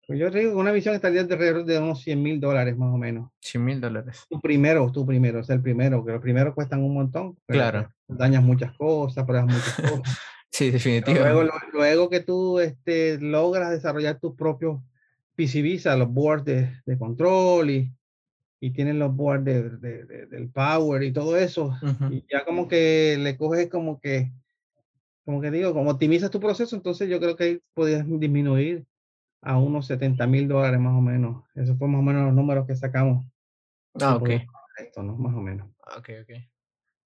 Pues 0.06 0.18
yo 0.18 0.28
digo 0.28 0.50
que 0.50 0.56
una 0.56 0.72
visión 0.72 0.94
estaría 0.94 1.22
alrededor 1.22 1.64
de 1.64 1.78
unos 1.78 2.02
100 2.02 2.22
mil 2.22 2.38
dólares 2.38 2.76
más 2.76 2.92
o 2.92 2.98
menos. 2.98 3.30
100 3.40 3.64
mil 3.64 3.80
dólares. 3.80 4.26
Tu 4.28 4.38
primero, 4.38 4.92
tu 4.92 5.06
primero, 5.06 5.40
es 5.40 5.48
el 5.48 5.62
primero, 5.62 6.04
que 6.04 6.12
los 6.12 6.20
primeros 6.20 6.54
cuestan 6.54 6.82
un 6.82 6.92
montón. 6.92 7.38
Claro. 7.46 7.88
Dañas 8.06 8.42
muchas 8.42 8.76
cosas, 8.76 9.24
pruebas 9.24 9.46
muchas 9.46 9.74
cosas. 9.76 10.18
sí, 10.52 10.70
definitivamente. 10.70 11.32
Luego, 11.32 11.50
luego, 11.72 12.10
que 12.10 12.20
tú 12.20 12.60
este, 12.60 13.18
logras 13.18 13.70
desarrollar 13.70 14.20
tus 14.20 14.36
propios 14.36 14.82
PCBs, 15.36 15.86
los 15.96 16.12
boards 16.12 16.44
de, 16.44 16.82
de 16.84 16.98
control 16.98 17.70
y, 17.70 17.94
y 18.64 18.70
tienen 18.70 18.98
los 18.98 19.14
boards 19.14 19.44
de, 19.44 19.68
de, 19.76 20.26
del 20.26 20.48
power 20.48 21.02
y 21.02 21.12
todo 21.12 21.36
eso, 21.36 21.76
y 22.10 22.24
ya 22.30 22.46
como 22.46 22.66
que 22.66 23.18
le 23.18 23.36
coges 23.36 23.68
como 23.68 24.00
que 24.00 24.32
como 25.26 25.42
que 25.42 25.50
digo, 25.50 25.74
como 25.74 25.90
optimizas 25.90 26.30
tu 26.30 26.40
proceso, 26.40 26.74
entonces 26.74 27.10
yo 27.10 27.20
creo 27.20 27.36
que 27.36 27.44
ahí 27.44 27.62
podías 27.74 28.06
disminuir 28.08 28.86
a 29.42 29.58
unos 29.58 29.86
70 29.86 30.26
mil 30.26 30.48
dólares 30.48 30.80
más 30.80 30.94
o 30.94 31.02
menos. 31.02 31.44
Esos 31.54 31.76
fueron 31.76 31.92
más 31.92 32.00
o 32.00 32.02
menos 32.02 32.24
los 32.24 32.34
números 32.34 32.66
que 32.66 32.74
sacamos. 32.74 33.26
Ah, 34.00 34.16
ok. 34.16 34.30
Esto, 34.78 35.02
¿no? 35.02 35.14
Más 35.16 35.34
o 35.34 35.40
menos. 35.40 35.68
Ah, 35.86 35.98
ok, 35.98 36.10
ok. 36.22 36.36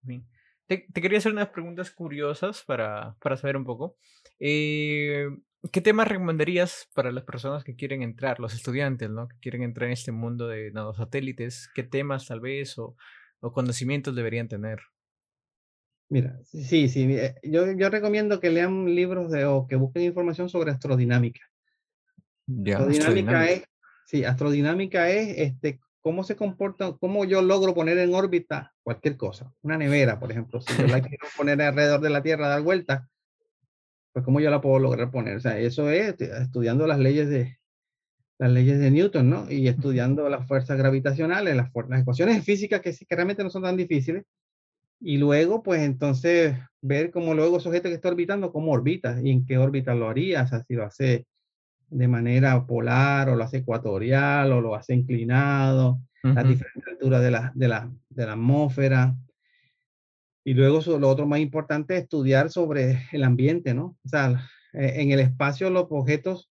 Bien. 0.02 0.24
Te, 0.66 0.86
quería 0.86 1.18
hacer 1.18 1.32
unas 1.32 1.48
preguntas 1.48 1.90
curiosas 1.90 2.62
para, 2.62 3.16
para 3.20 3.36
saber 3.36 3.56
un 3.56 3.64
poco. 3.64 3.96
Eh, 4.38 5.28
¿Qué 5.72 5.80
temas 5.80 6.06
recomendarías 6.06 6.88
para 6.94 7.10
las 7.10 7.24
personas 7.24 7.64
que 7.64 7.74
quieren 7.74 8.02
entrar, 8.02 8.38
los 8.38 8.54
estudiantes, 8.54 9.10
¿no? 9.10 9.26
que 9.26 9.36
quieren 9.40 9.62
entrar 9.62 9.86
en 9.86 9.92
este 9.92 10.12
mundo 10.12 10.46
de 10.46 10.70
nanosatélites? 10.70 11.68
¿Qué 11.74 11.82
temas 11.82 12.26
tal 12.26 12.40
vez 12.40 12.78
o, 12.78 12.94
o 13.40 13.52
conocimientos 13.52 14.14
deberían 14.14 14.48
tener? 14.48 14.78
Mira, 16.10 16.38
sí, 16.44 16.88
sí, 16.88 17.12
eh, 17.12 17.34
yo, 17.42 17.72
yo 17.72 17.90
recomiendo 17.90 18.40
que 18.40 18.50
lean 18.50 18.94
libros 18.94 19.30
de, 19.30 19.44
o 19.44 19.66
que 19.66 19.76
busquen 19.76 20.04
información 20.04 20.48
sobre 20.48 20.70
astrodinámica. 20.70 21.40
astrodinámica, 22.48 23.50
es, 23.50 23.64
sí, 24.06 24.24
astrodinámica 24.24 25.10
es 25.10 25.38
este, 25.38 25.80
cómo 26.00 26.24
se 26.24 26.36
comporta, 26.36 26.96
cómo 26.98 27.26
yo 27.26 27.42
logro 27.42 27.74
poner 27.74 27.98
en 27.98 28.14
órbita 28.14 28.74
cualquier 28.82 29.18
cosa. 29.18 29.52
Una 29.60 29.76
nevera, 29.76 30.18
por 30.18 30.30
ejemplo, 30.30 30.60
si 30.60 30.74
yo 30.80 30.86
la 30.86 31.02
quiero 31.02 31.26
poner 31.36 31.60
alrededor 31.60 32.00
de 32.00 32.10
la 32.10 32.22
Tierra, 32.22 32.48
dar 32.48 32.62
vuelta, 32.62 33.10
pues 34.18 34.24
cómo 34.24 34.40
yo 34.40 34.50
la 34.50 34.60
puedo 34.60 34.80
lograr 34.80 35.10
poner. 35.10 35.36
O 35.36 35.40
sea, 35.40 35.58
eso 35.58 35.90
es 35.90 36.20
estudiando 36.20 36.88
las 36.88 36.98
leyes 36.98 37.28
de, 37.28 37.56
las 38.38 38.50
leyes 38.50 38.80
de 38.80 38.90
Newton, 38.90 39.30
¿no? 39.30 39.50
Y 39.50 39.68
estudiando 39.68 40.28
las 40.28 40.46
fuerzas 40.48 40.76
gravitacionales, 40.76 41.54
las, 41.54 41.70
las 41.88 42.02
ecuaciones 42.02 42.44
físicas 42.44 42.80
que, 42.80 42.92
que 42.92 43.14
realmente 43.14 43.44
no 43.44 43.50
son 43.50 43.62
tan 43.62 43.76
difíciles. 43.76 44.24
Y 45.00 45.18
luego, 45.18 45.62
pues 45.62 45.82
entonces, 45.82 46.56
ver 46.80 47.12
cómo 47.12 47.32
luego 47.32 47.58
ese 47.58 47.68
objeto 47.68 47.88
que 47.88 47.94
está 47.94 48.08
orbitando, 48.08 48.52
cómo 48.52 48.72
orbita 48.72 49.20
y 49.22 49.30
en 49.30 49.46
qué 49.46 49.56
órbita 49.56 49.94
lo 49.94 50.08
haría, 50.08 50.42
o 50.42 50.46
sea, 50.48 50.64
si 50.64 50.74
lo 50.74 50.84
hace 50.84 51.26
de 51.90 52.08
manera 52.08 52.66
polar 52.66 53.28
o 53.28 53.36
lo 53.36 53.44
hace 53.44 53.58
ecuatorial 53.58 54.50
o 54.50 54.60
lo 54.60 54.74
hace 54.74 54.94
inclinado, 54.94 56.00
las 56.24 56.48
diferentes 56.48 56.92
alturas 56.92 57.22
de 57.22 57.30
la, 57.30 57.52
de, 57.54 57.68
la, 57.68 57.90
de 58.08 58.26
la 58.26 58.32
atmósfera. 58.32 59.14
Y 60.48 60.54
luego 60.54 60.80
lo 60.98 61.10
otro 61.10 61.26
más 61.26 61.40
importante 61.40 61.94
es 61.94 62.04
estudiar 62.04 62.48
sobre 62.48 63.06
el 63.12 63.22
ambiente, 63.22 63.74
¿no? 63.74 63.98
O 64.02 64.08
sea, 64.08 64.48
e, 64.72 65.02
en 65.02 65.10
el 65.10 65.20
espacio 65.20 65.68
los 65.68 65.88
objetos 65.90 66.50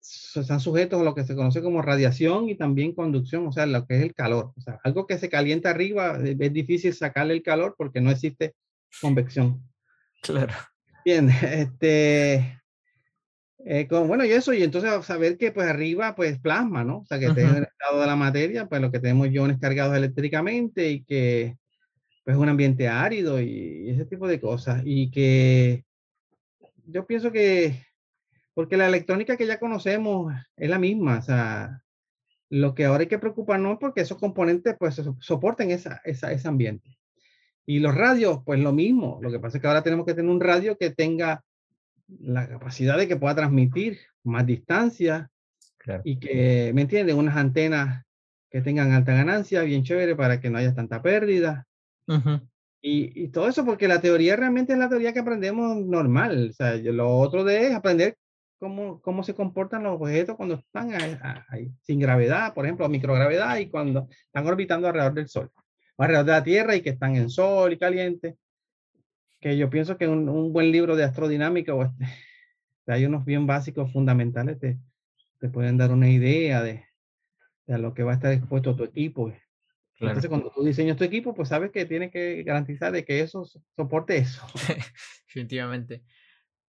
están 0.00 0.60
sujetos 0.60 1.02
a 1.02 1.04
lo 1.04 1.14
que 1.14 1.24
se 1.24 1.36
conoce 1.36 1.60
como 1.60 1.82
radiación 1.82 2.48
y 2.48 2.54
también 2.54 2.94
conducción, 2.94 3.46
o 3.46 3.52
sea, 3.52 3.66
lo 3.66 3.86
que 3.86 3.96
es 3.96 4.02
el 4.02 4.14
calor. 4.14 4.54
O 4.56 4.60
sea, 4.62 4.80
algo 4.82 5.06
que 5.06 5.18
se 5.18 5.28
calienta 5.28 5.68
arriba 5.68 6.18
eh, 6.24 6.38
es 6.40 6.52
difícil 6.54 6.94
sacarle 6.94 7.34
el 7.34 7.42
calor 7.42 7.74
porque 7.76 8.00
no 8.00 8.10
existe 8.10 8.54
convección. 9.02 9.62
Claro. 10.22 10.54
Bien, 11.04 11.28
este, 11.42 12.62
eh, 13.58 13.88
bueno, 13.90 14.24
y 14.24 14.32
eso, 14.32 14.54
y 14.54 14.62
entonces 14.62 15.04
saber 15.04 15.36
que 15.36 15.52
pues 15.52 15.68
arriba 15.68 16.14
pues 16.14 16.38
plasma, 16.38 16.82
¿no? 16.82 17.00
O 17.00 17.04
sea, 17.04 17.18
que 17.18 17.26
esté 17.26 17.42
en 17.42 17.56
el 17.56 17.64
estado 17.64 18.00
de 18.00 18.06
la 18.06 18.16
materia, 18.16 18.70
pues 18.70 18.80
lo 18.80 18.90
que 18.90 19.00
tenemos 19.00 19.28
iones 19.28 19.58
cargados 19.60 19.94
eléctricamente 19.94 20.88
y 20.88 21.04
que 21.04 21.58
pues 22.26 22.34
es 22.34 22.42
un 22.42 22.48
ambiente 22.48 22.88
árido 22.88 23.40
y, 23.40 23.88
ese 23.88 24.04
tipo 24.04 24.26
de 24.26 24.40
cosas. 24.40 24.82
Y 24.84 25.12
que 25.12 25.84
yo 26.84 27.06
pienso 27.06 27.30
que, 27.30 27.84
porque 28.52 28.76
la 28.76 28.88
electrónica 28.88 29.36
que 29.36 29.46
ya 29.46 29.60
conocemos 29.60 30.34
es 30.56 30.68
la 30.68 30.80
misma, 30.80 31.20
o 31.20 31.22
sea, 31.22 31.84
lo 32.50 32.74
que 32.74 32.84
ahora 32.84 33.02
hay 33.02 33.06
que 33.06 33.20
preocuparnos 33.20 33.74
es 33.74 33.78
porque 33.78 34.00
esos 34.00 34.18
componentes 34.18 34.74
pues 34.76 35.00
soporten 35.20 35.70
esa, 35.70 36.00
esa, 36.04 36.32
ese 36.32 36.48
ambiente. 36.48 36.98
Y 37.64 37.78
los 37.78 37.94
radios, 37.94 38.40
pues 38.44 38.58
lo 38.58 38.72
mismo. 38.72 39.20
Lo 39.22 39.30
que 39.30 39.38
pasa 39.38 39.58
es 39.58 39.62
que 39.62 39.68
ahora 39.68 39.84
tenemos 39.84 40.04
que 40.04 40.14
tener 40.14 40.28
un 40.28 40.40
radio 40.40 40.76
que 40.76 40.90
tenga 40.90 41.44
la 42.08 42.48
capacidad 42.48 42.98
de 42.98 43.06
que 43.06 43.16
pueda 43.16 43.36
transmitir 43.36 44.00
más 44.24 44.44
distancia 44.44 45.30
y 46.02 46.18
que, 46.18 46.72
¿me 46.74 46.82
entiendes? 46.82 47.14
Unas 47.14 47.36
antenas 47.36 48.04
que 48.50 48.62
tengan 48.62 48.90
alta 48.90 49.14
ganancia, 49.14 49.62
bien 49.62 49.84
chévere, 49.84 50.16
para 50.16 50.40
que 50.40 50.50
no 50.50 50.58
haya 50.58 50.74
tanta 50.74 51.00
pérdida. 51.02 51.65
Y, 52.82 53.24
y, 53.24 53.28
todo 53.28 53.48
eso 53.48 53.64
porque 53.64 53.88
la 53.88 54.00
teoría 54.00 54.36
realmente 54.36 54.72
es 54.72 54.78
la 54.78 54.88
teoría 54.88 55.12
que 55.12 55.20
aprendemos 55.20 55.76
normal. 55.84 56.48
O 56.50 56.52
sea, 56.52 56.76
lo 56.76 57.18
otro 57.18 57.44
de 57.44 57.68
es 57.68 57.74
aprender 57.74 58.16
cómo, 58.58 59.00
cómo 59.00 59.22
se 59.22 59.34
comportan 59.34 59.82
los 59.82 60.00
objetos 60.00 60.36
cuando 60.36 60.56
están 60.56 60.92
sin 61.82 61.98
gravedad, 61.98 62.54
por 62.54 62.64
ejemplo, 62.64 62.88
microgravedad, 62.88 63.58
y 63.58 63.68
cuando 63.68 64.08
están 64.26 64.46
orbitando 64.46 64.88
alrededor 64.88 65.14
del 65.14 65.28
Sol, 65.28 65.50
o 65.96 66.02
alrededor 66.02 66.26
de 66.26 66.32
la 66.32 66.44
Tierra 66.44 66.76
y 66.76 66.82
que 66.82 66.90
están 66.90 67.16
en 67.16 67.30
Sol 67.30 67.72
y 67.72 67.78
caliente 67.78 68.36
que 69.40 69.56
yo 69.56 69.70
pienso 69.70 69.96
que 69.96 70.08
un, 70.08 70.28
un 70.28 70.52
buen 70.52 70.72
libro 70.72 70.96
de 70.96 71.04
astrodinámica 71.04 71.74
o 71.74 71.84
este, 71.84 72.04
hay 72.86 73.04
unos 73.04 73.24
bien 73.24 73.46
básicos 73.46 73.92
fundamentales 73.92 74.58
te, 74.58 74.78
te 75.38 75.48
pueden 75.48 75.76
dar 75.76 75.92
una 75.92 76.08
idea 76.08 76.62
de, 76.62 76.84
de, 77.66 77.74
a 77.74 77.78
lo 77.78 77.94
que 77.94 78.02
va 78.02 78.12
a 78.12 78.14
estar 78.14 78.32
expuesto 78.32 78.76
tu 78.76 78.84
equipo. 78.84 79.32
Entonces, 79.98 80.28
cuando 80.28 80.50
tú 80.50 80.62
diseñas 80.62 80.96
tu 80.96 81.04
equipo, 81.04 81.34
pues 81.34 81.48
sabes 81.48 81.70
que 81.70 81.86
tienes 81.86 82.12
que 82.12 82.42
garantizar 82.42 82.92
de 82.92 83.04
que 83.04 83.20
eso 83.20 83.44
soporte 83.76 84.18
eso. 84.18 84.46
Definitivamente. 85.26 86.02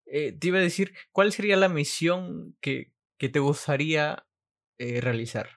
Eh, 0.06 0.32
te 0.32 0.48
iba 0.48 0.58
a 0.58 0.62
decir, 0.62 0.94
¿cuál 1.12 1.32
sería 1.32 1.56
la 1.56 1.68
misión 1.68 2.56
que, 2.60 2.92
que 3.18 3.28
te 3.28 3.38
gustaría 3.38 4.26
eh, 4.78 5.00
realizar? 5.02 5.48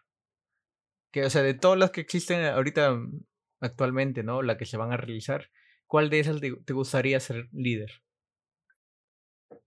Que, 1.12 1.24
o 1.24 1.30
sea, 1.30 1.42
de 1.44 1.54
todas 1.54 1.80
las 1.80 1.92
que 1.92 2.02
existen 2.02 2.44
ahorita 2.44 2.92
mm, 2.92 3.24
actualmente, 3.62 4.24
¿no? 4.24 4.42
La 4.42 4.58
que 4.58 4.66
se 4.66 4.78
van 4.78 4.92
a 4.92 4.98
realizar, 4.98 5.50
¿Cuál 5.92 6.10
de 6.10 6.22
esas 6.22 6.40
te, 6.40 6.72
gustaría 6.72 7.20
ser 7.20 7.50
líder? 7.52 7.92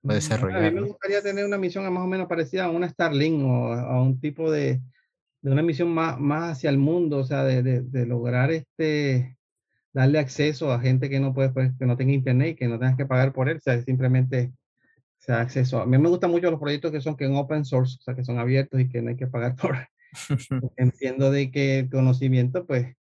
Desarrollar. 0.01 0.63
Mm, 0.63 0.65
a 0.65 0.71
mí 0.71 0.81
me 0.81 0.87
gustaría 0.87 1.21
tener 1.21 1.45
una 1.45 1.59
misión 1.59 1.93
más 1.93 2.03
o 2.03 2.07
menos 2.07 2.29
parecida 2.29 2.65
a 2.65 2.71
una 2.71 2.89
Starlink 2.89 3.45
o 3.45 3.75
a 3.75 4.01
un 4.01 4.19
tipo 4.19 4.51
de, 4.51 4.81
de 5.45 5.53
una 5.53 5.63
misión 5.63 5.93
más, 5.93 6.19
más 6.19 6.53
hacia 6.53 6.71
el 6.71 6.79
mundo, 6.79 7.19
o 7.19 7.25
sea, 7.25 7.45
de, 7.45 7.83
de, 7.83 8.07
lograr 8.07 8.51
este, 8.51 9.37
darle 9.93 10.19
acceso 10.19 10.73
a 10.73 10.81
gente 10.81 11.11
que 11.11 11.21
no 11.21 11.35
puede, 11.35 11.51
pues, 11.51 11.71
que 11.79 11.85
no 11.85 11.99
tenga 11.99 12.15
internet 12.15 12.57
que 12.59 12.67
no 12.67 12.79
tengas 12.79 12.97
que 12.97 13.05
pagar 13.05 13.35
por 13.35 13.51
él, 13.51 13.59
o 13.59 13.61
sea, 13.61 13.81
simplemente 13.83 14.55
sea 15.19 15.43
acceso. 15.43 15.83
A 15.83 15.87
mí 15.87 15.99
me 15.99 16.09
gustan 16.09 16.31
mucho 16.31 16.51
los 16.51 16.59
proyectos 16.59 16.91
que 16.93 17.03
son 17.03 17.15
que 17.15 17.27
en 17.27 17.37
open 17.37 17.67
source, 17.67 17.99
o 18.01 18.03
sea, 18.03 18.15
que 18.15 18.25
son 18.25 18.39
abiertos 18.39 18.81
y 18.81 18.89
que 18.89 19.03
no 19.03 19.11
hay 19.11 19.17
que 19.17 19.27
pagar 19.27 19.55
por. 19.61 19.77
Entiendo 20.79 21.31
de 21.31 21.51
que 21.51 21.81
el 21.81 21.91
conocimiento, 21.91 22.65
pues, 22.67 22.97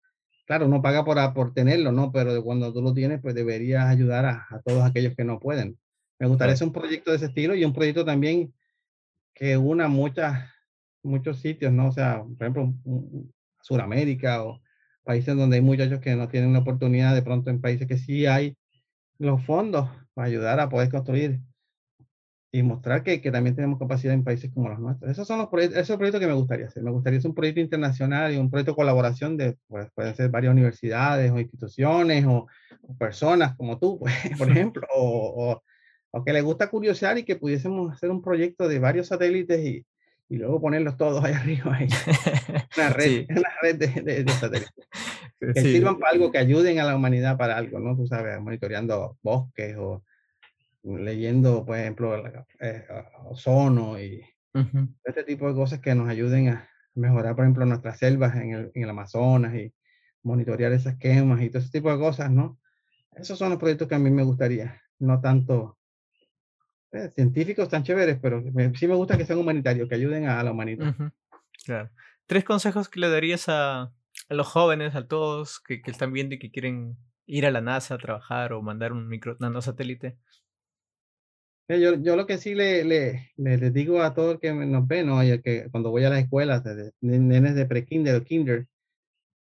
claro, 0.48 0.66
uno 0.66 0.82
paga 0.82 1.06
por, 1.06 1.34
por 1.36 1.54
tenerlo, 1.54 1.92
¿no? 1.92 2.12
Pero 2.12 2.44
cuando 2.44 2.74
tú 2.74 2.82
lo 2.82 2.92
tienes, 2.92 3.22
pues 3.22 3.36
deberías 3.36 3.86
ayudar 3.86 4.26
a, 4.26 4.62
todos 4.66 4.84
aquellos 4.84 5.16
que 5.16 5.26
no 5.26 5.40
pueden. 5.40 5.78
Me 6.18 6.26
gustaría 6.26 6.56
hacer 6.56 6.66
un 6.66 6.74
proyecto 6.74 7.12
de 7.12 7.18
ese 7.18 7.28
estilo 7.28 7.54
y 7.54 7.66
un 7.66 7.74
proyecto 7.74 8.04
también 8.04 8.52
que 9.36 9.58
una 9.58 9.88
muchas, 9.88 10.50
muchos 11.04 11.40
sitios, 11.40 11.72
¿no? 11.72 11.88
O 11.88 11.92
sea, 11.92 12.24
por 12.24 12.48
ejemplo, 12.48 12.74
Sudamérica 13.62 14.44
o 14.44 14.62
países 15.04 15.36
donde 15.36 15.58
hay 15.58 15.62
muchachos 15.62 16.00
que 16.00 16.16
no 16.16 16.28
tienen 16.28 16.54
la 16.54 16.60
oportunidad, 16.60 17.16
de 17.16 17.22
pronto 17.22 17.50
en 17.50 17.62
países 17.62 17.88
que 17.88 17.98
sí 17.98 18.26
hay 18.26 18.56
los 19.18 19.44
fondos 19.46 19.90
para 20.14 20.28
ayudar 20.28 20.60
a 20.60 20.70
poder 20.70 20.90
construir 20.90 21.40
y 22.54 22.64
mostrar 22.64 23.04
que, 23.04 23.22
que, 23.22 23.32
también 23.32 23.56
tenemos 23.56 23.80
capacidad 23.80 24.14
en 24.14 24.26
países 24.26 24.52
como 24.54 24.68
los 24.68 24.80
nuestros. 24.80 25.10
Esos 25.10 25.26
son 25.26 25.38
los 25.38 25.48
proyectos, 25.48 25.80
esos 25.80 25.96
proyectos 25.96 26.20
que 26.20 26.28
me 26.28 26.34
gustaría 26.34 26.66
hacer. 26.68 26.84
Me 26.84 26.92
gustaría 26.92 27.20
hacer 27.20 27.30
un 27.30 27.36
proyecto 27.36 27.62
internacional 27.62 28.34
y 28.34 28.38
un 28.38 28.50
proyecto 28.50 28.74
de 28.74 28.76
colaboración 28.76 29.38
de, 29.38 29.58
pues, 29.68 29.88
pueden 29.96 30.16
ser 30.16 30.30
varias 30.30 30.52
universidades 30.52 31.32
o 31.32 31.40
instituciones 31.40 32.26
o, 32.28 32.48
personas 33.00 33.56
como 33.56 33.80
tú, 33.80 34.00
pues, 34.00 34.14
por 34.38 34.50
ejemplo, 34.52 34.86
o, 34.94 35.62
o, 36.12 36.24
que 36.26 36.34
les 36.34 36.44
gusta 36.44 36.70
curiosear 36.70 37.18
y 37.18 37.24
que 37.24 37.38
pudiésemos 37.38 37.94
hacer 37.94 38.12
un 38.12 38.22
proyecto 38.22 38.68
de 38.68 38.80
varios 38.80 39.08
satélites 39.08 39.66
y, 39.66 39.86
y 40.32 40.38
luego 40.38 40.62
ponerlos 40.62 40.96
todos 40.96 41.22
ahí 41.26 41.34
arriba, 41.42 41.76
ahí. 41.76 41.88
una 42.78 42.90
red, 42.90 43.26
una 43.30 43.50
red 43.62 43.76
de, 43.76 44.24
de, 44.24 44.32
satélites. 44.32 44.74
Que 45.42 45.60
sirvan 45.60 45.98
para 45.98 46.12
algo, 46.12 46.32
que 46.32 46.38
ayuden 46.38 46.80
a 46.80 46.84
la 46.84 46.96
humanidad 46.96 47.36
para 47.36 47.58
algo, 47.58 47.80
¿no? 47.80 47.96
Tú 47.96 48.06
sabes, 48.06 48.40
monitoreando 48.40 49.18
bosques 49.24 49.76
o 49.76 50.04
leyendo, 50.84 51.66
por 51.66 51.80
ejemplo, 51.80 52.24
eh, 52.60 52.86
ozono 53.26 54.00
y 54.00 54.24
este 55.04 55.24
tipo 55.24 55.48
de 55.48 55.56
cosas 55.56 55.80
que 55.80 55.96
nos 55.96 56.08
ayuden 56.08 56.50
a 56.50 56.70
mejorar, 56.94 57.36
por 57.36 57.44
ejemplo, 57.44 57.66
nuestras 57.66 57.98
selvas 57.98 58.36
en 58.36 58.52
el, 58.52 58.72
en 58.76 58.84
el, 58.84 58.90
Amazonas 58.92 59.56
y 59.56 59.74
monitorear 60.22 60.74
esas 60.74 60.96
quemas 60.98 61.42
y 61.42 61.50
todo 61.50 61.58
ese 61.58 61.72
tipo 61.72 61.92
de 61.92 61.98
cosas, 61.98 62.30
¿no? 62.30 62.60
Esos 63.14 63.40
son 63.40 63.50
los 63.50 63.58
proyectos 63.58 63.88
que 63.88 63.96
a 63.96 64.00
mí 64.00 64.12
me 64.12 64.24
gustaría, 64.24 64.80
no 65.00 65.22
tanto 65.22 65.80
eh, 66.92 67.10
científicos 67.14 67.70
tan 67.70 67.84
chéveres, 67.84 68.20
pero 68.22 68.44
sí 68.76 68.88
me 68.88 68.96
gusta 68.96 69.18
que 69.18 69.26
sean 69.26 69.40
humanitarios, 69.40 69.88
que 69.88 69.96
ayuden 69.96 70.28
a, 70.28 70.44
la 70.44 70.52
humanidad. 70.52 70.96
Claro. 71.64 71.90
Tres 72.26 72.44
consejos 72.44 72.90
que 72.90 73.00
le 73.00 73.10
darías 73.10 73.48
a, 73.48 73.92
a 74.30 74.34
los 74.34 74.48
jóvenes, 74.48 74.96
a 74.96 75.08
todos 75.08 75.60
que, 75.60 75.82
que, 75.82 75.92
están 75.92 76.14
viendo 76.14 76.36
y 76.36 76.40
que 76.40 76.52
quieren 76.52 76.98
ir 77.26 77.46
a 77.46 77.52
la 77.52 77.62
NASA 77.62 77.96
a 77.96 77.98
trabajar 77.98 78.54
o 78.54 78.62
mandar 78.62 78.92
un 78.92 79.08
micro 79.08 79.38
nanosatélite. 79.40 80.18
Yo, 81.70 81.96
yo 81.96 82.16
lo 82.18 82.26
que 82.26 82.38
sí 82.38 82.54
le, 82.54 82.84
le, 82.84 83.32
le, 83.38 83.72
digo 83.72 84.02
a 84.02 84.14
todo 84.14 84.34
el 84.34 84.40
que 84.40 84.52
nos 84.54 84.88
ve, 84.88 85.04
¿no? 85.04 85.24
Y 85.24 85.42
que 85.42 85.70
cuando 85.72 85.90
voy 85.90 86.04
a 86.04 86.10
las 86.10 86.20
escuelas, 86.20 86.64
de, 86.64 86.92
nenes 87.00 87.56
de 87.56 87.66
pre-kinder 87.66 88.16
o 88.16 88.24
kinder, 88.24 88.68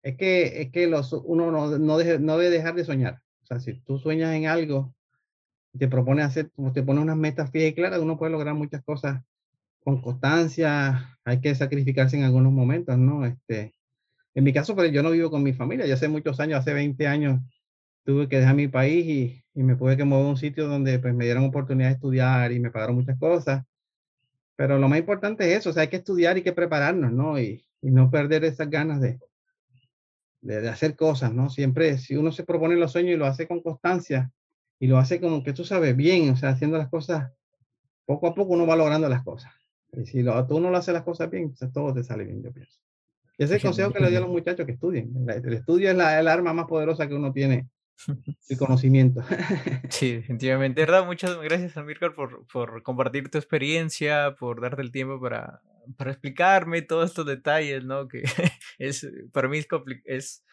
es 0.03 0.15
que, 0.15 0.61
es 0.61 0.71
que 0.71 0.87
los, 0.87 1.11
uno 1.11 1.51
no, 1.51 1.77
no, 1.77 1.97
deje, 1.97 2.19
no 2.19 2.37
debe 2.37 2.55
dejar 2.55 2.75
de 2.75 2.85
soñar. 2.85 3.21
O 3.43 3.45
sea, 3.45 3.59
si 3.59 3.73
tú 3.81 3.99
sueñas 3.99 4.33
en 4.35 4.47
algo, 4.47 4.95
te 5.77 5.87
propones 5.87 6.25
hacer, 6.25 6.51
te 6.73 6.83
pones 6.83 7.03
unas 7.03 7.17
metas 7.17 7.51
fijas 7.51 7.69
y 7.69 7.73
claras, 7.73 7.99
uno 7.99 8.17
puede 8.17 8.31
lograr 8.31 8.53
muchas 8.53 8.83
cosas 8.83 9.23
con 9.83 10.01
constancia, 10.01 11.17
hay 11.25 11.41
que 11.41 11.53
sacrificarse 11.55 12.17
en 12.17 12.23
algunos 12.23 12.53
momentos, 12.53 12.97
¿no? 12.97 13.25
Este, 13.25 13.73
en 14.33 14.43
mi 14.43 14.53
caso, 14.53 14.75
pero 14.75 14.87
pues, 14.87 14.93
yo 14.93 15.03
no 15.03 15.11
vivo 15.11 15.29
con 15.29 15.43
mi 15.43 15.53
familia, 15.53 15.85
ya 15.85 15.95
hace 15.95 16.07
muchos 16.07 16.39
años, 16.39 16.59
hace 16.59 16.73
20 16.73 17.07
años, 17.07 17.41
tuve 18.05 18.27
que 18.29 18.39
dejar 18.39 18.55
mi 18.55 18.67
país 18.67 19.05
y, 19.05 19.43
y 19.53 19.63
me 19.63 19.75
pude 19.75 19.97
que 19.97 20.03
mover 20.05 20.25
a 20.25 20.29
un 20.29 20.37
sitio 20.37 20.67
donde 20.67 20.99
pues 20.99 21.13
me 21.13 21.25
dieron 21.25 21.45
oportunidad 21.45 21.89
de 21.89 21.95
estudiar 21.95 22.51
y 22.51 22.59
me 22.59 22.71
pagaron 22.71 22.95
muchas 22.95 23.17
cosas. 23.17 23.63
Pero 24.55 24.77
lo 24.77 24.87
más 24.87 24.99
importante 24.99 25.51
es 25.51 25.59
eso, 25.59 25.71
o 25.71 25.73
sea, 25.73 25.83
hay 25.83 25.89
que 25.89 25.97
estudiar 25.97 26.37
y 26.37 26.43
que 26.43 26.53
prepararnos, 26.53 27.11
¿no? 27.11 27.39
Y, 27.39 27.65
y 27.81 27.91
no 27.91 28.11
perder 28.11 28.45
esas 28.45 28.69
ganas 28.69 29.01
de, 29.01 29.19
de, 30.41 30.61
de, 30.61 30.69
hacer 30.69 30.95
cosas, 30.95 31.33
¿no? 31.33 31.49
Siempre, 31.49 31.97
si 31.97 32.15
uno 32.15 32.31
se 32.31 32.43
propone 32.43 32.75
los 32.75 32.91
sueños 32.91 33.15
y 33.15 33.17
lo 33.17 33.25
hace 33.25 33.47
con 33.47 33.61
constancia 33.61 34.31
y 34.79 34.87
lo 34.87 34.97
hace 34.97 35.19
como 35.21 35.43
que 35.43 35.53
tú 35.53 35.63
sabes 35.63 35.95
bien, 35.95 36.29
o 36.29 36.35
sea, 36.35 36.49
haciendo 36.49 36.77
las 36.77 36.89
cosas, 36.89 37.31
poco 38.05 38.27
a 38.27 38.35
poco 38.35 38.53
uno 38.53 38.67
va 38.67 38.75
logrando 38.75 39.07
las 39.09 39.23
cosas. 39.23 39.51
Y 39.93 40.05
si 40.05 40.21
lo, 40.23 40.45
tú 40.47 40.59
no 40.59 40.71
lo 40.71 40.77
haces 40.77 40.93
las 40.93 41.03
cosas 41.03 41.29
bien, 41.29 41.53
pues 41.57 41.71
todo 41.71 41.93
te 41.93 42.03
sale 42.03 42.25
bien, 42.25 42.41
yo 42.43 42.51
pienso. 42.51 42.79
Y 43.37 43.43
ese 43.43 43.55
es 43.55 43.63
el 43.63 43.69
consejo 43.69 43.91
que 43.91 43.99
le 43.99 44.07
doy 44.07 44.15
a 44.15 44.19
los 44.19 44.29
muchachos 44.29 44.65
que 44.65 44.73
estudien. 44.73 45.11
El 45.27 45.53
estudio 45.53 45.89
es 45.89 45.95
la, 45.95 46.19
el 46.19 46.27
arma 46.27 46.53
más 46.53 46.67
poderosa 46.67 47.07
que 47.07 47.15
uno 47.15 47.31
tiene 47.31 47.67
el 48.49 48.57
conocimiento. 48.57 49.21
Sí, 49.89 50.13
definitivamente. 50.13 50.81
verdad, 50.81 51.05
muchas 51.05 51.39
gracias, 51.41 51.77
Amílcar, 51.77 52.13
por, 52.13 52.45
por 52.47 52.83
compartir 52.83 53.29
tu 53.29 53.37
experiencia, 53.37 54.35
por 54.39 54.61
darte 54.61 54.81
el 54.81 54.91
tiempo 54.91 55.19
para 55.19 55.61
para 55.97 56.11
explicarme 56.11 56.81
todos 56.81 57.09
estos 57.09 57.25
detalles, 57.25 57.83
¿no? 57.83 58.07
Que 58.07 58.23
es, 58.79 59.07
para 59.31 59.47
mí 59.47 59.57
es, 59.57 59.67
es 60.05 60.43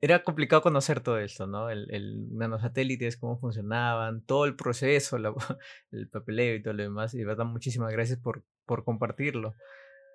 era 0.00 0.22
complicado 0.22 0.62
conocer 0.62 1.00
todo 1.00 1.18
esto, 1.18 1.46
¿no? 1.46 1.68
El, 1.70 1.86
el 1.90 2.34
nanosatélites, 2.36 3.18
cómo 3.18 3.38
funcionaban, 3.38 4.24
todo 4.24 4.46
el 4.46 4.56
proceso, 4.56 5.16
el 5.90 6.08
papeleo 6.08 6.56
y 6.56 6.62
todo 6.62 6.72
lo 6.74 6.82
demás. 6.82 7.14
Y 7.14 7.18
de 7.18 7.26
verdad, 7.26 7.44
muchísimas 7.44 7.92
gracias 7.92 8.18
por, 8.18 8.42
por 8.64 8.84
compartirlo, 8.84 9.54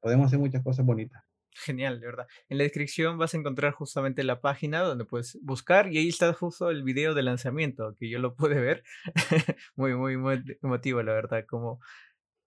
podemos 0.00 0.26
hacer 0.26 0.38
muchas 0.38 0.62
cosas 0.62 0.86
bonitas. 0.86 1.22
Genial, 1.52 2.00
de 2.00 2.06
verdad. 2.06 2.26
En 2.48 2.58
la 2.58 2.64
descripción 2.64 3.18
vas 3.18 3.34
a 3.34 3.36
encontrar 3.36 3.72
justamente 3.72 4.22
la 4.22 4.40
página 4.40 4.80
donde 4.80 5.04
puedes 5.04 5.38
buscar 5.42 5.92
y 5.92 5.98
ahí 5.98 6.08
está 6.08 6.32
justo 6.32 6.70
el 6.70 6.84
video 6.84 7.12
de 7.12 7.22
lanzamiento 7.22 7.96
que 7.98 8.08
yo 8.08 8.20
lo 8.20 8.34
pude 8.36 8.60
ver. 8.60 8.84
muy, 9.74 9.94
muy, 9.94 10.16
muy 10.16 10.42
emotivo, 10.62 11.02
la 11.02 11.12
verdad, 11.12 11.44
como 11.46 11.80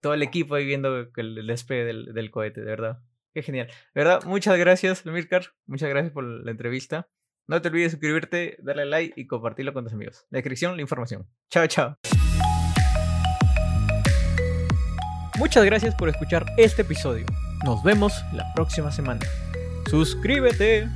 todo 0.00 0.14
el 0.14 0.22
equipo 0.22 0.54
ahí 0.54 0.64
viendo 0.64 1.06
el 1.16 1.46
despegue 1.46 1.84
del, 1.84 2.14
del 2.14 2.30
cohete, 2.30 2.60
de 2.60 2.66
verdad. 2.66 2.98
Qué 3.34 3.42
genial. 3.42 3.68
¿Verdad? 3.94 4.22
Muchas 4.24 4.56
gracias, 4.56 5.04
Mirkar. 5.04 5.52
Muchas 5.66 5.88
gracias 5.88 6.12
por 6.12 6.24
la 6.24 6.50
entrevista. 6.50 7.08
No 7.46 7.60
te 7.60 7.68
olvides 7.68 7.88
de 7.88 7.90
suscribirte, 7.90 8.56
darle 8.60 8.86
like 8.86 9.20
y 9.20 9.26
compartirlo 9.26 9.74
con 9.74 9.84
tus 9.84 9.92
amigos. 9.92 10.24
La 10.30 10.38
descripción, 10.38 10.76
la 10.76 10.82
información. 10.82 11.26
Chao, 11.50 11.66
chao. 11.66 11.98
Muchas 15.36 15.64
gracias 15.64 15.94
por 15.96 16.08
escuchar 16.08 16.46
este 16.56 16.82
episodio. 16.82 17.26
Nos 17.64 17.82
vemos 17.82 18.14
la 18.32 18.44
próxima 18.54 18.92
semana. 18.92 19.20
Suscríbete. 19.90 20.88